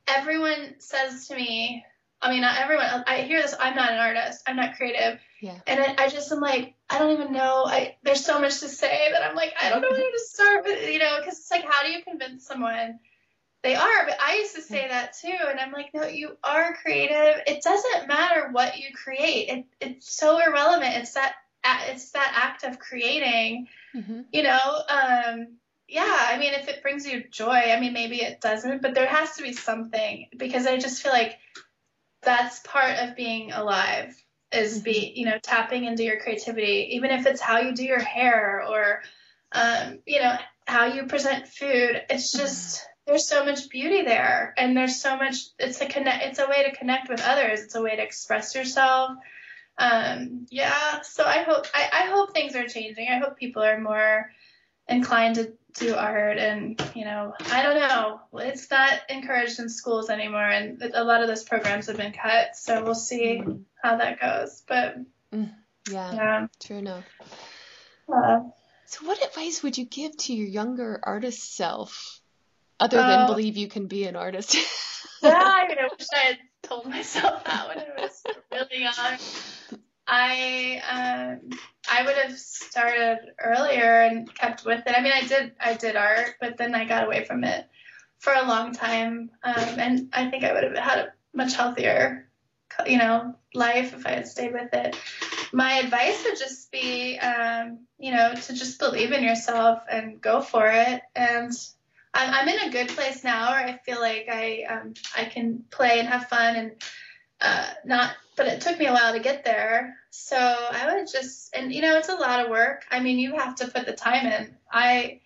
everyone 0.08 0.76
says 0.80 1.28
to 1.28 1.36
me, 1.36 1.86
I 2.22 2.32
mean, 2.32 2.42
not 2.42 2.58
everyone, 2.58 3.04
I 3.06 3.22
hear 3.22 3.42
this, 3.42 3.56
I'm 3.60 3.76
not 3.76 3.92
an 3.92 4.00
artist, 4.00 4.44
I'm 4.48 4.56
not 4.56 4.78
creative. 4.78 5.20
Yeah. 5.42 5.60
And 5.68 5.80
I, 5.80 6.06
I 6.06 6.10
just 6.10 6.32
am 6.32 6.40
like, 6.40 6.76
I 6.90 6.98
don't 6.98 7.14
even 7.14 7.34
know. 7.34 7.66
I 7.66 7.98
there's 8.04 8.26
so 8.26 8.40
much 8.40 8.60
to 8.62 8.70
say 8.70 9.10
that 9.12 9.24
I'm 9.24 9.36
like, 9.36 9.54
I 9.62 9.70
don't 9.70 9.82
know 9.82 9.92
where 9.92 10.12
to 10.12 10.20
start. 10.20 10.64
But 10.64 10.92
you 10.92 11.00
know, 11.00 11.18
because 11.20 11.40
it's 11.40 11.52
like, 11.52 11.66
how 11.66 11.84
do 11.84 11.92
you 11.92 12.04
convince 12.04 12.48
someone? 12.48 13.00
They 13.66 13.74
are, 13.74 14.06
but 14.06 14.22
I 14.22 14.36
used 14.36 14.54
to 14.58 14.62
say 14.62 14.88
that 14.88 15.18
too, 15.20 15.36
and 15.50 15.60
I'm 15.60 15.72
like, 15.72 15.92
no, 15.92 16.06
you 16.06 16.38
are 16.44 16.76
creative. 16.76 17.42
It 17.48 17.64
doesn't 17.64 18.08
matter 18.08 18.50
what 18.52 18.78
you 18.78 18.94
create. 18.94 19.50
It, 19.50 19.66
it's 19.82 20.16
so 20.16 20.38
irrelevant. 20.38 20.94
It's 20.98 21.14
that 21.14 21.34
it's 21.90 22.12
that 22.12 22.32
act 22.36 22.64
of 22.64 22.78
creating. 22.78 23.68
Mm-hmm. 23.96 24.22
You 24.32 24.44
know, 24.44 24.60
um, 24.88 25.48
yeah. 25.88 26.28
I 26.30 26.38
mean, 26.38 26.54
if 26.54 26.68
it 26.68 26.84
brings 26.84 27.08
you 27.08 27.24
joy, 27.32 27.56
I 27.56 27.80
mean, 27.80 27.94
maybe 27.94 28.18
it 28.18 28.40
doesn't, 28.40 28.84
but 28.84 28.94
there 28.94 29.08
has 29.08 29.36
to 29.38 29.42
be 29.42 29.54
something 29.54 30.28
because 30.38 30.68
I 30.68 30.78
just 30.78 31.02
feel 31.02 31.12
like 31.12 31.40
that's 32.22 32.60
part 32.60 33.00
of 33.00 33.16
being 33.16 33.52
alive 33.52 34.16
is 34.52 34.80
be 34.80 34.94
mm-hmm. 34.94 35.20
you 35.22 35.26
know 35.26 35.40
tapping 35.42 35.86
into 35.86 36.04
your 36.04 36.20
creativity, 36.20 36.90
even 36.92 37.10
if 37.10 37.26
it's 37.26 37.42
how 37.42 37.62
you 37.62 37.74
do 37.74 37.84
your 37.84 38.00
hair 38.00 38.64
or 38.70 39.02
um, 39.54 40.02
you 40.06 40.20
know 40.20 40.36
how 40.68 40.86
you 40.86 41.08
present 41.08 41.48
food. 41.48 42.04
It's 42.12 42.32
just 42.32 42.86
there's 43.06 43.28
so 43.28 43.46
much 43.46 43.70
beauty 43.70 44.02
there, 44.04 44.54
and 44.58 44.76
there's 44.76 45.02
so 45.02 45.16
much. 45.18 45.36
It's 45.60 45.80
a 45.82 45.86
connect. 45.86 46.26
It's 46.26 46.40
a 46.40 46.48
way 46.48 46.64
to 46.70 46.76
connect 46.76 47.10
with 47.10 47.22
others. 47.22 47.62
It's 47.62 47.76
a 47.76 47.82
way 47.82 47.96
to 47.96 48.02
express 48.02 48.56
yourself. 48.56 49.12
Um, 49.78 50.48
yeah. 50.50 51.02
So 51.02 51.24
I 51.24 51.44
hope 51.44 51.68
I, 51.74 51.90
I 51.92 52.10
hope 52.10 52.34
things 52.34 52.56
are 52.56 52.68
changing. 52.68 53.08
I 53.10 53.20
hope 53.20 53.38
people 53.38 53.64
are 53.64 53.80
more 53.80 54.32
inclined 54.88 55.36
to 55.36 55.54
do 55.78 55.94
art 55.94 56.38
and 56.38 56.82
you 56.96 57.04
know 57.04 57.34
i 57.52 57.62
don't 57.62 57.80
know 57.80 58.22
it's 58.36 58.70
not 58.72 58.94
encouraged 59.10 59.60
in 59.60 59.68
schools 59.68 60.10
anymore 60.10 60.48
and 60.48 60.82
a 60.94 61.04
lot 61.04 61.22
of 61.22 61.28
those 61.28 61.44
programs 61.44 61.88
have 61.88 61.98
been 61.98 62.14
cut 62.14 62.56
so 62.56 62.84
we'll 62.84 62.96
see 62.96 63.42
mm. 63.44 63.62
how 63.84 63.98
that 63.98 64.20
goes 64.22 64.64
but 64.68 64.96
mm. 65.34 65.52
yeah, 65.92 66.14
yeah. 66.14 66.48
true 66.62 66.78
enough 66.78 67.04
uh, 68.14 68.40
so 68.86 69.06
what 69.06 69.26
advice 69.26 69.64
would 69.64 69.78
you 69.78 69.86
give 69.86 70.16
to 70.16 70.34
your 70.34 70.48
younger 70.48 71.00
artist 71.04 71.56
self 71.56 72.22
other 72.80 72.98
than 72.98 73.22
uh, 73.22 73.28
believe 73.28 73.58
you 73.58 73.68
can 73.68 73.88
be 73.88 74.06
an 74.06 74.16
artist 74.16 74.56
yeah 75.24 75.34
i 75.34 75.68
mean 75.68 75.78
i 75.80 75.88
wish 75.98 76.08
i 76.14 76.18
had 76.18 76.38
told 76.64 76.86
myself 76.86 77.44
that 77.46 77.68
when 77.68 77.80
i 77.80 78.02
was 78.02 78.24
really 78.52 78.84
young 78.84 79.18
I 80.08 80.82
um, 80.90 81.50
I 81.92 82.04
would 82.04 82.16
have 82.16 82.38
started 82.38 83.20
earlier 83.40 84.02
and 84.02 84.34
kept 84.34 84.66
with 84.66 84.84
it. 84.86 84.96
I 84.96 85.02
mean, 85.02 85.14
I 85.14 85.26
did 85.26 85.54
I 85.60 85.74
did 85.74 85.96
art, 85.96 86.36
but 86.40 86.58
then 86.58 86.76
I 86.76 86.86
got 86.86 87.06
away 87.06 87.26
from 87.26 87.44
it 87.44 87.68
for 88.20 88.34
a 88.34 88.48
long 88.48 88.74
time, 88.74 89.32
um, 89.44 89.80
and 89.80 90.10
I 90.14 90.30
think 90.30 90.44
I 90.44 90.54
would 90.54 90.64
have 90.64 90.78
had 90.78 91.00
a 91.00 91.14
much 91.34 91.56
healthier, 91.56 92.30
you 92.86 92.98
know, 92.98 93.36
life 93.54 93.94
if 93.94 94.06
I 94.06 94.12
had 94.12 94.28
stayed 94.28 94.54
with 94.54 94.74
it. 94.74 94.96
My 95.52 95.74
advice 95.76 96.24
would 96.24 96.38
just 96.38 96.72
be, 96.72 97.18
um, 97.20 97.86
you 97.98 98.12
know, 98.12 98.34
to 98.34 98.54
just 98.54 98.80
believe 98.80 99.12
in 99.12 99.24
yourself 99.24 99.84
and 99.90 100.22
go 100.22 100.42
for 100.42 100.68
it. 100.68 101.02
And 101.16 101.52
I'm, 102.16 102.34
I'm 102.34 102.48
in 102.48 102.68
a 102.68 102.72
good 102.72 102.90
place 102.90 103.24
now, 103.24 103.52
where 103.52 103.66
I 103.66 103.78
feel 103.86 104.00
like 104.00 104.28
I 104.32 104.64
um, 104.70 104.94
I 105.16 105.26
can 105.26 105.64
play 105.70 106.00
and 106.00 106.08
have 106.08 106.28
fun 106.28 106.56
and 106.56 106.72
uh, 107.42 107.68
not 107.86 108.16
but 108.36 108.48
it 108.48 108.62
took 108.62 108.78
me 108.78 108.86
a 108.86 108.94
while 108.94 109.14
to 109.14 109.20
get 109.20 109.46
there. 109.46 109.96
So 110.10 110.38
I 110.38 110.94
would 110.94 111.08
just, 111.12 111.56
and 111.56 111.74
you 111.74 111.82
know, 111.82 111.98
it's 111.98 112.10
a 112.10 112.16
lot 112.16 112.44
of 112.44 112.52
work. 112.52 112.84
I 112.92 113.00
mean, 113.00 113.18
you 113.18 113.36
have 113.36 113.56
to 113.56 113.68
put 113.68 113.86
the 113.86 113.94
time 113.94 114.26
in. 114.26 114.56
I, 114.72 115.22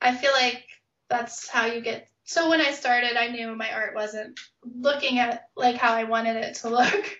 I 0.00 0.14
feel 0.14 0.32
like 0.32 0.64
that's 1.08 1.48
how 1.48 1.66
you 1.66 1.80
get. 1.80 2.08
So 2.24 2.50
when 2.50 2.60
I 2.60 2.72
started, 2.72 3.16
I 3.16 3.28
knew 3.28 3.54
my 3.54 3.72
art 3.72 3.94
wasn't 3.94 4.38
looking 4.62 5.18
at 5.18 5.48
like 5.56 5.76
how 5.76 5.94
I 5.94 6.04
wanted 6.04 6.36
it 6.36 6.56
to 6.56 6.68
look, 6.70 7.18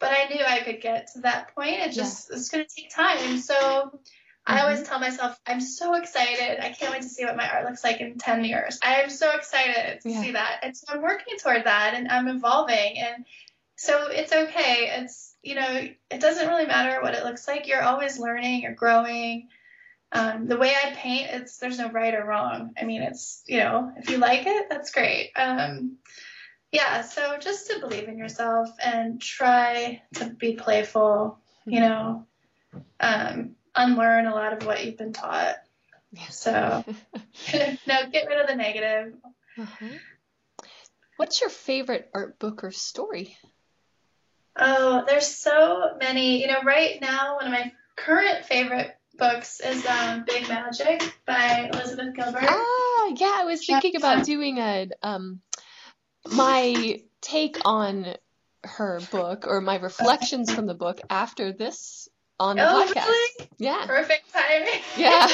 but 0.00 0.10
I 0.10 0.32
knew 0.32 0.44
I 0.44 0.60
could 0.60 0.80
get 0.80 1.08
to 1.14 1.20
that 1.20 1.54
point. 1.54 1.80
It 1.80 1.92
just, 1.92 2.28
yeah. 2.30 2.36
it's 2.36 2.48
going 2.48 2.64
to 2.66 2.74
take 2.74 2.90
time. 2.90 3.38
So. 3.38 4.00
I 4.48 4.60
always 4.60 4.82
tell 4.82 4.98
myself, 4.98 5.38
I'm 5.46 5.60
so 5.60 5.94
excited. 5.94 6.58
I 6.64 6.70
can't 6.70 6.90
wait 6.90 7.02
to 7.02 7.08
see 7.08 7.24
what 7.24 7.36
my 7.36 7.48
art 7.48 7.66
looks 7.66 7.84
like 7.84 8.00
in 8.00 8.16
10 8.16 8.44
years. 8.44 8.78
I 8.82 9.02
am 9.02 9.10
so 9.10 9.30
excited 9.36 10.00
to 10.00 10.10
yeah. 10.10 10.22
see 10.22 10.32
that. 10.32 10.60
And 10.62 10.74
so 10.74 10.86
I'm 10.88 11.02
working 11.02 11.36
toward 11.38 11.64
that 11.64 11.92
and 11.94 12.08
I'm 12.08 12.28
evolving. 12.28 12.98
And 12.98 13.26
so 13.76 14.08
it's 14.08 14.32
okay. 14.32 14.90
It's, 15.00 15.34
you 15.42 15.54
know, 15.54 15.88
it 16.10 16.20
doesn't 16.20 16.48
really 16.48 16.64
matter 16.64 17.02
what 17.02 17.14
it 17.14 17.24
looks 17.24 17.46
like. 17.46 17.68
You're 17.68 17.82
always 17.82 18.18
learning, 18.18 18.62
you're 18.62 18.74
growing. 18.74 19.48
Um, 20.12 20.46
the 20.46 20.56
way 20.56 20.74
I 20.74 20.94
paint, 20.94 21.28
it's 21.30 21.58
there's 21.58 21.78
no 21.78 21.90
right 21.90 22.14
or 22.14 22.24
wrong. 22.24 22.70
I 22.80 22.84
mean, 22.84 23.02
it's 23.02 23.42
you 23.46 23.58
know, 23.58 23.92
if 23.98 24.08
you 24.08 24.16
like 24.16 24.46
it, 24.46 24.70
that's 24.70 24.90
great. 24.90 25.32
Um, 25.36 25.98
yeah, 26.72 27.02
so 27.02 27.36
just 27.38 27.70
to 27.70 27.80
believe 27.80 28.08
in 28.08 28.16
yourself 28.16 28.70
and 28.82 29.20
try 29.20 30.00
to 30.14 30.30
be 30.30 30.54
playful. 30.54 31.38
You 31.66 31.80
know, 31.80 32.26
um, 32.98 33.56
unlearn 33.78 34.26
a 34.26 34.34
lot 34.34 34.52
of 34.52 34.66
what 34.66 34.84
you've 34.84 34.98
been 34.98 35.12
taught. 35.12 35.56
So, 36.30 36.84
no, 37.86 38.10
get 38.10 38.28
rid 38.28 38.40
of 38.40 38.48
the 38.48 38.56
negative. 38.56 39.14
Uh-huh. 39.58 39.98
What's 41.16 41.40
your 41.40 41.50
favorite 41.50 42.10
art 42.14 42.38
book 42.38 42.62
or 42.64 42.70
story? 42.70 43.36
Oh, 44.56 45.04
there's 45.06 45.26
so 45.26 45.96
many. 46.00 46.40
You 46.40 46.48
know, 46.48 46.62
right 46.64 47.00
now, 47.00 47.36
one 47.36 47.46
of 47.46 47.52
my 47.52 47.72
current 47.96 48.44
favorite 48.44 48.96
books 49.16 49.60
is 49.60 49.84
um, 49.86 50.24
Big 50.26 50.48
Magic 50.48 51.02
by 51.26 51.70
Elizabeth 51.72 52.14
Gilbert. 52.14 52.44
Ah, 52.44 53.12
yeah, 53.16 53.34
I 53.36 53.44
was 53.44 53.64
thinking 53.64 53.92
yeah. 53.94 53.98
about 53.98 54.24
doing 54.24 54.58
a 54.58 54.88
um, 55.02 55.40
my 56.26 57.00
take 57.20 57.58
on 57.64 58.14
her 58.64 59.00
book 59.10 59.46
or 59.46 59.60
my 59.60 59.76
reflections 59.76 60.52
from 60.52 60.66
the 60.66 60.74
book 60.74 61.00
after 61.10 61.52
this 61.52 62.08
on 62.40 62.56
the 62.56 62.68
oh, 62.68 62.86
podcast. 62.86 63.06
Really? 63.06 63.48
Yeah. 63.58 63.84
Perfect 63.86 64.32
timing. 64.32 64.80
Yeah. 64.96 65.28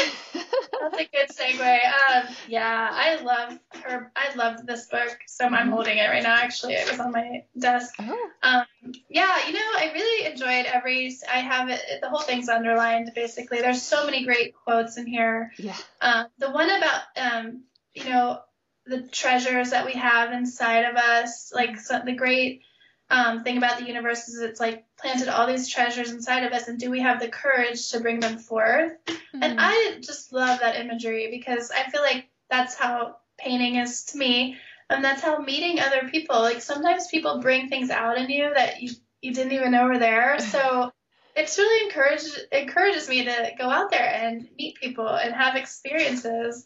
That's 0.80 0.98
a 0.98 1.04
good 1.04 1.28
segue. 1.30 1.60
Um, 1.60 2.34
yeah, 2.48 2.88
I 2.92 3.20
love 3.22 3.58
her. 3.84 4.12
I 4.14 4.34
love 4.34 4.66
this 4.66 4.86
book. 4.86 5.16
So 5.26 5.46
I'm 5.46 5.52
mm-hmm. 5.52 5.70
holding 5.70 5.98
it 5.98 6.06
right 6.08 6.22
now. 6.22 6.34
Actually, 6.34 6.74
it 6.74 6.90
was 6.90 7.00
on 7.00 7.12
my 7.12 7.44
desk. 7.58 7.94
Oh. 8.00 8.30
Um, 8.42 8.64
yeah, 9.08 9.46
you 9.46 9.54
know, 9.54 9.60
I 9.60 9.90
really 9.94 10.30
enjoyed 10.30 10.66
every. 10.66 11.16
I 11.32 11.38
have 11.38 11.70
it. 11.70 11.80
The 12.02 12.08
whole 12.08 12.20
thing's 12.20 12.48
underlined. 12.48 13.12
Basically, 13.14 13.60
there's 13.60 13.82
so 13.82 14.04
many 14.04 14.24
great 14.24 14.54
quotes 14.54 14.98
in 14.98 15.06
here. 15.06 15.52
Yeah. 15.58 15.76
Uh, 16.00 16.24
the 16.38 16.50
one 16.50 16.70
about, 16.70 17.02
um, 17.16 17.62
you 17.94 18.04
know, 18.10 18.40
the 18.86 19.02
treasures 19.02 19.70
that 19.70 19.86
we 19.86 19.92
have 19.92 20.32
inside 20.32 20.84
of 20.84 20.96
us, 20.96 21.52
like 21.54 21.78
so, 21.78 22.00
the 22.04 22.12
great 22.12 22.62
um, 23.10 23.44
thing 23.44 23.58
about 23.58 23.78
the 23.78 23.86
universe 23.86 24.28
is 24.28 24.40
it's 24.40 24.60
like 24.60 24.84
planted 24.98 25.28
all 25.28 25.46
these 25.46 25.68
treasures 25.68 26.10
inside 26.10 26.44
of 26.44 26.52
us, 26.52 26.68
and 26.68 26.78
do 26.78 26.90
we 26.90 27.00
have 27.00 27.20
the 27.20 27.28
courage 27.28 27.90
to 27.90 28.00
bring 28.00 28.20
them 28.20 28.38
forth? 28.38 28.92
Mm-hmm. 29.06 29.42
And 29.42 29.58
I 29.60 29.98
just 30.00 30.32
love 30.32 30.60
that 30.60 30.76
imagery 30.76 31.28
because 31.30 31.70
I 31.70 31.90
feel 31.90 32.02
like 32.02 32.28
that's 32.50 32.74
how 32.74 33.16
painting 33.38 33.76
is 33.76 34.04
to 34.06 34.18
me, 34.18 34.56
and 34.88 35.04
that's 35.04 35.22
how 35.22 35.38
meeting 35.38 35.80
other 35.80 36.08
people. 36.08 36.40
Like 36.40 36.62
sometimes 36.62 37.08
people 37.08 37.40
bring 37.40 37.68
things 37.68 37.90
out 37.90 38.18
in 38.18 38.30
you 38.30 38.52
that 38.54 38.82
you 38.82 38.92
you 39.20 39.34
didn't 39.34 39.52
even 39.52 39.72
know 39.72 39.86
were 39.86 39.98
there. 39.98 40.38
So 40.40 40.90
it's 41.36 41.58
really 41.58 41.86
encouraged 41.86 42.38
encourages 42.52 43.08
me 43.08 43.24
to 43.24 43.50
go 43.58 43.68
out 43.68 43.90
there 43.90 44.08
and 44.08 44.48
meet 44.56 44.76
people 44.76 45.08
and 45.08 45.34
have 45.34 45.56
experiences. 45.56 46.64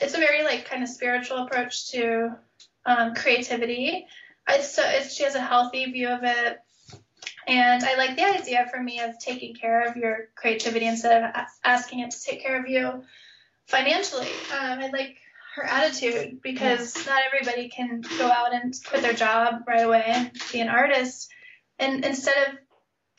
It's 0.00 0.14
a 0.14 0.18
very 0.18 0.44
like 0.44 0.68
kind 0.68 0.82
of 0.82 0.88
spiritual 0.88 1.38
approach 1.38 1.90
to 1.92 2.36
um, 2.84 3.14
creativity 3.14 4.06
it's 4.48 4.74
so 4.74 4.82
it's, 4.84 5.14
she 5.14 5.24
has 5.24 5.34
a 5.34 5.40
healthy 5.40 5.90
view 5.90 6.08
of 6.08 6.20
it 6.22 6.58
and 7.46 7.84
I 7.84 7.94
like 7.96 8.16
the 8.16 8.24
idea 8.24 8.66
for 8.70 8.82
me 8.82 9.00
of 9.00 9.18
taking 9.18 9.54
care 9.54 9.86
of 9.88 9.96
your 9.96 10.28
creativity 10.34 10.86
instead 10.86 11.22
of 11.22 11.46
asking 11.64 12.00
it 12.00 12.10
to 12.10 12.20
take 12.20 12.42
care 12.42 12.60
of 12.60 12.68
you 12.68 13.04
financially. 13.66 14.28
Um, 14.52 14.80
I 14.80 14.88
like 14.88 15.16
her 15.54 15.64
attitude 15.64 16.42
because 16.42 16.94
not 17.06 17.22
everybody 17.32 17.68
can 17.68 18.02
go 18.18 18.28
out 18.28 18.52
and 18.52 18.74
quit 18.88 19.02
their 19.02 19.12
job 19.12 19.62
right 19.66 19.82
away 19.82 20.02
and 20.06 20.32
be 20.52 20.60
an 20.60 20.68
artist. 20.68 21.30
And 21.78 22.04
instead 22.04 22.36
of 22.48 22.58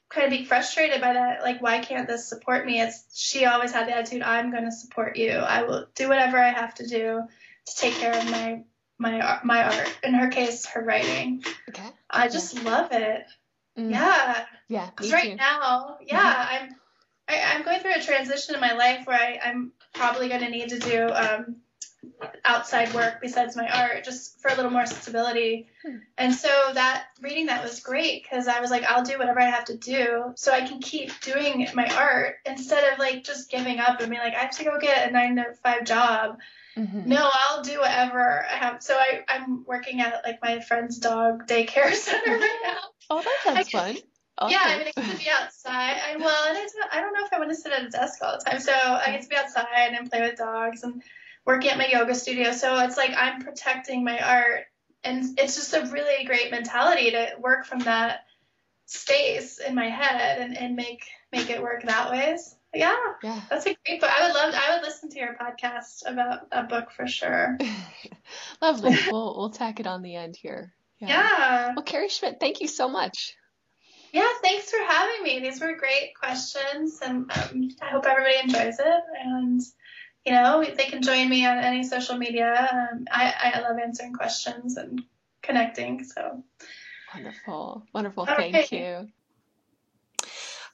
kind 0.10 0.26
of 0.26 0.32
being 0.32 0.46
frustrated 0.46 1.00
by 1.00 1.14
that, 1.14 1.42
like, 1.42 1.62
why 1.62 1.80
can't 1.80 2.08
this 2.08 2.28
support 2.28 2.66
me? 2.66 2.82
It's 2.82 3.06
she 3.14 3.46
always 3.46 3.72
had 3.72 3.88
the 3.88 3.96
attitude, 3.96 4.24
I'm 4.24 4.52
going 4.52 4.66
to 4.66 4.72
support 4.72 5.16
you. 5.16 5.32
I 5.32 5.64
will 5.64 5.88
do 5.96 6.10
whatever 6.10 6.38
I 6.38 6.50
have 6.50 6.76
to 6.76 6.88
do 6.88 7.22
to 7.66 7.76
take 7.78 7.94
care 7.94 8.14
of 8.14 8.30
my 8.30 8.64
my 8.98 9.40
my 9.44 9.64
art. 9.64 9.98
In 10.04 10.14
her 10.14 10.30
case, 10.30 10.66
her 10.68 10.84
writing. 10.84 11.44
Okay. 11.70 11.88
I 12.10 12.28
just 12.28 12.56
yeah. 12.56 12.64
love 12.64 12.92
it. 12.92 13.26
Mm. 13.78 13.92
Yeah. 13.92 14.46
Yeah. 14.68 14.90
Because 14.90 15.12
right 15.12 15.32
too. 15.32 15.36
now, 15.36 15.98
yeah, 16.06 16.34
mm-hmm. 16.34 16.64
I'm 16.66 16.76
I, 17.28 17.34
am 17.36 17.52
i 17.52 17.60
am 17.60 17.64
going 17.64 17.80
through 17.82 17.96
a 17.96 18.02
transition 18.02 18.56
in 18.56 18.62
my 18.62 18.74
life 18.74 19.06
where 19.06 19.20
I, 19.20 19.40
I'm 19.44 19.72
probably 19.94 20.30
going 20.30 20.42
to 20.42 20.50
need 20.50 20.70
to 20.70 20.80
do 20.80 21.10
um, 21.14 21.58
outside 22.46 22.94
work 22.94 23.20
besides 23.22 23.56
my 23.56 23.68
art 23.68 24.04
just 24.04 24.40
for 24.40 24.50
a 24.52 24.56
little 24.56 24.72
more 24.72 24.86
stability. 24.86 25.68
Hmm. 25.84 25.98
And 26.18 26.34
so 26.34 26.50
that 26.74 27.06
reading 27.22 27.48
that 27.48 27.64
was 27.64 27.80
great 27.80 28.24
because 28.24 28.48
I 28.48 28.60
was 28.60 28.72
like, 28.72 28.84
I'll 28.84 29.04
do 29.04 29.18
whatever 29.18 29.40
I 29.40 29.50
have 29.50 29.66
to 29.66 29.78
do 29.78 30.34
so 30.36 30.52
I 30.52 30.62
can 30.68 30.80
keep 30.80 31.20
doing 31.22 31.68
my 31.74 31.88
art 31.96 32.36
instead 32.46 32.92
of 32.92 33.00
like 33.00 33.24
just 33.24 33.50
giving 33.50 33.80
up 33.80 34.00
and 34.00 34.10
being 34.10 34.22
like, 34.22 34.36
I 34.36 34.40
have 34.40 34.58
to 34.58 34.64
go 34.64 34.80
get 34.80 35.10
a 35.10 35.12
nine 35.12 35.36
to 35.36 35.46
five 35.64 35.86
job. 35.86 36.38
Mm-hmm. 36.78 37.10
No, 37.10 37.30
I'll 37.32 37.64
do 37.64 37.80
whatever 37.80 38.46
I 38.46 38.56
have. 38.56 38.84
So 38.84 38.96
I, 38.96 39.24
I'm 39.28 39.66
working 39.66 40.02
at 40.02 40.22
like 40.24 40.40
my 40.44 40.60
friend's 40.60 41.00
dog 41.00 41.48
daycare 41.48 41.94
center 41.94 42.38
right 42.38 42.60
now. 42.64 42.78
Oh, 43.10 43.22
that 43.22 43.40
sounds 43.44 43.70
fun. 43.70 43.98
Awesome. 44.40 44.52
Yeah, 44.52 44.64
I 44.64 44.78
mean, 44.78 44.88
I 44.96 45.02
get 45.02 45.12
to 45.12 45.18
be 45.18 45.30
outside. 45.42 45.98
I, 45.98 46.16
well, 46.18 46.56
and 46.56 46.70
I 46.92 47.02
don't 47.02 47.14
know 47.14 47.26
if 47.26 47.34
I 47.34 47.40
want 47.40 47.50
to 47.50 47.56
sit 47.56 47.72
at 47.72 47.84
a 47.84 47.90
desk 47.90 48.20
all 48.22 48.38
the 48.38 48.46
time. 48.46 48.60
So 48.60 48.72
I 48.72 49.12
get 49.12 49.24
to 49.24 49.28
be 49.28 49.36
outside 49.36 49.96
and 49.98 50.10
play 50.10 50.22
with 50.22 50.38
dogs 50.38 50.84
and 50.84 51.02
working 51.48 51.72
at 51.72 51.78
my 51.78 51.88
yoga 51.88 52.14
studio. 52.14 52.52
So 52.52 52.78
it's 52.80 52.98
like 52.98 53.14
I'm 53.18 53.42
protecting 53.42 54.04
my 54.04 54.20
art. 54.20 54.66
And 55.04 55.40
it's 55.40 55.56
just 55.56 55.74
a 55.74 55.90
really 55.92 56.26
great 56.26 56.52
mentality 56.52 57.12
to 57.12 57.30
work 57.40 57.66
from 57.66 57.80
that 57.80 58.26
space 58.86 59.60
in 59.60 59.74
my 59.74 59.90
head 59.90 60.42
and, 60.42 60.58
and 60.58 60.76
make 60.76 61.06
make 61.32 61.50
it 61.50 61.62
work 61.62 61.84
that 61.84 62.12
way. 62.12 62.38
Yeah, 62.74 62.96
yeah, 63.24 63.42
that's 63.50 63.66
a 63.66 63.76
great 63.86 64.02
book. 64.02 64.10
I 64.10 64.28
would 64.28 64.34
love. 64.34 64.54
I 64.56 64.76
would 64.76 64.84
listen 64.84 65.10
to 65.10 65.20
your 65.20 65.36
podcast 65.36 66.04
about 66.06 66.48
a 66.52 66.64
book 66.64 66.92
for 66.92 67.08
sure. 67.08 67.58
Lovely. 68.62 68.98
we'll 69.10 69.38
we'll 69.38 69.50
tack 69.50 69.80
it 69.80 69.88
on 69.88 70.02
the 70.02 70.16
end 70.16 70.36
here. 70.36 70.74
Yeah. 71.00 71.08
yeah. 71.08 71.74
Well, 71.76 71.84
Carrie 71.84 72.10
Schmitt, 72.10 72.40
thank 72.40 72.60
you 72.60 72.68
so 72.68 72.90
much. 72.90 73.36
Yeah, 74.12 74.28
thanks 74.42 74.70
for 74.70 74.84
having 74.84 75.24
me. 75.24 75.40
These 75.40 75.62
were 75.62 75.78
great 75.78 76.14
questions, 76.20 77.00
and 77.02 77.32
um, 77.32 77.70
I 77.82 77.90
hope 77.90 78.06
everybody 78.06 78.36
enjoys 78.44 78.80
it. 78.80 79.04
And 79.24 79.62
you 80.28 80.34
know, 80.34 80.62
they 80.62 80.88
can 80.88 81.02
join 81.02 81.30
me 81.30 81.46
on 81.46 81.58
any 81.58 81.84
social 81.86 82.18
media. 82.18 82.68
Um, 82.70 83.06
I, 83.10 83.54
I 83.56 83.60
love 83.62 83.78
answering 83.82 84.12
questions 84.12 84.76
and 84.76 85.02
connecting. 85.42 86.04
So 86.04 86.44
wonderful, 87.14 87.84
wonderful. 87.94 88.26
Thank 88.26 88.74
you. 88.74 89.08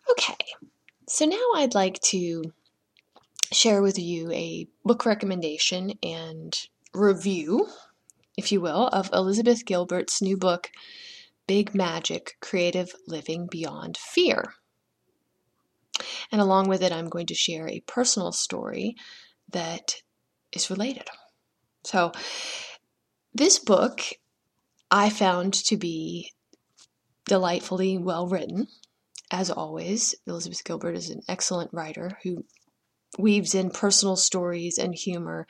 Okay, 0.10 0.44
so 1.08 1.26
now 1.26 1.46
I'd 1.56 1.76
like 1.76 2.00
to 2.02 2.52
share 3.52 3.84
with 3.84 4.00
you 4.00 4.32
a 4.32 4.68
book 4.84 5.06
recommendation 5.06 5.94
and 6.02 6.60
review, 6.96 7.68
if 8.36 8.52
you 8.52 8.60
will, 8.60 8.88
of 8.88 9.12
Elizabeth 9.14 9.68
Gilbert's 9.68 10.20
new 10.20 10.36
book, 10.36 10.72
Big 11.46 11.76
Magic 11.76 12.38
Creative 12.42 12.92
Living 13.08 13.46
Beyond 13.46 13.98
Fear. 13.98 14.56
And 16.32 16.42
along 16.42 16.70
with 16.70 16.82
it, 16.82 16.92
I'm 16.92 17.08
going 17.08 17.28
to 17.28 17.36
share 17.36 17.68
a 17.68 17.82
personal 17.82 18.32
story 18.32 18.96
that 19.50 19.96
is 20.52 20.70
related. 20.70 21.08
So, 21.84 22.12
this 23.34 23.60
book 23.60 24.02
I 24.92 25.10
found 25.10 25.54
to 25.66 25.78
be 25.78 26.34
delightfully 27.26 27.98
well 27.98 28.28
written. 28.28 28.68
As 29.32 29.50
always, 29.50 30.14
Elizabeth 30.28 30.64
Gilbert 30.64 30.96
is 30.96 31.10
an 31.10 31.22
excellent 31.28 31.74
writer 31.74 32.20
who 32.24 32.46
weaves 33.18 33.56
in 33.56 33.72
personal 33.72 34.16
stories 34.16 34.78
and 34.78 34.94
humor 34.94 35.48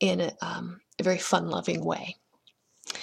in 0.00 0.20
a, 0.20 0.32
um, 0.42 0.80
a 0.98 1.02
very 1.02 1.18
fun 1.18 1.48
loving 1.48 1.84
way. 1.84 2.16
A 2.90 2.94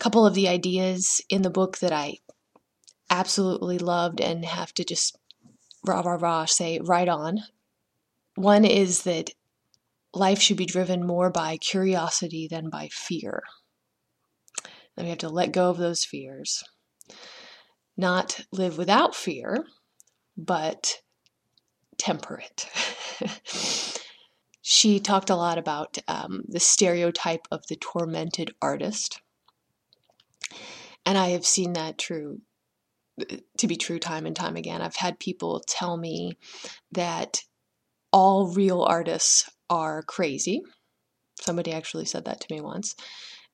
couple 0.00 0.26
of 0.26 0.34
the 0.34 0.48
ideas 0.48 1.20
in 1.28 1.42
the 1.42 1.50
book 1.50 1.78
that 1.78 1.92
I 1.92 2.18
absolutely 3.10 3.78
loved 3.78 4.20
and 4.20 4.44
have 4.44 4.72
to 4.74 4.84
just 4.84 5.16
rah 5.86 6.00
rah 6.00 6.18
rah 6.20 6.44
say 6.46 6.80
right 6.82 7.08
on. 7.08 7.40
One 8.36 8.64
is 8.64 9.02
that 9.02 9.30
life 10.12 10.40
should 10.40 10.56
be 10.56 10.66
driven 10.66 11.06
more 11.06 11.30
by 11.30 11.56
curiosity 11.56 12.48
than 12.48 12.70
by 12.70 12.88
fear. 12.92 13.42
Then 14.96 15.06
we 15.06 15.10
have 15.10 15.18
to 15.18 15.28
let 15.28 15.52
go 15.52 15.70
of 15.70 15.78
those 15.78 16.04
fears. 16.04 16.62
Not 17.96 18.40
live 18.52 18.78
without 18.78 19.14
fear, 19.14 19.66
but 20.36 21.00
temper 21.96 22.40
it. 22.40 22.68
she 24.62 24.98
talked 24.98 25.30
a 25.30 25.36
lot 25.36 25.58
about 25.58 25.98
um, 26.08 26.42
the 26.48 26.60
stereotype 26.60 27.46
of 27.50 27.66
the 27.68 27.76
tormented 27.76 28.54
artist. 28.60 29.20
And 31.06 31.18
I 31.18 31.30
have 31.30 31.46
seen 31.46 31.74
that 31.74 31.98
true 31.98 32.40
to 33.58 33.66
be 33.68 33.76
true 33.76 34.00
time 34.00 34.26
and 34.26 34.34
time 34.34 34.56
again. 34.56 34.82
I've 34.82 34.96
had 34.96 35.20
people 35.20 35.62
tell 35.68 35.96
me 35.96 36.36
that 36.90 37.42
all 38.14 38.54
real 38.54 38.82
artists 38.82 39.50
are 39.68 40.04
crazy. 40.04 40.62
Somebody 41.40 41.72
actually 41.72 42.04
said 42.06 42.26
that 42.26 42.40
to 42.40 42.54
me 42.54 42.60
once, 42.60 42.94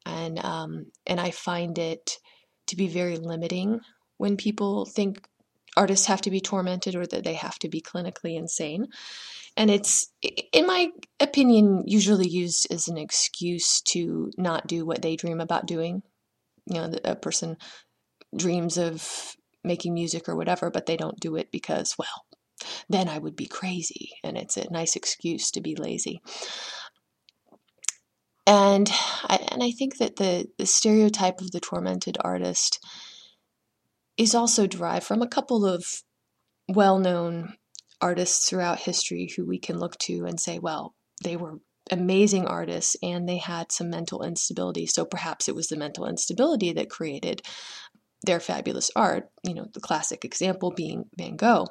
and 0.05 0.39
um, 0.45 0.87
and 1.07 1.19
I 1.19 1.31
find 1.31 1.79
it 1.79 2.19
to 2.69 2.77
be 2.77 2.87
very 2.87 3.17
limiting 3.17 3.81
when 4.19 4.37
people 4.37 4.85
think 4.85 5.27
artists 5.77 6.07
have 6.07 6.21
to 6.23 6.31
be 6.31 6.41
tormented 6.41 6.95
or 6.95 7.07
that 7.07 7.25
they 7.25 7.35
have 7.35 7.59
to 7.61 7.71
be 7.71 7.81
clinically 7.81 8.37
insane. 8.37 8.89
And 9.57 9.71
it's, 9.71 10.13
in 10.53 10.67
my 10.67 10.91
opinion, 11.21 11.85
usually 11.87 12.29
used 12.29 12.69
as 12.71 12.89
an 12.89 12.99
excuse 12.99 13.81
to 13.89 14.31
not 14.37 14.67
do 14.67 14.85
what 14.85 15.03
they 15.03 15.17
dream 15.17 15.41
about 15.41 15.67
doing. 15.67 16.03
You 16.67 16.75
know, 16.75 16.95
a 17.05 17.17
person 17.17 17.57
dreams 18.37 18.79
of 18.79 19.37
making 19.65 19.95
music 19.95 20.29
or 20.29 20.37
whatever, 20.37 20.71
but 20.71 20.87
they 20.87 20.97
don't 20.97 21.19
do 21.19 21.37
it 21.37 21.51
because, 21.51 21.97
well, 21.99 22.25
then 22.89 23.09
I 23.09 23.19
would 23.19 23.37
be 23.37 23.47
crazy. 23.47 24.13
And 24.23 24.37
it's 24.37 24.57
a 24.57 24.71
nice 24.71 24.97
excuse 24.97 25.51
to 25.53 25.61
be 25.61 25.77
lazy. 25.77 26.21
And 28.47 28.91
I, 29.25 29.39
and 29.53 29.63
I 29.63 29.71
think 29.71 29.99
that 29.99 30.17
the, 30.17 30.49
the 30.59 30.67
stereotype 30.67 31.41
of 31.41 31.53
the 31.53 31.61
tormented 31.61 32.17
artist 32.21 32.85
is 34.17 34.35
also 34.35 34.67
derived 34.67 35.07
from 35.07 35.23
a 35.23 35.29
couple 35.29 35.65
of 35.65 36.03
well 36.69 36.99
known 36.99 37.55
artists 38.01 38.49
throughout 38.49 38.81
history 38.81 39.31
who 39.37 39.47
we 39.47 39.59
can 39.59 39.79
look 39.79 39.97
to 39.99 40.25
and 40.25 40.41
say, 40.41 40.59
well, 40.59 40.95
they 41.23 41.37
were 41.37 41.61
amazing 41.91 42.47
artists 42.47 42.97
and 43.03 43.29
they 43.29 43.39
had 43.39 43.73
some 43.73 43.91
mental 43.91 44.23
instability. 44.23 44.87
So 44.87 45.05
perhaps 45.05 45.49
it 45.49 45.55
was 45.55 45.69
the 45.69 45.77
mental 45.77 46.07
instability 46.07 46.73
that 46.73 46.91
created 46.91 47.43
their 48.23 48.41
fabulous 48.41 48.91
art, 48.95 49.29
you 49.43 49.55
know, 49.55 49.67
the 49.73 49.81
classic 49.81 50.25
example 50.25 50.71
being 50.71 51.05
Van 51.17 51.37
Gogh, 51.37 51.67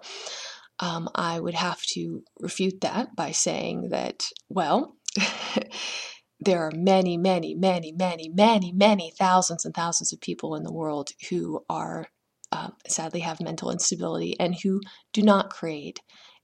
um, 0.79 1.09
I 1.13 1.39
would 1.39 1.55
have 1.55 1.81
to 1.93 2.23
refute 2.39 2.81
that 2.81 3.15
by 3.15 3.31
saying 3.31 3.89
that, 3.89 4.25
well, 4.47 4.95
there 6.39 6.61
are 6.61 6.71
many, 6.73 7.17
many, 7.17 7.53
many, 7.53 7.91
many, 7.91 8.29
many, 8.29 8.71
many 8.71 9.11
thousands 9.17 9.65
and 9.65 9.73
thousands 9.73 10.13
of 10.13 10.21
people 10.21 10.55
in 10.55 10.63
the 10.63 10.73
world 10.73 11.09
who 11.29 11.63
are 11.69 12.07
um, 12.51 12.73
sadly 12.87 13.19
have 13.19 13.41
mental 13.41 13.71
instability 13.71 14.35
and 14.39 14.55
who 14.63 14.79
do 15.13 15.21
not 15.21 15.49
create 15.49 15.99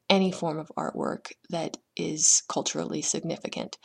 any 0.10 0.32
form 0.32 0.60
of 0.60 0.72
artwork 0.78 1.32
that 1.50 1.78
is 1.96 2.44
culturally 2.48 3.02
significant. 3.02 3.78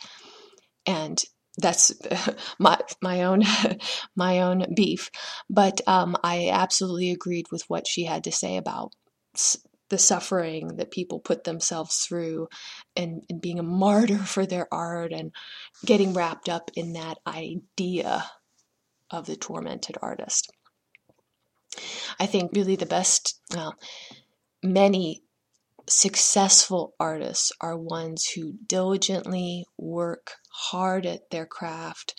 And 0.87 1.23
that's 1.57 1.93
my 2.59 2.79
my 3.01 3.23
own 3.23 3.43
my 4.17 4.41
own 4.41 4.67
beef. 4.75 5.11
But 5.49 5.81
um, 5.87 6.17
I 6.23 6.51
absolutely 6.53 7.11
agreed 7.11 7.47
with 7.51 7.63
what 7.69 7.87
she 7.87 8.05
had 8.05 8.25
to 8.25 8.33
say 8.33 8.57
about 8.57 8.93
the 9.91 9.99
suffering 9.99 10.77
that 10.77 10.91
people 10.91 11.21
put 11.21 11.45
themselves 11.45 11.99
through 11.99 12.49
and, 12.97 13.23
and 13.29 13.41
being 13.41 13.59
a 13.59 13.65
martyr 13.65 14.19
for 14.25 14.47
their 14.47 14.73
art 14.73 15.13
and 15.13 15.33
getting 15.85 16.15
wrapped 16.15 16.49
up 16.49 16.71
in 16.75 16.95
that 16.95 17.19
idea 17.27 18.25
of 19.11 19.27
the 19.27 19.37
tormented 19.37 19.97
artist. 20.01 20.51
I 22.19 22.27
think 22.27 22.53
really 22.55 22.77
the 22.77 22.87
best, 22.87 23.41
well, 23.55 23.75
many 24.63 25.23
successful 25.89 26.95
artists 27.01 27.53
are 27.61 27.77
ones 27.77 28.27
who 28.27 28.55
diligently 28.67 29.65
work 29.77 30.33
hard 30.51 31.07
at 31.07 31.31
their 31.31 31.47
craft. 31.47 32.15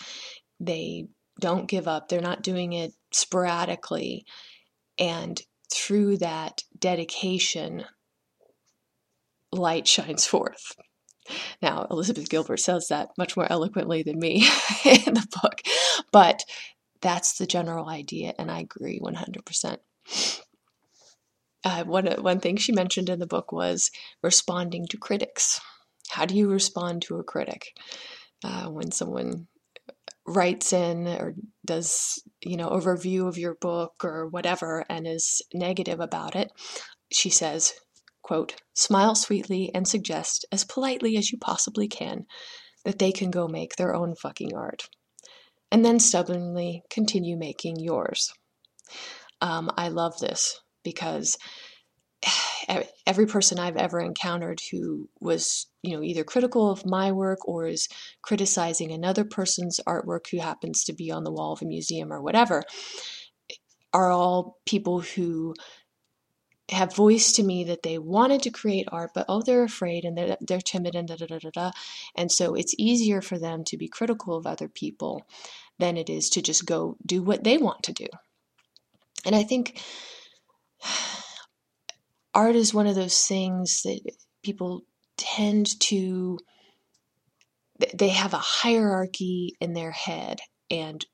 They 0.60 1.08
don't 1.40 1.70
give 1.70 1.88
up, 1.88 2.08
they're 2.10 2.22
not 2.22 2.44
doing 2.44 2.74
it 2.74 2.92
sporadically. 3.12 4.26
And 5.00 5.42
through 5.72 6.18
that 6.18 6.64
dedication, 6.78 7.86
light 9.52 9.88
shines 9.88 10.26
forth. 10.26 10.76
Now, 11.62 11.88
Elizabeth 11.90 12.30
Gilbert 12.30 12.60
says 12.60 12.88
that 12.90 13.10
much 13.18 13.38
more 13.38 13.50
eloquently 13.50 14.04
than 14.04 14.20
me 14.20 14.38
in 14.86 15.14
the 15.14 15.28
book, 15.42 15.62
but 16.12 16.44
that's 17.02 17.38
the 17.38 17.48
general 17.48 17.88
idea, 17.90 18.34
and 18.38 18.52
I 18.52 18.60
agree 18.60 19.00
100%. 19.00 19.78
Uh, 21.64 21.84
one, 21.84 22.08
one 22.08 22.40
thing 22.40 22.58
she 22.58 22.72
mentioned 22.72 23.10
in 23.10 23.20
the 23.20 23.28
book 23.28 23.52
was 23.52 23.92
responding 24.24 24.88
to 24.88 24.98
critics. 24.98 25.62
How 26.10 26.26
do 26.26 26.36
you 26.36 26.50
respond 26.50 27.04
to 27.04 27.18
a 27.18 27.24
critic? 27.24 27.68
Uh, 28.44 28.66
when 28.70 28.92
someone 28.92 29.48
writes 30.32 30.74
in 30.74 31.08
or 31.08 31.36
does 31.66 32.22
you 32.42 32.58
know 32.58 32.70
a 32.70 32.80
review 32.80 33.28
of 33.28 33.38
your 33.38 33.56
book 33.62 34.04
or 34.04 34.28
whatever 34.28 34.86
and 34.90 35.08
is 35.08 35.42
negative 35.54 36.00
about 36.00 36.36
it 36.36 36.52
she 37.12 37.30
says 37.30 37.74
quote 38.24 38.56
smile 38.74 39.16
sweetly 39.16 39.72
and 39.74 39.88
suggest 39.88 40.46
as 40.52 40.64
politely 40.64 41.18
as 41.18 41.32
you 41.32 41.38
possibly 41.38 41.88
can 41.88 42.26
that 42.86 43.00
they 43.00 43.12
can 43.12 43.30
go 43.30 43.48
make 43.48 43.76
their 43.76 43.96
own 43.96 44.16
fucking 44.16 44.56
art 44.56 44.88
and 45.72 45.86
then 45.86 46.00
stubbornly 46.00 46.84
continue 46.90 47.38
making 47.38 47.78
yours. 47.80 48.34
Um, 49.40 49.72
i 49.78 49.88
love 49.88 50.20
this 50.20 50.60
because 50.84 51.38
every 53.06 53.26
person 53.26 53.60
I've 53.60 53.78
ever 53.78 54.00
encountered 54.00 54.60
who 54.72 55.10
was, 55.20 55.68
you 55.82 55.96
know, 55.96 56.04
either 56.04 56.24
critical 56.24 56.70
of 56.70 56.86
my 56.86 57.12
work 57.12 57.48
or 57.48 57.66
is 57.66 57.88
criticizing 58.22 58.92
another 58.92 59.24
person's 59.24 59.80
artwork 59.88 60.30
who 60.30 60.40
happens 60.40 60.84
to 60.86 60.94
be 60.94 61.12
on 61.12 61.24
the 61.24 61.32
wall 61.32 61.54
of 61.54 61.62
a 61.62 61.66
museum 61.66 62.12
or 62.12 62.22
whatever, 62.22 62.64
are 63.94 64.12
all 64.12 64.58
people 64.66 65.02
who 65.02 65.54
have 66.70 66.96
voiced 66.96 67.36
to 67.36 67.44
me 67.44 67.66
that 67.66 67.84
they 67.84 67.98
wanted 67.98 68.42
to 68.44 68.50
create 68.50 68.88
art, 68.92 69.12
but 69.14 69.26
oh, 69.28 69.42
they're 69.42 69.64
afraid 69.64 70.06
and 70.06 70.18
they're, 70.18 70.38
they're 70.40 70.62
timid 70.62 70.96
and 70.96 71.10
da 71.10 71.18
da 71.18 71.26
da 71.26 71.40
da 71.40 71.50
da. 71.54 71.72
And 72.16 72.32
so 72.32 72.56
it's 72.56 72.74
easier 72.78 73.22
for 73.22 73.38
them 73.38 73.66
to 73.66 73.78
be 73.78 73.90
critical 73.90 74.38
of 74.38 74.48
other 74.48 74.70
people 74.70 75.26
than 75.80 75.98
it 75.98 76.10
is 76.10 76.30
to 76.30 76.42
just 76.42 76.66
go 76.66 76.96
do 77.06 77.22
what 77.22 77.44
they 77.44 77.58
want 77.58 77.84
to 77.84 77.94
do. 77.94 78.08
And 79.26 79.36
I 79.36 79.44
think 79.44 79.82
art 82.34 82.56
is 82.56 82.74
one 82.74 82.88
of 82.88 82.96
those 82.96 83.26
things 83.26 83.82
that 83.84 84.00
people 84.44 84.84
tend 85.18 85.80
to 85.80 86.38
they 87.96 88.10
have 88.10 88.34
a 88.34 88.38
hierarchy 88.38 89.56
in 89.60 89.74
their 89.74 89.92
head 89.92 90.40
and 90.70 91.06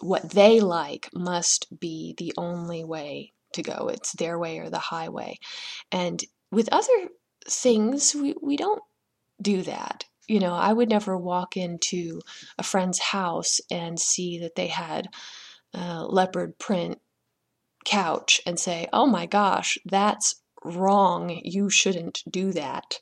what 0.00 0.30
they 0.30 0.60
like 0.60 1.08
must 1.14 1.78
be 1.80 2.14
the 2.18 2.32
only 2.36 2.84
way 2.84 3.32
to 3.52 3.62
go 3.62 3.90
it's 3.92 4.12
their 4.12 4.38
way 4.38 4.58
or 4.58 4.70
the 4.70 4.78
highway 4.78 5.36
and 5.90 6.24
with 6.52 6.68
other 6.72 7.08
things 7.48 8.14
we, 8.14 8.34
we 8.42 8.56
don't 8.56 8.82
do 9.40 9.62
that. 9.62 10.04
You 10.28 10.38
know, 10.40 10.54
I 10.54 10.72
would 10.72 10.88
never 10.88 11.16
walk 11.16 11.56
into 11.56 12.20
a 12.58 12.62
friend's 12.62 13.00
house 13.00 13.60
and 13.70 13.98
see 13.98 14.38
that 14.40 14.54
they 14.54 14.68
had 14.68 15.08
a 15.74 16.04
leopard 16.04 16.58
print 16.58 16.98
couch 17.84 18.40
and 18.46 18.58
say, 18.58 18.86
oh 18.92 19.06
my 19.06 19.26
gosh, 19.26 19.78
that's 19.86 20.39
wrong. 20.64 21.40
You 21.44 21.70
shouldn't 21.70 22.22
do 22.30 22.52
that. 22.52 22.98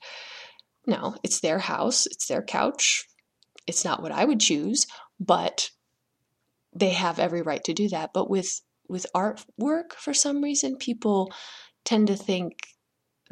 No, 0.86 1.16
it's 1.22 1.40
their 1.40 1.58
house, 1.58 2.06
it's 2.06 2.26
their 2.26 2.42
couch. 2.42 3.06
It's 3.66 3.84
not 3.84 4.02
what 4.02 4.12
I 4.12 4.24
would 4.24 4.40
choose, 4.40 4.86
but 5.20 5.70
they 6.74 6.90
have 6.90 7.18
every 7.18 7.42
right 7.42 7.62
to 7.64 7.74
do 7.74 7.88
that. 7.90 8.10
But 8.14 8.30
with 8.30 8.60
with 8.88 9.06
artwork, 9.14 9.92
for 9.92 10.14
some 10.14 10.42
reason, 10.42 10.76
people 10.76 11.30
tend 11.84 12.06
to 12.06 12.16
think 12.16 12.54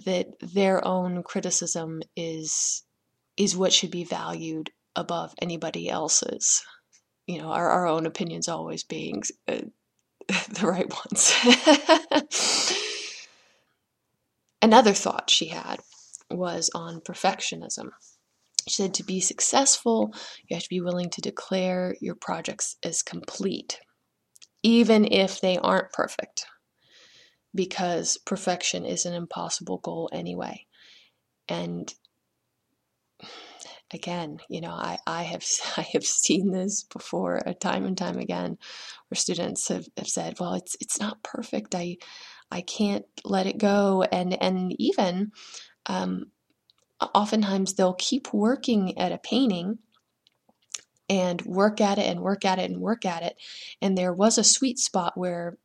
that 0.05 0.27
their 0.41 0.87
own 0.87 1.23
criticism 1.23 2.03
is 2.15 2.83
is 3.37 3.57
what 3.57 3.73
should 3.73 3.91
be 3.91 4.05
valued 4.05 4.71
above 4.95 5.35
anybody 5.41 5.89
else's. 5.89 6.63
You 7.27 7.39
know, 7.39 7.49
our, 7.49 7.69
our 7.71 7.87
own 7.87 8.07
opinions 8.07 8.49
always 8.49 8.85
being 8.85 9.23
uh, 9.49 9.61
the 10.29 10.67
right 10.67 10.91
ones. 10.91 11.33
Another 14.63 14.93
thought 14.93 15.31
she 15.31 15.47
had 15.47 15.81
was 16.31 16.71
on 16.75 17.01
perfectionism. 17.01 17.91
She 18.69 18.83
said 18.83 18.95
to 18.95 19.05
be 19.05 19.21
successful, 19.21 20.13
you 20.49 20.57
have 20.57 20.65
to 20.65 20.69
be 20.69 20.81
willing 20.81 21.11
to 21.11 21.21
declare 21.21 21.95
your 22.01 22.17
projects 22.17 22.77
as 22.83 23.03
complete, 23.03 23.79
even 24.63 25.05
if 25.11 25.41
they 25.41 25.57
aren't 25.59 25.93
perfect, 25.93 26.47
because 27.55 28.19
perfection 28.19 28.85
is 28.85 29.07
an 29.07 29.15
impossible 29.15 29.79
goal 29.79 30.11
anyway. 30.13 30.67
And 31.49 31.95
again, 33.93 34.39
you 34.49 34.61
know, 34.61 34.73
I, 34.73 34.99
I 35.07 35.23
have 35.23 35.45
I 35.77 35.83
have 35.93 36.05
seen 36.05 36.51
this 36.51 36.83
before, 36.85 37.47
uh, 37.47 37.53
time 37.55 37.85
and 37.85 37.97
time 37.97 38.19
again, 38.19 38.59
where 39.09 39.17
students 39.17 39.69
have, 39.69 39.87
have 39.97 40.09
said, 40.09 40.41
"Well, 40.41 40.55
it's 40.55 40.77
it's 40.81 40.99
not 41.01 41.23
perfect. 41.23 41.75
I 41.75 41.99
I 42.51 42.61
can't 42.61 43.05
let 43.25 43.47
it 43.47 43.59
go," 43.59 44.03
and 44.03 44.41
and 44.43 44.75
even 44.79 45.33
um, 45.87 46.31
oftentimes 47.01 47.75
they'll 47.75 47.95
keep 47.95 48.33
working 48.33 48.99
at 48.99 49.13
a 49.13 49.19
painting 49.19 49.79
and 51.09 51.43
work 51.43 51.81
at 51.81 51.99
it 51.99 52.07
and 52.07 52.21
work 52.21 52.45
at 52.45 52.59
it 52.59 52.71
and 52.71 52.81
work 52.81 53.05
at 53.05 53.23
it, 53.23 53.37
and 53.81 53.97
there 53.97 54.13
was 54.13 54.39
a 54.39 54.45
sweet 54.45 54.79
spot 54.79 55.13
where 55.17 55.59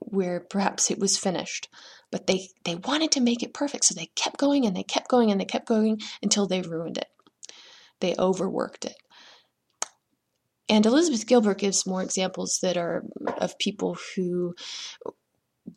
where 0.00 0.40
perhaps 0.40 0.90
it 0.90 0.98
was 0.98 1.18
finished 1.18 1.68
but 2.10 2.26
they 2.26 2.48
they 2.64 2.74
wanted 2.74 3.12
to 3.12 3.20
make 3.20 3.42
it 3.42 3.54
perfect. 3.54 3.84
So 3.84 3.94
they 3.94 4.10
kept 4.14 4.38
going 4.38 4.66
and 4.66 4.76
they 4.76 4.82
kept 4.82 5.08
going 5.08 5.30
and 5.30 5.40
they 5.40 5.44
kept 5.44 5.68
going 5.68 6.00
until 6.22 6.46
they 6.46 6.62
ruined 6.62 6.98
it. 6.98 7.08
They 8.00 8.14
overworked 8.18 8.84
it. 8.84 8.96
And 10.68 10.84
elizabeth 10.84 11.26
gilbert 11.26 11.58
gives 11.58 11.86
more 11.86 12.02
examples 12.02 12.58
that 12.62 12.76
are 12.76 13.04
of 13.38 13.58
people 13.58 13.96
who 14.14 14.54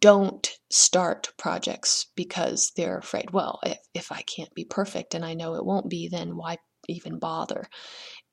don't 0.01 0.49
start 0.69 1.31
projects 1.37 2.07
because 2.15 2.71
they're 2.75 2.97
afraid 2.97 3.31
well 3.31 3.59
if, 3.63 3.77
if 3.93 4.11
i 4.11 4.21
can't 4.23 4.53
be 4.53 4.65
perfect 4.65 5.13
and 5.13 5.23
i 5.23 5.33
know 5.33 5.55
it 5.55 5.65
won't 5.65 5.89
be 5.89 6.09
then 6.09 6.35
why 6.35 6.57
even 6.87 7.19
bother? 7.19 7.67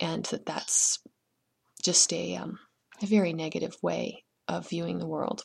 And 0.00 0.24
that 0.26 0.46
that's 0.46 0.98
just 1.82 2.12
a, 2.12 2.36
um, 2.36 2.58
a 3.02 3.06
very 3.06 3.32
negative 3.32 3.76
way 3.82 4.24
of 4.46 4.68
viewing 4.68 4.98
the 4.98 5.06
world. 5.06 5.44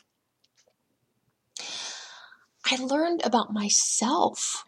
I 2.70 2.76
learned 2.76 3.22
about 3.24 3.52
myself 3.52 4.64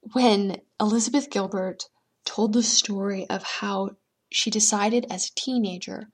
when 0.00 0.56
Elizabeth 0.80 1.30
Gilbert 1.30 1.84
told 2.24 2.52
the 2.52 2.62
story 2.62 3.28
of 3.28 3.42
how 3.42 3.90
she 4.30 4.50
decided 4.50 5.06
as 5.10 5.26
a 5.26 5.34
teenager 5.34 6.08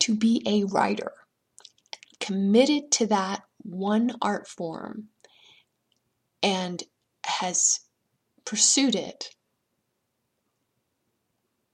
to 0.00 0.14
be 0.14 0.42
a 0.46 0.64
writer, 0.64 1.12
committed 2.20 2.90
to 2.92 3.06
that 3.06 3.42
one 3.58 4.12
art 4.22 4.46
form, 4.46 5.08
and 6.42 6.82
has 7.24 7.80
pursued 8.44 8.94
it 8.94 9.30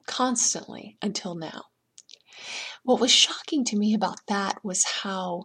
constantly 0.07 0.97
until 1.03 1.35
now. 1.35 1.65
What 2.85 3.01
was 3.01 3.11
shocking 3.11 3.65
to 3.67 3.77
me 3.77 3.95
about 3.95 4.21
that 4.29 4.65
was 4.65 4.85
how 5.03 5.45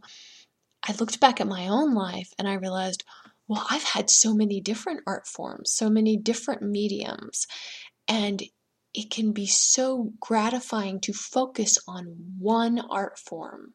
I 0.87 0.93
looked 0.93 1.19
back 1.19 1.41
at 1.41 1.47
my 1.47 1.67
own 1.67 1.93
life 1.93 2.31
and 2.37 2.47
I 2.47 2.53
realized, 2.53 3.03
well, 3.47 3.65
I've 3.69 3.83
had 3.83 4.09
so 4.09 4.33
many 4.33 4.61
different 4.61 5.01
art 5.07 5.27
forms, 5.27 5.71
so 5.71 5.89
many 5.89 6.17
different 6.17 6.61
mediums, 6.61 7.47
and 8.07 8.43
it 8.93 9.09
can 9.09 9.31
be 9.31 9.45
so 9.45 10.13
gratifying 10.19 10.99
to 11.01 11.13
focus 11.13 11.77
on 11.87 12.35
one 12.37 12.79
art 12.79 13.17
form. 13.17 13.73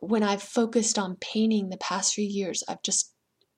When 0.00 0.22
I've 0.22 0.42
focused 0.42 0.98
on 0.98 1.16
painting 1.20 1.68
the 1.68 1.76
past 1.76 2.14
few 2.14 2.24
years, 2.24 2.62
I've 2.68 2.82
just 2.82 3.14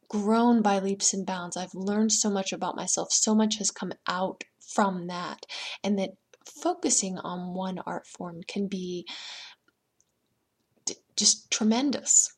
grown 0.08 0.62
by 0.62 0.78
leaps 0.78 1.14
and 1.14 1.26
bounds. 1.26 1.56
I've 1.56 1.74
learned 1.74 2.12
so 2.12 2.30
much 2.30 2.52
about 2.52 2.76
myself, 2.76 3.12
so 3.12 3.34
much 3.34 3.56
has 3.56 3.70
come 3.70 3.92
out 4.08 4.44
from 4.60 5.06
that, 5.08 5.46
and 5.82 5.98
that 5.98 6.10
focusing 6.44 7.18
on 7.18 7.54
one 7.54 7.78
art 7.86 8.06
form 8.06 8.42
can 8.46 8.68
be 8.68 9.06
just 11.16 11.50
tremendous. 11.50 12.34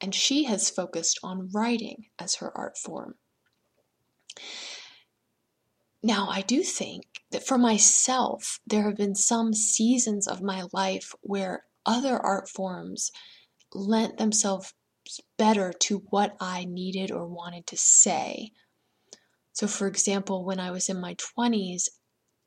And 0.00 0.14
she 0.14 0.44
has 0.44 0.70
focused 0.70 1.18
on 1.22 1.50
writing 1.52 2.06
as 2.18 2.36
her 2.36 2.56
art 2.56 2.78
form. 2.78 3.16
Now, 6.02 6.28
I 6.30 6.42
do 6.42 6.62
think 6.62 7.04
that 7.32 7.44
for 7.44 7.58
myself, 7.58 8.60
there 8.66 8.84
have 8.84 8.96
been 8.96 9.16
some 9.16 9.52
seasons 9.52 10.28
of 10.28 10.40
my 10.40 10.64
life 10.72 11.12
where 11.22 11.64
other 11.88 12.24
art 12.24 12.48
forms 12.48 13.10
lent 13.74 14.18
themselves 14.18 14.72
better 15.36 15.72
to 15.72 16.04
what 16.10 16.36
I 16.40 16.64
needed 16.64 17.10
or 17.10 17.26
wanted 17.26 17.66
to 17.68 17.76
say. 17.76 18.52
So, 19.52 19.66
for 19.66 19.88
example, 19.88 20.44
when 20.44 20.60
I 20.60 20.70
was 20.70 20.88
in 20.88 21.00
my 21.00 21.14
20s, 21.14 21.88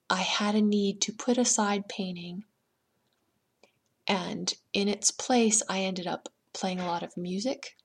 I 0.09 0.21
had 0.21 0.55
a 0.55 0.61
need 0.61 1.01
to 1.01 1.11
put 1.11 1.37
aside 1.37 1.89
painting 1.89 2.45
and 4.07 4.53
in 4.73 4.87
its 4.87 5.11
place, 5.11 5.61
I 5.69 5.81
ended 5.81 6.07
up 6.07 6.27
playing 6.53 6.79
a 6.79 6.85
lot 6.85 7.01
of 7.01 7.15
music. 7.15 7.77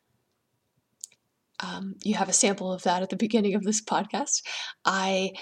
Um, 1.60 1.94
you 2.02 2.14
have 2.14 2.28
a 2.28 2.34
sample 2.34 2.72
of 2.72 2.82
that 2.82 3.02
at 3.02 3.10
the 3.10 3.16
beginning 3.24 3.54
of 3.54 3.62
this 3.62 3.80
podcast. 3.80 4.42
I, 4.84 5.32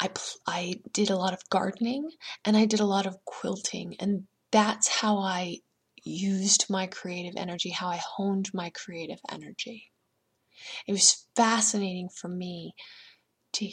I, 0.00 0.10
I 0.46 0.74
did 0.92 1.10
a 1.10 1.16
lot 1.16 1.32
of 1.32 1.48
gardening 1.48 2.10
and 2.44 2.56
I 2.56 2.64
did 2.64 2.80
a 2.80 2.86
lot 2.86 3.06
of 3.06 3.24
quilting, 3.24 3.94
and 4.00 4.24
that's 4.54 4.86
how 4.86 5.18
I 5.18 5.58
used 6.04 6.70
my 6.70 6.86
creative 6.86 7.34
energy, 7.36 7.70
how 7.70 7.88
I 7.88 7.96
honed 7.96 8.54
my 8.54 8.70
creative 8.70 9.18
energy. 9.28 9.90
It 10.86 10.92
was 10.92 11.26
fascinating 11.34 12.08
for 12.08 12.28
me 12.28 12.76
to 13.54 13.68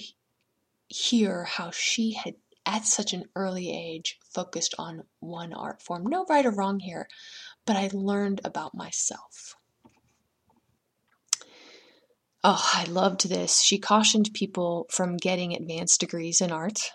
hear 0.88 1.44
how 1.44 1.70
she 1.70 2.14
had 2.14 2.34
at 2.66 2.86
such 2.86 3.14
an 3.14 3.26
early 3.36 3.70
age 3.72 4.18
focused 4.34 4.74
on 4.80 5.04
one 5.20 5.54
art 5.54 5.84
form. 5.84 6.08
No 6.08 6.26
right 6.28 6.48
or 6.48 6.52
wrong 6.52 6.80
here, 6.80 7.08
but 7.68 7.76
I 7.76 7.92
learned 7.94 8.42
about 8.44 8.74
myself. 8.74 9.56
Oh, 12.44 12.72
I 12.74 12.86
loved 12.86 13.30
this. 13.30 13.62
She 13.62 13.78
cautioned 13.78 14.32
people 14.34 14.88
from 14.90 15.18
getting 15.18 15.54
advanced 15.54 16.00
degrees 16.00 16.42
in 16.42 16.52
art. 16.52 16.90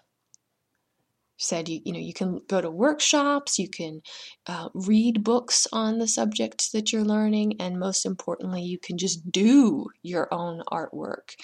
Said 1.39 1.68
you, 1.68 1.80
you 1.84 1.93
know 1.93 1.99
you 1.99 2.14
can 2.14 2.41
go 2.49 2.61
to 2.61 2.70
workshops, 2.70 3.59
you 3.59 3.68
can 3.68 4.01
uh, 4.47 4.70
read 4.74 5.22
books 5.22 5.66
on 5.72 5.99
the 5.99 6.09
subject 6.09 6.72
that 6.72 6.93
you're 6.93 7.05
learning, 7.05 7.61
and 7.61 7.78
most 7.78 8.07
importantly, 8.07 8.62
you 8.62 8.78
can 8.78 8.97
just 8.97 9.30
do 9.30 9.87
your 10.03 10.32
own 10.32 10.62
artwork. 10.72 11.37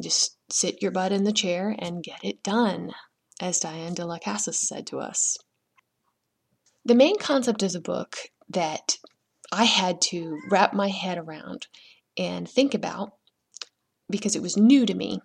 Just 0.00 0.38
sit 0.50 0.82
your 0.82 0.90
butt 0.90 1.12
in 1.12 1.24
the 1.24 1.32
chair 1.32 1.76
and 1.78 2.02
get 2.02 2.24
it 2.24 2.42
done 2.42 2.92
as 3.40 3.60
Dianne 3.60 3.94
de 3.94 4.04
Las 4.06 4.20
Casas 4.24 4.58
said 4.58 4.86
to 4.88 4.98
us. 4.98 5.36
The 6.84 6.94
main 6.94 7.18
concept 7.18 7.62
of 7.62 7.72
the 7.72 7.80
book 7.80 8.16
that 8.48 8.96
I 9.52 9.64
had 9.64 10.00
to 10.02 10.38
wrap 10.50 10.74
my 10.74 10.88
head 10.88 11.18
around 11.18 11.66
and 12.18 12.48
think 12.48 12.74
about, 12.74 13.12
because 14.10 14.34
it 14.34 14.42
was 14.42 14.56
new 14.56 14.84
to 14.86 14.94
me, 14.94 15.20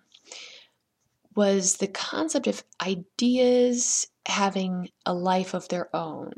was 1.34 1.76
the 1.76 1.88
concept 1.88 2.46
of 2.46 2.64
ideas 2.84 4.06
having 4.26 4.90
a 5.06 5.14
life 5.14 5.54
of 5.54 5.68
their 5.68 5.94
own. 5.94 6.32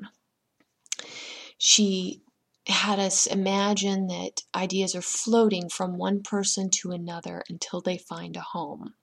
She 1.59 2.23
had 2.67 2.99
us 2.99 3.27
imagine 3.27 4.07
that 4.07 4.43
ideas 4.55 4.95
are 4.95 5.03
floating 5.03 5.69
from 5.69 5.99
one 5.99 6.23
person 6.23 6.71
to 6.71 6.93
another 6.93 7.43
until 7.49 7.81
they 7.81 7.99
find 7.99 8.37
a 8.37 8.41
home. 8.41 8.95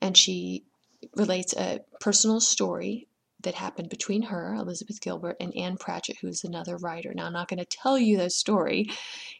And 0.00 0.16
she 0.16 0.64
relates 1.16 1.54
a 1.54 1.80
personal 2.00 2.40
story 2.40 3.08
that 3.42 3.54
happened 3.54 3.88
between 3.88 4.22
her, 4.22 4.54
Elizabeth 4.54 5.00
Gilbert, 5.00 5.36
and 5.40 5.56
Ann 5.56 5.76
Patchett, 5.76 6.18
who's 6.20 6.44
another 6.44 6.76
writer. 6.76 7.12
Now, 7.14 7.26
I'm 7.26 7.32
not 7.32 7.48
going 7.48 7.58
to 7.58 7.64
tell 7.64 7.98
you 7.98 8.18
the 8.18 8.30
story 8.30 8.90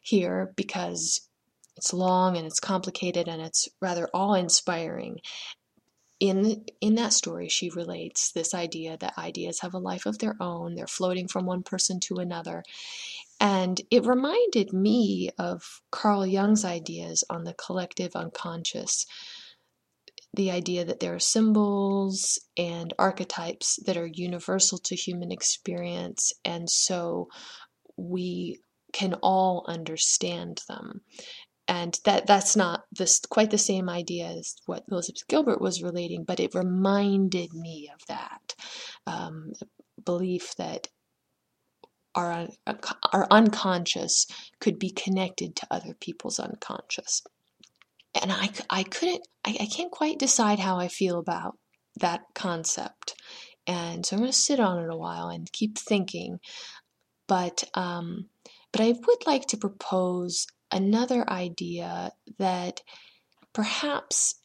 here 0.03 0.53
because 0.57 1.29
it's 1.77 1.93
long 1.93 2.37
and 2.37 2.47
it's 2.47 2.61
complicated 2.61 3.29
and 3.29 3.41
it's 3.43 3.69
rather 3.81 4.09
awe-inspiring. 4.13 5.21
In 6.21 6.67
in 6.83 6.97
that 6.97 7.15
story, 7.15 7.49
she 7.49 7.71
relates 7.71 8.31
this 8.31 8.53
idea 8.55 8.99
that 8.99 9.17
ideas 9.17 9.61
have 9.61 9.73
a 9.73 9.79
life 9.79 10.05
of 10.05 10.19
their 10.19 10.37
own. 10.39 10.75
They're 10.75 10.87
floating 10.87 11.29
from 11.29 11.47
one 11.47 11.63
person 11.63 11.99
to 12.01 12.17
another, 12.17 12.63
and 13.41 13.81
it 13.91 14.05
reminded 14.05 14.73
me 14.75 15.31
of 15.39 15.81
Carl 15.91 16.27
Jung's 16.27 16.65
ideas 16.65 17.25
on 17.31 17.45
the 17.45 17.55
collective 17.55 18.15
unconscious. 18.15 19.07
The 20.35 20.51
idea 20.51 20.85
that 20.85 21.01
there 21.01 21.15
are 21.15 21.19
symbols 21.19 22.39
and 22.57 22.93
archetypes 22.99 23.79
that 23.87 23.97
are 23.97 24.07
universal 24.07 24.79
to 24.79 24.95
human 24.95 25.33
experience, 25.33 26.35
and 26.45 26.69
so 26.69 27.29
we 27.97 28.61
can 28.93 29.15
all 29.23 29.65
understand 29.69 30.61
them. 30.69 31.01
And 31.71 31.97
that 32.05 32.27
that's 32.27 32.57
not 32.57 32.83
this 32.91 33.21
quite 33.21 33.53
the 33.53 33.57
same 33.57 33.89
idea 33.89 34.27
as 34.27 34.57
what 34.67 34.83
Elizabeth 34.91 35.29
Gilbert 35.29 35.61
was 35.61 35.85
relating, 35.85 36.25
but 36.25 36.41
it 36.41 36.53
reminded 36.53 37.55
me 37.55 37.89
of 37.95 38.05
that 38.09 38.57
um, 39.07 39.53
belief 40.05 40.57
that 40.57 40.89
our, 42.17 42.49
our 43.13 43.29
unconscious 43.31 44.27
could 44.59 44.81
be 44.81 44.91
connected 44.91 45.55
to 45.55 45.69
other 45.71 45.95
people's 45.95 46.41
unconscious. 46.41 47.23
And 48.21 48.33
I, 48.33 48.51
I 48.69 48.83
couldn't, 48.83 49.23
I, 49.45 49.57
I 49.61 49.67
can't 49.67 49.93
quite 49.93 50.19
decide 50.19 50.59
how 50.59 50.77
I 50.77 50.89
feel 50.89 51.21
about 51.21 51.57
that 52.01 52.23
concept. 52.35 53.15
And 53.69 54.05
so 54.05 54.17
I'm 54.17 54.23
going 54.23 54.33
to 54.33 54.37
sit 54.37 54.59
on 54.59 54.83
it 54.83 54.93
a 54.93 54.97
while 54.97 55.29
and 55.29 55.53
keep 55.53 55.79
thinking. 55.79 56.41
But, 57.29 57.63
um, 57.75 58.27
but 58.73 58.81
I 58.81 58.89
would 58.89 59.25
like 59.25 59.47
to 59.47 59.57
propose 59.57 60.49
another 60.73 61.29
idea 61.29 62.13
that 62.39 62.81
perhaps 63.53 64.37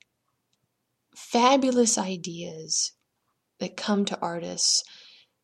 fabulous 1.16 1.98
ideas 1.98 2.94
that 3.60 3.78
come 3.78 4.06
to 4.06 4.20
artists 4.20 4.84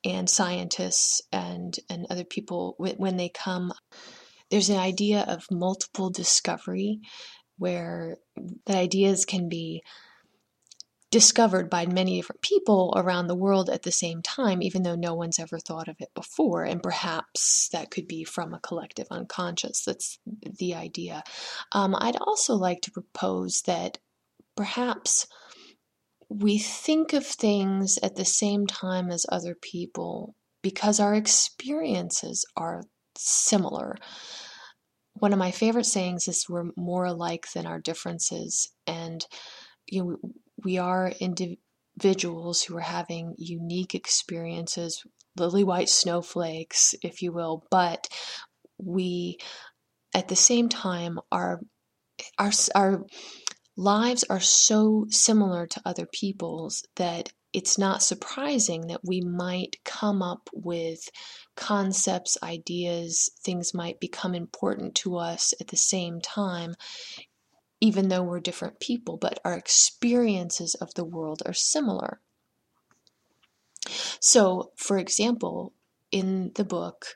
and 0.03 0.29
scientists 0.29 1.21
and, 1.31 1.77
and 1.89 2.07
other 2.09 2.23
people 2.23 2.75
when 2.77 3.17
they 3.17 3.29
come. 3.29 3.71
There's 4.49 4.69
an 4.69 4.79
idea 4.79 5.21
of 5.27 5.45
multiple 5.51 6.09
discovery 6.09 6.99
where 7.57 8.17
the 8.65 8.75
ideas 8.75 9.25
can 9.25 9.47
be 9.47 9.83
discovered 11.11 11.69
by 11.69 11.85
many 11.85 12.15
different 12.15 12.41
people 12.41 12.93
around 12.95 13.27
the 13.27 13.35
world 13.35 13.69
at 13.69 13.83
the 13.83 13.91
same 13.91 14.21
time, 14.21 14.61
even 14.61 14.83
though 14.83 14.95
no 14.95 15.13
one's 15.13 15.39
ever 15.39 15.59
thought 15.59 15.89
of 15.89 15.97
it 15.99 16.09
before. 16.15 16.63
And 16.63 16.81
perhaps 16.81 17.67
that 17.73 17.91
could 17.91 18.07
be 18.07 18.23
from 18.23 18.53
a 18.53 18.59
collective 18.59 19.07
unconscious. 19.11 19.83
That's 19.83 20.19
the 20.25 20.73
idea. 20.73 21.23
Um, 21.73 21.95
I'd 21.97 22.15
also 22.15 22.55
like 22.55 22.81
to 22.83 22.91
propose 22.91 23.61
that 23.63 23.97
perhaps 24.55 25.27
we 26.29 26.57
think 26.57 27.11
of 27.11 27.25
things 27.25 27.99
at 28.01 28.15
the 28.15 28.25
same 28.25 28.65
time 28.65 29.11
as 29.11 29.25
other 29.27 29.53
people 29.53 30.33
because 30.61 31.01
our 31.01 31.13
experiences 31.13 32.45
are 32.55 32.83
similar. 33.17 33.97
One 35.15 35.33
of 35.33 35.39
my 35.39 35.51
favorite 35.51 35.85
sayings 35.85 36.29
is 36.29 36.47
we're 36.47 36.71
more 36.77 37.03
alike 37.03 37.47
than 37.53 37.65
our 37.65 37.81
differences. 37.81 38.71
And 38.87 39.25
you 39.87 40.03
know, 40.03 40.17
we 40.63 40.77
are 40.77 41.13
individuals 41.19 42.63
who 42.63 42.77
are 42.77 42.81
having 42.81 43.35
unique 43.37 43.95
experiences, 43.95 45.03
lily 45.37 45.63
white 45.63 45.89
snowflakes, 45.89 46.95
if 47.03 47.21
you 47.21 47.31
will, 47.31 47.65
but 47.71 48.07
we 48.77 49.37
at 50.13 50.27
the 50.27 50.35
same 50.35 50.69
time 50.69 51.19
are 51.31 51.59
our, 52.37 52.51
our 52.75 53.05
lives 53.77 54.23
are 54.29 54.39
so 54.39 55.05
similar 55.09 55.65
to 55.65 55.81
other 55.85 56.05
people's 56.05 56.83
that 56.97 57.31
it's 57.53 57.77
not 57.77 58.03
surprising 58.03 58.87
that 58.87 59.01
we 59.03 59.21
might 59.21 59.75
come 59.83 60.21
up 60.21 60.49
with 60.53 61.09
concepts, 61.57 62.37
ideas, 62.41 63.29
things 63.43 63.73
might 63.73 63.99
become 63.99 64.33
important 64.33 64.95
to 64.95 65.17
us 65.17 65.53
at 65.59 65.67
the 65.67 65.77
same 65.77 66.21
time, 66.21 66.75
even 67.81 68.07
though 68.07 68.23
we're 68.23 68.39
different 68.39 68.79
people, 68.79 69.17
but 69.17 69.39
our 69.43 69.55
experiences 69.55 70.75
of 70.75 70.93
the 70.93 71.03
world 71.03 71.41
are 71.45 71.53
similar. 71.53 72.21
So, 74.19 74.71
for 74.75 74.97
example, 74.97 75.73
in 76.11 76.51
the 76.55 76.63
book, 76.63 77.15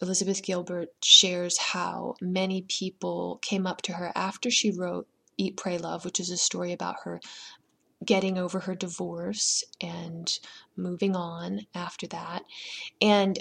Elizabeth 0.00 0.42
Gilbert 0.42 0.88
shares 1.02 1.58
how 1.58 2.14
many 2.20 2.62
people 2.62 3.38
came 3.42 3.66
up 3.66 3.82
to 3.82 3.92
her 3.92 4.10
after 4.14 4.50
she 4.50 4.70
wrote 4.70 5.06
Eat, 5.36 5.56
Pray, 5.56 5.76
Love, 5.76 6.04
which 6.04 6.18
is 6.18 6.30
a 6.30 6.36
story 6.36 6.72
about 6.72 6.96
her 7.04 7.20
getting 8.04 8.38
over 8.38 8.60
her 8.60 8.74
divorce 8.74 9.64
and 9.80 10.38
moving 10.76 11.16
on 11.16 11.66
after 11.74 12.06
that. 12.06 12.44
And 13.02 13.38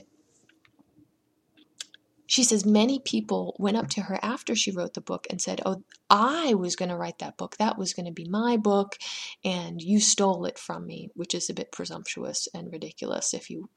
she 2.28 2.44
says 2.44 2.66
many 2.66 3.00
people 3.00 3.56
went 3.58 3.78
up 3.78 3.90
to 3.92 4.02
her 4.02 4.20
after 4.22 4.54
she 4.54 4.72
wrote 4.72 4.94
the 4.94 5.02
book 5.02 5.26
and 5.30 5.42
said, 5.42 5.62
Oh, 5.66 5.84
I 6.10 6.54
was 6.54 6.76
going 6.76 6.90
to 6.90 6.98
write 6.98 7.20
that 7.20 7.38
book. 7.38 7.58
That 7.58 7.78
was 7.78 7.94
going 7.94 8.06
to 8.06 8.12
be 8.12 8.28
my 8.30 8.58
book, 8.58 8.98
and 9.44 9.82
you 9.82 10.00
stole 10.00 10.46
it 10.46 10.60
from 10.60 10.86
me, 10.86 11.10
which 11.16 11.34
is 11.34 11.50
a 11.50 11.54
bit 11.54 11.72
presumptuous 11.72 12.48
and 12.54 12.72
ridiculous 12.72 13.34
if 13.34 13.50
you, 13.50 13.70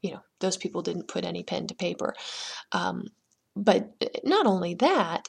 you 0.00 0.12
know, 0.12 0.20
those 0.40 0.56
people 0.56 0.82
didn't 0.82 1.08
put 1.08 1.24
any 1.24 1.42
pen 1.42 1.66
to 1.66 1.74
paper. 1.74 2.14
Um, 2.72 3.08
but 3.54 3.92
not 4.24 4.46
only 4.46 4.74
that, 4.74 5.28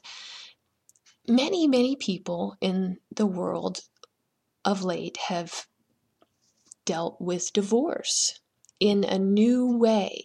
many, 1.28 1.68
many 1.68 1.98
people 1.98 2.56
in 2.62 2.98
the 3.14 3.26
world 3.26 3.82
of 4.64 4.84
late 4.84 5.18
have 5.28 5.68
dealt 6.86 7.20
with 7.20 7.54
divorce 7.54 8.40
in 8.80 9.04
a 9.04 9.20
new 9.20 9.78
way. 9.78 10.24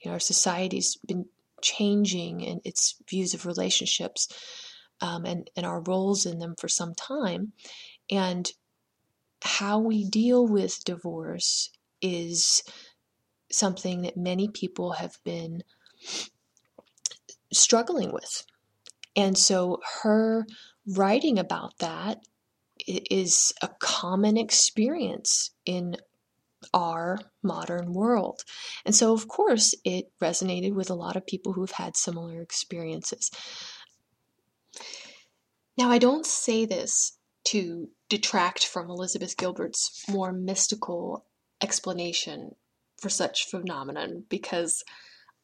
You 0.00 0.10
know, 0.10 0.14
our 0.14 0.20
society's 0.20 0.96
been 0.96 1.26
changing 1.62 2.40
in 2.40 2.60
its 2.64 2.96
views 3.08 3.34
of 3.34 3.46
relationships 3.46 4.28
um, 5.00 5.24
and, 5.24 5.50
and 5.56 5.66
our 5.66 5.80
roles 5.80 6.26
in 6.26 6.38
them 6.38 6.54
for 6.58 6.68
some 6.68 6.94
time. 6.94 7.52
And 8.10 8.50
how 9.42 9.78
we 9.78 10.04
deal 10.04 10.46
with 10.46 10.84
divorce 10.84 11.70
is 12.00 12.62
something 13.50 14.02
that 14.02 14.16
many 14.16 14.48
people 14.48 14.92
have 14.92 15.16
been 15.24 15.62
struggling 17.52 18.12
with. 18.12 18.44
And 19.16 19.36
so 19.36 19.80
her 20.02 20.46
writing 20.86 21.38
about 21.38 21.78
that 21.78 22.20
is 22.86 23.52
a 23.62 23.68
common 23.80 24.36
experience 24.36 25.50
in 25.66 25.96
our 26.74 27.18
modern 27.42 27.92
world. 27.92 28.42
And 28.84 28.94
so, 28.94 29.12
of 29.12 29.28
course, 29.28 29.74
it 29.84 30.10
resonated 30.20 30.74
with 30.74 30.90
a 30.90 30.94
lot 30.94 31.16
of 31.16 31.26
people 31.26 31.52
who 31.52 31.62
have 31.62 31.72
had 31.72 31.96
similar 31.96 32.40
experiences. 32.40 33.30
Now, 35.76 35.90
I 35.90 35.98
don't 35.98 36.26
say 36.26 36.64
this 36.64 37.18
to 37.44 37.88
detract 38.08 38.66
from 38.66 38.90
Elizabeth 38.90 39.36
Gilbert's 39.36 40.04
more 40.08 40.32
mystical 40.32 41.24
explanation 41.62 42.54
for 43.00 43.08
such 43.08 43.48
phenomenon 43.48 44.24
because 44.28 44.82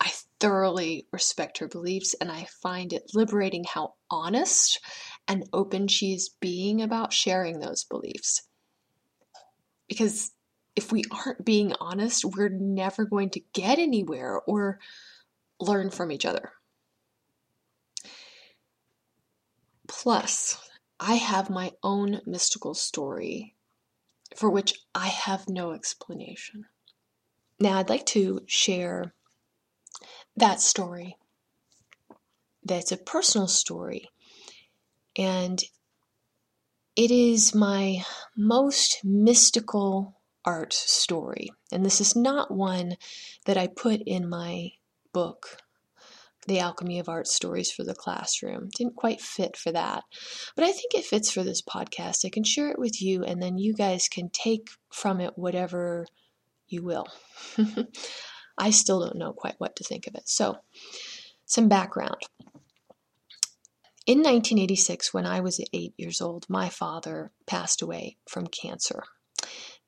I 0.00 0.12
thoroughly 0.40 1.06
respect 1.12 1.58
her 1.58 1.68
beliefs 1.68 2.14
and 2.20 2.30
I 2.30 2.46
find 2.62 2.92
it 2.92 3.12
liberating 3.14 3.64
how 3.64 3.94
honest 4.10 4.80
and 5.28 5.48
open 5.52 5.88
she 5.88 6.12
is 6.12 6.28
being 6.40 6.82
about 6.82 7.12
sharing 7.12 7.60
those 7.60 7.84
beliefs. 7.84 8.42
Because 9.88 10.32
if 10.76 10.90
we 10.90 11.04
aren't 11.10 11.44
being 11.44 11.72
honest, 11.80 12.24
we're 12.24 12.48
never 12.48 13.04
going 13.04 13.30
to 13.30 13.40
get 13.52 13.78
anywhere 13.78 14.40
or 14.46 14.78
learn 15.60 15.90
from 15.90 16.10
each 16.10 16.26
other. 16.26 16.52
Plus, 19.86 20.58
I 20.98 21.14
have 21.14 21.50
my 21.50 21.72
own 21.82 22.20
mystical 22.26 22.74
story 22.74 23.54
for 24.34 24.50
which 24.50 24.74
I 24.94 25.06
have 25.06 25.48
no 25.48 25.72
explanation. 25.72 26.64
Now, 27.60 27.78
I'd 27.78 27.88
like 27.88 28.06
to 28.06 28.40
share 28.46 29.14
that 30.36 30.60
story. 30.60 31.16
That's 32.64 32.90
a 32.90 32.96
personal 32.96 33.46
story. 33.46 34.08
And 35.16 35.62
it 36.96 37.10
is 37.10 37.54
my 37.54 38.04
most 38.36 39.00
mystical 39.04 40.13
art 40.44 40.72
story. 40.72 41.50
And 41.72 41.84
this 41.84 42.00
is 42.00 42.14
not 42.14 42.50
one 42.50 42.96
that 43.46 43.56
I 43.56 43.66
put 43.66 44.02
in 44.06 44.28
my 44.28 44.70
book, 45.12 45.58
The 46.46 46.58
Alchemy 46.60 46.98
of 46.98 47.08
Art 47.08 47.26
Stories 47.26 47.72
for 47.72 47.84
the 47.84 47.94
Classroom. 47.94 48.68
Didn't 48.76 48.96
quite 48.96 49.20
fit 49.20 49.56
for 49.56 49.72
that. 49.72 50.04
But 50.54 50.64
I 50.64 50.72
think 50.72 50.94
it 50.94 51.04
fits 51.04 51.30
for 51.30 51.42
this 51.42 51.62
podcast. 51.62 52.24
I 52.24 52.30
can 52.30 52.44
share 52.44 52.70
it 52.70 52.78
with 52.78 53.00
you, 53.00 53.24
and 53.24 53.42
then 53.42 53.58
you 53.58 53.74
guys 53.74 54.08
can 54.08 54.28
take 54.30 54.68
from 54.90 55.20
it 55.20 55.38
whatever 55.38 56.06
you 56.68 56.82
will. 56.82 57.06
I 58.58 58.70
still 58.70 59.00
don't 59.00 59.16
know 59.18 59.32
quite 59.32 59.56
what 59.58 59.76
to 59.76 59.84
think 59.84 60.06
of 60.06 60.14
it. 60.14 60.28
So, 60.28 60.58
some 61.46 61.68
background. 61.68 62.16
in 64.06 64.18
1986, 64.18 65.12
when 65.14 65.26
I 65.26 65.40
was 65.40 65.60
eight 65.72 65.94
years 65.96 66.20
old, 66.20 66.46
my 66.48 66.68
father 66.68 67.32
passed 67.46 67.82
away 67.82 68.16
from 68.28 68.46
cancer. 68.46 69.02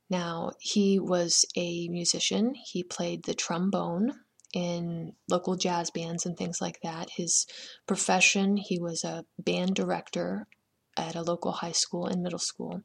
Now, 0.08 0.52
he 0.60 0.98
was 0.98 1.44
a 1.56 1.88
musician. 1.88 2.54
He 2.54 2.82
played 2.82 3.24
the 3.24 3.34
trombone 3.34 4.12
in 4.54 5.12
local 5.28 5.56
jazz 5.56 5.90
bands 5.90 6.24
and 6.24 6.36
things 6.36 6.60
like 6.60 6.80
that. 6.82 7.10
His 7.10 7.46
profession, 7.86 8.56
he 8.56 8.78
was 8.78 9.04
a 9.04 9.24
band 9.38 9.74
director 9.74 10.46
at 10.96 11.16
a 11.16 11.22
local 11.22 11.52
high 11.52 11.72
school 11.72 12.06
and 12.06 12.22
middle 12.22 12.38
school. 12.38 12.82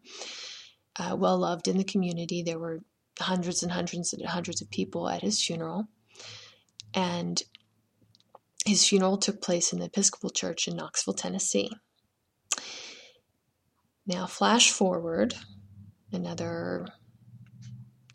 Uh, 0.98 1.16
well 1.18 1.38
loved 1.38 1.68
in 1.68 1.78
the 1.78 1.84
community. 1.84 2.44
There 2.44 2.60
were 2.60 2.82
hundreds 3.20 3.64
and 3.64 3.72
hundreds 3.72 4.14
and 4.14 4.26
hundreds 4.26 4.62
of 4.62 4.70
people 4.70 5.08
at 5.08 5.22
his 5.22 5.44
funeral. 5.44 5.88
And 6.94 7.42
his 8.66 8.88
funeral 8.88 9.18
took 9.18 9.42
place 9.42 9.72
in 9.72 9.80
the 9.80 9.86
Episcopal 9.86 10.30
Church 10.32 10.68
in 10.68 10.76
Knoxville, 10.76 11.14
Tennessee. 11.14 11.72
Now, 14.06 14.26
flash 14.26 14.72
forward 14.72 15.36
another 16.12 16.88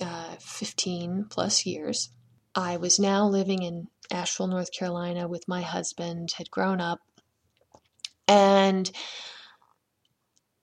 uh, 0.00 0.36
15 0.40 1.26
plus 1.30 1.66
years. 1.66 2.10
I 2.54 2.76
was 2.76 2.98
now 2.98 3.26
living 3.26 3.62
in 3.62 3.88
Asheville, 4.10 4.46
North 4.46 4.72
Carolina 4.72 5.28
with 5.28 5.48
my 5.48 5.62
husband, 5.62 6.32
had 6.36 6.50
grown 6.50 6.80
up, 6.80 7.00
and 8.26 8.90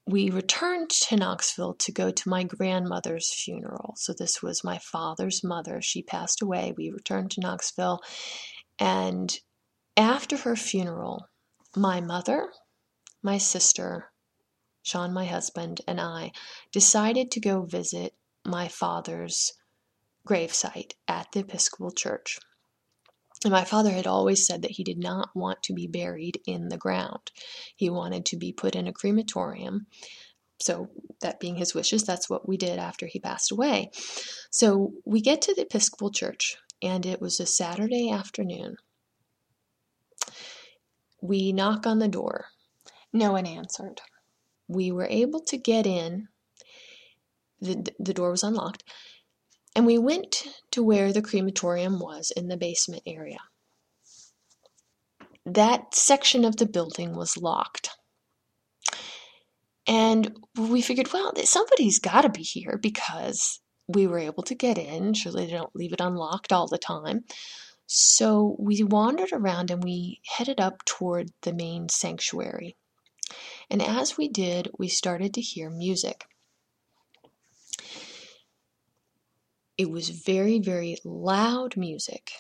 we 0.05 0.29
returned 0.29 0.89
to 0.89 1.15
Knoxville 1.15 1.75
to 1.75 1.91
go 1.91 2.11
to 2.11 2.29
my 2.29 2.43
grandmother's 2.43 3.33
funeral. 3.33 3.93
So, 3.97 4.13
this 4.13 4.41
was 4.41 4.63
my 4.63 4.79
father's 4.79 5.43
mother. 5.43 5.81
She 5.81 6.01
passed 6.01 6.41
away. 6.41 6.73
We 6.75 6.89
returned 6.89 7.31
to 7.31 7.41
Knoxville, 7.41 8.01
and 8.79 9.37
after 9.95 10.37
her 10.37 10.55
funeral, 10.55 11.27
my 11.75 12.01
mother, 12.01 12.51
my 13.21 13.37
sister, 13.37 14.11
Sean, 14.81 15.13
my 15.13 15.25
husband, 15.25 15.81
and 15.87 16.01
I 16.01 16.31
decided 16.71 17.31
to 17.31 17.39
go 17.39 17.61
visit 17.63 18.13
my 18.45 18.67
father's 18.67 19.53
gravesite 20.27 20.93
at 21.07 21.31
the 21.31 21.41
Episcopal 21.41 21.91
Church. 21.91 22.39
And 23.43 23.51
my 23.51 23.65
father 23.65 23.91
had 23.91 24.07
always 24.07 24.45
said 24.45 24.61
that 24.61 24.71
he 24.71 24.83
did 24.83 24.97
not 24.97 25.29
want 25.35 25.63
to 25.63 25.73
be 25.73 25.87
buried 25.87 26.39
in 26.45 26.69
the 26.69 26.77
ground. 26.77 27.31
He 27.75 27.89
wanted 27.89 28.25
to 28.27 28.37
be 28.37 28.53
put 28.53 28.75
in 28.75 28.87
a 28.87 28.93
crematorium. 28.93 29.87
So, 30.59 30.89
that 31.19 31.41
being 31.41 31.57
his 31.57 31.75
wishes, 31.75 32.03
that's 32.03 32.29
what 32.29 32.47
we 32.47 32.55
did 32.55 32.79
after 32.79 33.05
he 33.05 33.19
passed 33.19 33.51
away. 33.51 33.91
So, 34.49 34.93
we 35.03 35.19
get 35.19 35.41
to 35.41 35.53
the 35.53 35.63
Episcopal 35.63 36.11
Church, 36.11 36.55
and 36.81 37.05
it 37.05 37.19
was 37.19 37.39
a 37.39 37.45
Saturday 37.45 38.09
afternoon. 38.09 38.77
We 41.21 41.51
knock 41.51 41.85
on 41.85 41.99
the 41.99 42.07
door. 42.07 42.45
No 43.11 43.33
one 43.33 43.45
answered. 43.45 44.01
We 44.67 44.91
were 44.91 45.07
able 45.09 45.41
to 45.41 45.57
get 45.57 45.85
in. 45.85 46.29
The, 47.63 47.91
the 47.99 48.13
door 48.13 48.29
was 48.29 48.43
unlocked 48.43 48.83
and 49.75 49.85
we 49.85 49.97
went 49.97 50.43
to 50.71 50.83
where 50.83 51.11
the 51.11 51.21
crematorium 51.21 51.99
was 51.99 52.31
in 52.35 52.47
the 52.47 52.57
basement 52.57 53.03
area. 53.05 53.39
That 55.45 55.95
section 55.95 56.45
of 56.45 56.57
the 56.57 56.65
building 56.65 57.15
was 57.15 57.37
locked. 57.37 57.89
And 59.85 60.37
we 60.57 60.81
figured, 60.81 61.11
well, 61.11 61.33
somebody's 61.43 61.99
got 61.99 62.21
to 62.21 62.29
be 62.29 62.43
here 62.43 62.79
because 62.81 63.59
we 63.87 64.07
were 64.07 64.19
able 64.19 64.43
to 64.43 64.55
get 64.55 64.77
in. 64.77 65.13
Surely 65.13 65.45
they 65.45 65.51
don't 65.51 65.75
leave 65.75 65.91
it 65.91 65.99
unlocked 65.99 66.53
all 66.53 66.67
the 66.67 66.77
time. 66.77 67.21
So 67.85 68.55
we 68.59 68.83
wandered 68.83 69.33
around 69.33 69.71
and 69.71 69.83
we 69.83 70.21
headed 70.25 70.61
up 70.61 70.85
toward 70.85 71.31
the 71.41 71.53
main 71.53 71.89
sanctuary. 71.89 72.77
And 73.69 73.81
as 73.81 74.17
we 74.17 74.29
did, 74.29 74.69
we 74.77 74.87
started 74.87 75.33
to 75.33 75.41
hear 75.41 75.69
music. 75.69 76.23
It 79.83 79.91
was 79.91 80.07
very, 80.07 80.59
very 80.59 80.95
loud 81.03 81.75
music. 81.75 82.31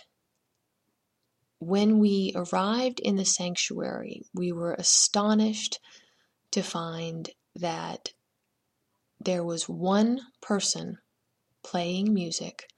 When 1.59 1.99
we 1.99 2.31
arrived 2.33 3.01
in 3.01 3.17
the 3.17 3.25
sanctuary, 3.25 4.21
we 4.33 4.53
were 4.53 4.75
astonished 4.75 5.81
to 6.51 6.63
find 6.63 7.29
that 7.53 8.13
there 9.19 9.43
was 9.43 9.67
one 9.67 10.21
person 10.41 10.99
playing 11.63 12.13
music 12.13 12.69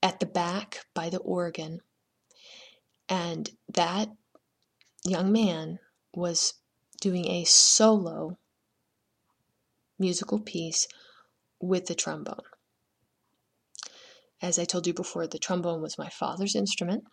at 0.00 0.20
the 0.20 0.26
back 0.26 0.86
by 0.94 1.10
the 1.10 1.18
organ, 1.18 1.80
and 3.08 3.50
that 3.68 4.10
young 5.04 5.32
man 5.32 5.80
was 6.14 6.54
doing 7.00 7.26
a 7.26 7.42
solo 7.42 8.38
musical 9.98 10.38
piece 10.38 10.86
with 11.58 11.86
the 11.86 11.96
trombone. 11.96 12.53
As 14.44 14.58
I 14.58 14.66
told 14.66 14.86
you 14.86 14.92
before, 14.92 15.26
the 15.26 15.38
trombone 15.38 15.80
was 15.80 15.96
my 15.96 16.10
father's 16.10 16.54
instrument. 16.54 17.04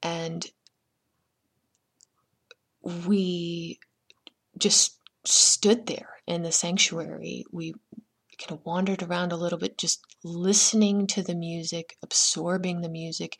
And 0.00 0.46
we 2.84 3.80
just 4.56 5.00
stood 5.24 5.86
there 5.86 6.10
in 6.28 6.44
the 6.44 6.52
sanctuary. 6.52 7.44
We 7.50 7.74
kind 8.38 8.52
of 8.52 8.64
wandered 8.64 9.02
around 9.02 9.32
a 9.32 9.36
little 9.36 9.58
bit, 9.58 9.76
just 9.76 10.04
listening 10.22 11.08
to 11.08 11.22
the 11.24 11.34
music, 11.34 11.96
absorbing 12.00 12.82
the 12.82 12.88
music. 12.88 13.36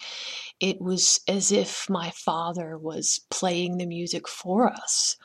It 0.58 0.80
was 0.80 1.20
as 1.28 1.52
if 1.52 1.88
my 1.88 2.10
father 2.10 2.76
was 2.76 3.20
playing 3.30 3.78
the 3.78 3.86
music 3.86 4.26
for 4.26 4.68
us 4.68 5.16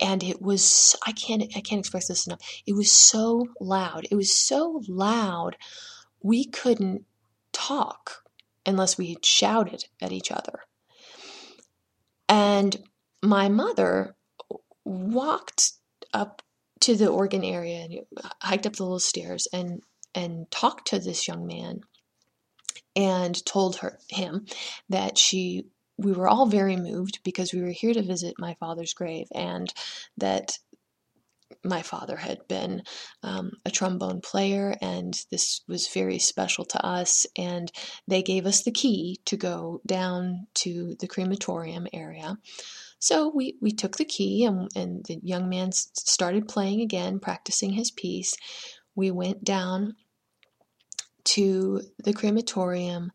and 0.00 0.22
it 0.22 0.40
was 0.40 0.96
I 1.06 1.12
can't 1.12 1.42
I 1.56 1.60
can't 1.60 1.80
express 1.80 2.08
this 2.08 2.26
enough. 2.26 2.40
It 2.66 2.74
was 2.74 2.90
so 2.90 3.48
loud. 3.60 4.06
It 4.10 4.14
was 4.14 4.34
so 4.34 4.82
loud 4.88 5.56
we 6.22 6.44
couldn't 6.44 7.04
talk 7.52 8.22
unless 8.66 8.98
we 8.98 9.16
shouted 9.22 9.84
at 10.00 10.12
each 10.12 10.30
other. 10.30 10.60
And 12.28 12.76
my 13.22 13.48
mother 13.48 14.14
walked 14.84 15.72
up 16.12 16.42
to 16.80 16.96
the 16.96 17.08
organ 17.08 17.44
area 17.44 17.84
and 17.84 18.00
hiked 18.42 18.66
up 18.66 18.76
the 18.76 18.82
little 18.84 19.00
stairs 19.00 19.48
and 19.52 19.82
and 20.14 20.50
talked 20.50 20.88
to 20.88 20.98
this 20.98 21.28
young 21.28 21.46
man 21.46 21.80
and 22.96 23.44
told 23.44 23.76
her 23.76 23.98
him 24.08 24.46
that 24.88 25.18
she 25.18 25.66
we 25.98 26.12
were 26.12 26.28
all 26.28 26.46
very 26.46 26.76
moved 26.76 27.18
because 27.24 27.52
we 27.52 27.60
were 27.60 27.68
here 27.68 27.92
to 27.92 28.02
visit 28.02 28.34
my 28.38 28.54
father's 28.54 28.94
grave 28.94 29.26
and 29.34 29.72
that 30.16 30.58
my 31.64 31.82
father 31.82 32.16
had 32.16 32.46
been 32.46 32.82
um, 33.22 33.50
a 33.64 33.70
trombone 33.70 34.20
player 34.20 34.76
and 34.80 35.24
this 35.30 35.62
was 35.66 35.88
very 35.88 36.18
special 36.18 36.64
to 36.64 36.84
us 36.86 37.26
and 37.36 37.72
they 38.06 38.22
gave 38.22 38.46
us 38.46 38.62
the 38.62 38.70
key 38.70 39.18
to 39.24 39.36
go 39.36 39.80
down 39.86 40.46
to 40.54 40.94
the 41.00 41.08
crematorium 41.08 41.86
area. 41.92 42.36
So 43.00 43.32
we, 43.34 43.56
we 43.60 43.72
took 43.72 43.96
the 43.96 44.04
key 44.04 44.44
and, 44.44 44.68
and 44.76 45.04
the 45.06 45.18
young 45.22 45.48
man 45.48 45.72
started 45.72 46.48
playing 46.48 46.80
again 46.80 47.18
practicing 47.18 47.72
his 47.72 47.90
piece. 47.90 48.34
We 48.94 49.10
went 49.10 49.44
down 49.44 49.96
to 51.24 51.80
the 52.02 52.12
crematorium 52.12 53.12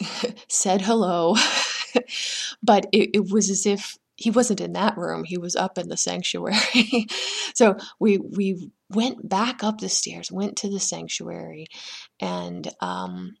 said 0.48 0.82
hello, 0.82 1.36
but 2.62 2.86
it, 2.92 3.10
it 3.14 3.30
was 3.30 3.50
as 3.50 3.66
if 3.66 3.96
he 4.16 4.30
wasn't 4.30 4.60
in 4.60 4.74
that 4.74 4.96
room. 4.96 5.24
He 5.24 5.38
was 5.38 5.56
up 5.56 5.78
in 5.78 5.88
the 5.88 5.96
sanctuary. 5.96 7.06
so 7.54 7.76
we 7.98 8.18
we 8.18 8.70
went 8.90 9.28
back 9.28 9.64
up 9.64 9.78
the 9.78 9.88
stairs, 9.88 10.30
went 10.30 10.56
to 10.58 10.70
the 10.70 10.80
sanctuary, 10.80 11.66
and 12.20 12.68
um, 12.80 13.36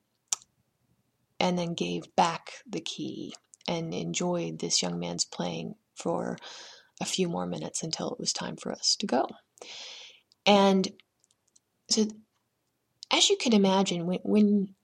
and 1.38 1.58
then 1.58 1.74
gave 1.74 2.04
back 2.16 2.52
the 2.68 2.80
key 2.80 3.34
and 3.68 3.94
enjoyed 3.94 4.58
this 4.58 4.82
young 4.82 4.98
man's 4.98 5.24
playing 5.24 5.74
for 5.94 6.36
a 7.00 7.04
few 7.04 7.28
more 7.28 7.46
minutes 7.46 7.82
until 7.82 8.10
it 8.10 8.18
was 8.18 8.32
time 8.32 8.56
for 8.56 8.72
us 8.72 8.96
to 8.96 9.06
go. 9.06 9.26
And 10.46 10.88
so, 11.90 12.06
as 13.12 13.28
you 13.28 13.36
can 13.36 13.52
imagine, 13.52 14.06
when 14.06 14.20
when 14.22 14.74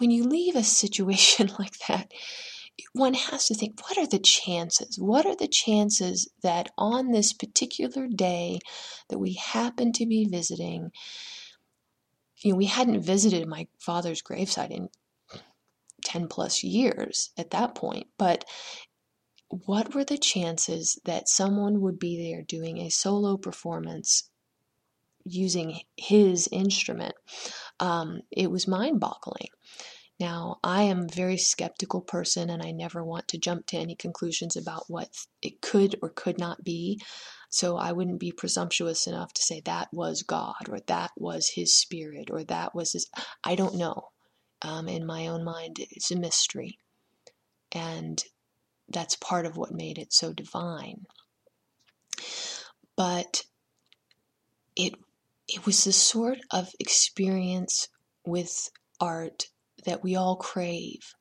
when 0.00 0.10
you 0.10 0.24
leave 0.24 0.56
a 0.56 0.64
situation 0.64 1.50
like 1.58 1.78
that, 1.86 2.12
one 2.94 3.12
has 3.12 3.46
to 3.46 3.54
think 3.54 3.78
what 3.82 3.98
are 3.98 4.06
the 4.06 4.18
chances? 4.18 4.98
What 4.98 5.26
are 5.26 5.36
the 5.36 5.48
chances 5.48 6.30
that 6.42 6.70
on 6.78 7.10
this 7.10 7.34
particular 7.34 8.08
day 8.08 8.58
that 9.10 9.18
we 9.18 9.34
happen 9.34 9.92
to 9.92 10.06
be 10.06 10.24
visiting, 10.24 10.90
you 12.38 12.52
know, 12.52 12.56
we 12.56 12.66
hadn't 12.66 13.02
visited 13.02 13.46
my 13.46 13.68
father's 13.78 14.22
gravesite 14.22 14.70
in 14.70 14.88
10 16.06 16.28
plus 16.28 16.64
years 16.64 17.30
at 17.36 17.50
that 17.50 17.74
point, 17.74 18.06
but 18.16 18.46
what 19.50 19.94
were 19.94 20.04
the 20.04 20.16
chances 20.16 20.98
that 21.04 21.28
someone 21.28 21.82
would 21.82 21.98
be 21.98 22.16
there 22.16 22.42
doing 22.42 22.78
a 22.78 22.88
solo 22.88 23.36
performance 23.36 24.29
using 25.24 25.80
his 25.96 26.48
instrument? 26.52 27.14
Um, 27.78 28.20
it 28.30 28.50
was 28.50 28.68
mind 28.68 29.00
boggling. 29.00 29.48
Now, 30.20 30.58
I 30.62 30.82
am 30.82 31.04
a 31.04 31.14
very 31.14 31.38
skeptical 31.38 32.02
person 32.02 32.50
and 32.50 32.62
I 32.62 32.72
never 32.72 33.02
want 33.02 33.26
to 33.28 33.38
jump 33.38 33.66
to 33.68 33.78
any 33.78 33.94
conclusions 33.94 34.54
about 34.54 34.84
what 34.88 35.08
it 35.40 35.62
could 35.62 35.96
or 36.02 36.10
could 36.10 36.38
not 36.38 36.62
be. 36.62 37.00
So 37.48 37.78
I 37.78 37.92
wouldn't 37.92 38.20
be 38.20 38.30
presumptuous 38.30 39.06
enough 39.06 39.32
to 39.32 39.42
say 39.42 39.62
that 39.64 39.88
was 39.92 40.22
God 40.22 40.68
or 40.68 40.78
that 40.88 41.12
was 41.16 41.48
his 41.48 41.72
spirit 41.72 42.28
or 42.30 42.44
that 42.44 42.74
was 42.74 42.92
his. 42.92 43.08
I 43.42 43.54
don't 43.54 43.76
know. 43.76 44.10
Um, 44.60 44.88
in 44.88 45.06
my 45.06 45.26
own 45.26 45.42
mind, 45.42 45.78
it's 45.78 46.10
a 46.10 46.18
mystery. 46.18 46.78
And 47.72 48.22
that's 48.90 49.16
part 49.16 49.46
of 49.46 49.56
what 49.56 49.72
made 49.72 49.96
it 49.96 50.12
so 50.12 50.34
divine. 50.34 51.06
But 52.94 53.44
it 54.76 54.94
it 55.52 55.66
was 55.66 55.84
the 55.84 55.92
sort 55.92 56.38
of 56.50 56.70
experience 56.78 57.88
with 58.24 58.70
art 59.00 59.46
that 59.84 60.02
we 60.02 60.14
all 60.14 60.36
crave. 60.36 61.14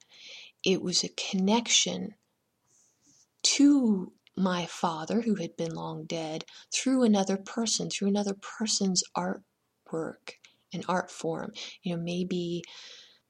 It 0.63 0.82
was 0.82 1.03
a 1.03 1.09
connection 1.09 2.09
to 3.41 4.11
my 4.38 4.65
father, 4.65 5.21
who 5.21 5.36
had 5.36 5.57
been 5.57 5.73
long 5.73 6.05
dead, 6.05 6.45
through 6.73 7.03
another 7.03 7.38
person, 7.38 7.89
through 7.89 8.09
another 8.09 8.36
person's 8.36 9.03
artwork 9.17 10.34
and 10.73 10.86
art 10.88 11.11
form. 11.11 11.51
You 11.84 11.95
know, 11.95 12.01
maybe 12.01 12.63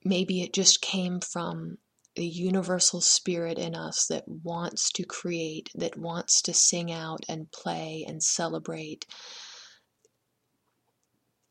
maybe 0.03 0.41
it 0.41 0.53
just 0.53 0.81
came 0.81 1.19
from 1.19 1.77
the 2.15 2.27
universal 2.27 3.01
spirit 3.01 3.57
in 3.57 3.75
us 3.75 4.07
that 4.07 4.27
wants 4.27 4.91
to 4.91 5.03
create, 5.03 5.69
that 5.75 5.97
wants 5.97 6.41
to 6.43 6.53
sing 6.53 6.91
out 6.91 7.23
and 7.29 7.51
play 7.51 8.05
and 8.07 8.21
celebrate. 8.21 9.05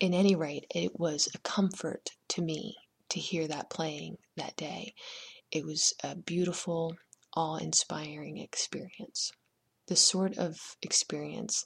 In 0.01 0.15
any 0.15 0.37
rate, 0.37 0.67
it 0.73 0.99
was 0.99 1.29
a 1.35 1.39
comfort 1.39 2.11
to 2.29 2.43
me 2.43 2.77
to 3.09 3.19
hear 3.19 3.49
that 3.49 3.71
playing 3.71 4.19
that 4.37 4.57
day. 4.57 4.95
It 5.51 5.65
was 5.65 5.93
a 6.05 6.15
beautiful, 6.15 6.95
awe 7.35 7.57
inspiring 7.57 8.39
experience. 8.39 9.33
The 9.89 9.97
sort 9.97 10.39
of 10.39 10.77
experience 10.83 11.65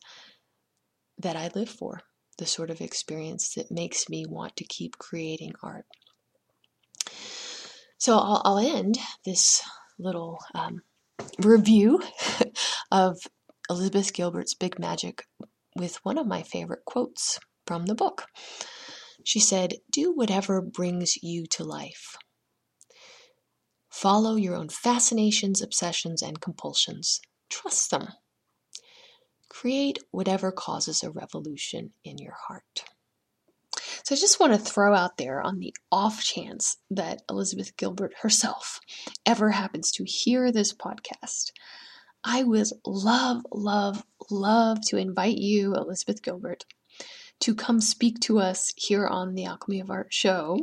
that 1.18 1.36
I 1.36 1.50
live 1.54 1.68
for, 1.68 2.00
the 2.38 2.46
sort 2.46 2.70
of 2.70 2.80
experience 2.80 3.52
that 3.54 3.70
makes 3.70 4.08
me 4.08 4.24
want 4.26 4.56
to 4.56 4.64
keep 4.64 4.96
creating 4.96 5.52
art. 5.62 5.84
So 7.98 8.16
I'll, 8.16 8.40
I'll 8.44 8.58
end 8.58 8.98
this 9.26 9.62
little 9.98 10.38
um, 10.54 10.80
review 11.38 12.02
of 12.90 13.18
Elizabeth 13.68 14.12
Gilbert's 14.14 14.54
Big 14.54 14.78
Magic 14.78 15.24
with 15.76 15.96
one 16.02 16.16
of 16.16 16.26
my 16.26 16.42
favorite 16.42 16.84
quotes 16.86 17.38
from 17.66 17.86
the 17.86 17.94
book. 17.94 18.26
She 19.24 19.40
said, 19.40 19.74
Do 19.90 20.12
whatever 20.12 20.60
brings 20.60 21.16
you 21.22 21.46
to 21.46 21.64
life. 21.64 22.16
Follow 23.90 24.36
your 24.36 24.56
own 24.56 24.68
fascinations, 24.68 25.62
obsessions, 25.62 26.22
and 26.22 26.40
compulsions. 26.40 27.20
Trust 27.50 27.90
them. 27.90 28.08
Create 29.48 29.98
whatever 30.10 30.50
causes 30.50 31.02
a 31.02 31.10
revolution 31.10 31.92
in 32.02 32.16
your 32.18 32.34
heart. 32.48 32.84
So 34.04 34.14
I 34.14 34.18
just 34.18 34.40
want 34.40 34.52
to 34.54 34.58
throw 34.58 34.94
out 34.94 35.18
there 35.18 35.40
on 35.40 35.58
the 35.58 35.74
off 35.92 36.22
chance 36.22 36.78
that 36.90 37.22
Elizabeth 37.30 37.76
Gilbert 37.76 38.14
herself 38.22 38.80
ever 39.26 39.50
happens 39.50 39.92
to 39.92 40.04
hear 40.04 40.50
this 40.50 40.72
podcast. 40.72 41.52
I 42.24 42.42
would 42.44 42.68
love, 42.86 43.42
love, 43.52 44.04
love 44.30 44.78
to 44.88 44.96
invite 44.96 45.38
you, 45.38 45.74
Elizabeth 45.74 46.22
Gilbert, 46.22 46.64
to 47.42 47.54
come 47.54 47.80
speak 47.80 48.20
to 48.20 48.38
us 48.38 48.72
here 48.76 49.06
on 49.06 49.34
the 49.34 49.44
Alchemy 49.44 49.80
of 49.80 49.90
Art 49.90 50.12
show 50.12 50.58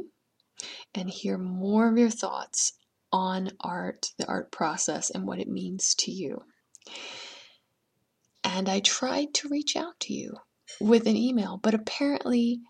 and 0.95 1.09
hear 1.09 1.37
more 1.37 1.89
of 1.89 1.97
your 1.97 2.09
thoughts 2.09 2.73
on 3.11 3.51
art, 3.59 4.07
the 4.17 4.27
art 4.27 4.51
process, 4.51 5.09
and 5.09 5.27
what 5.27 5.39
it 5.39 5.47
means 5.47 5.93
to 5.95 6.11
you. 6.11 6.43
And 8.43 8.69
I 8.69 8.79
tried 8.79 9.33
to 9.35 9.49
reach 9.49 9.75
out 9.75 9.99
to 10.01 10.13
you 10.13 10.37
with 10.79 11.05
an 11.05 11.17
email, 11.17 11.59
but 11.61 11.73
apparently 11.73 12.61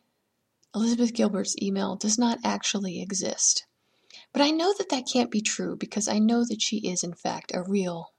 Elizabeth 0.73 1.13
Gilbert's 1.13 1.55
email 1.61 1.95
does 1.95 2.17
not 2.17 2.39
actually 2.43 3.01
exist. 3.01 3.65
But 4.33 4.41
I 4.41 4.49
know 4.49 4.73
that 4.77 4.89
that 4.89 5.07
can't 5.11 5.31
be 5.31 5.41
true 5.41 5.75
because 5.75 6.07
I 6.07 6.17
know 6.19 6.43
that 6.45 6.61
she 6.61 6.77
is, 6.87 7.03
in 7.03 7.13
fact, 7.13 7.51
a 7.53 7.63
real 7.63 8.13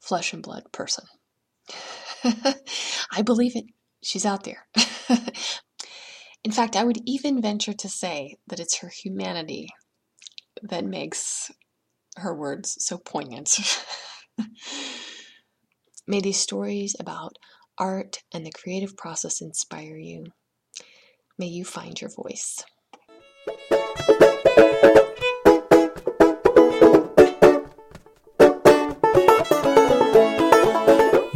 flesh 0.00 0.32
and 0.32 0.42
blood 0.42 0.64
person. 0.72 1.04
I 2.24 3.22
believe 3.24 3.54
it. 3.54 3.64
She's 4.02 4.26
out 4.26 4.44
there. 4.44 4.66
In 6.44 6.52
fact, 6.52 6.76
I 6.76 6.84
would 6.84 7.00
even 7.04 7.42
venture 7.42 7.72
to 7.72 7.88
say 7.88 8.36
that 8.46 8.60
it's 8.60 8.78
her 8.78 8.88
humanity 8.88 9.68
that 10.62 10.84
makes 10.84 11.50
her 12.16 12.34
words 12.34 12.76
so 12.80 12.98
poignant. 12.98 13.58
May 16.06 16.20
these 16.20 16.38
stories 16.38 16.96
about 16.98 17.36
art 17.76 18.22
and 18.32 18.46
the 18.46 18.52
creative 18.52 18.96
process 18.96 19.40
inspire 19.40 19.98
you. 19.98 20.26
May 21.38 21.48
you 21.48 21.64
find 21.64 22.00
your 22.00 22.10
voice. 22.10 22.64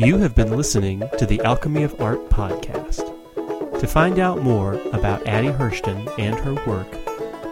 You 0.05 0.18
have 0.18 0.34
been 0.34 0.57
listening 0.57 1.09
to 1.16 1.26
the 1.26 1.40
Alchemy 1.42 1.84
of 1.84 2.00
Art 2.00 2.28
podcast. 2.28 3.09
To 3.78 3.86
find 3.86 4.18
out 4.18 4.42
more 4.42 4.74
about 4.92 5.24
Addie 5.28 5.50
Hirschten 5.50 6.12
and 6.18 6.34
her 6.40 6.55
work, 6.66 6.90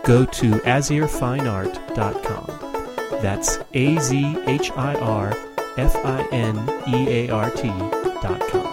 go 0.02 0.24
to 0.24 0.50
azhirfineart.com. 0.50 3.22
That's 3.22 3.60
A 3.74 3.98
Z 3.98 4.36
H 4.48 4.72
I 4.72 4.96
R 4.96 5.32
F 5.76 5.94
I 6.04 6.26
N 6.32 6.58
E 6.88 7.08
A 7.08 7.30
R 7.30 7.50
T.com. 7.50 8.69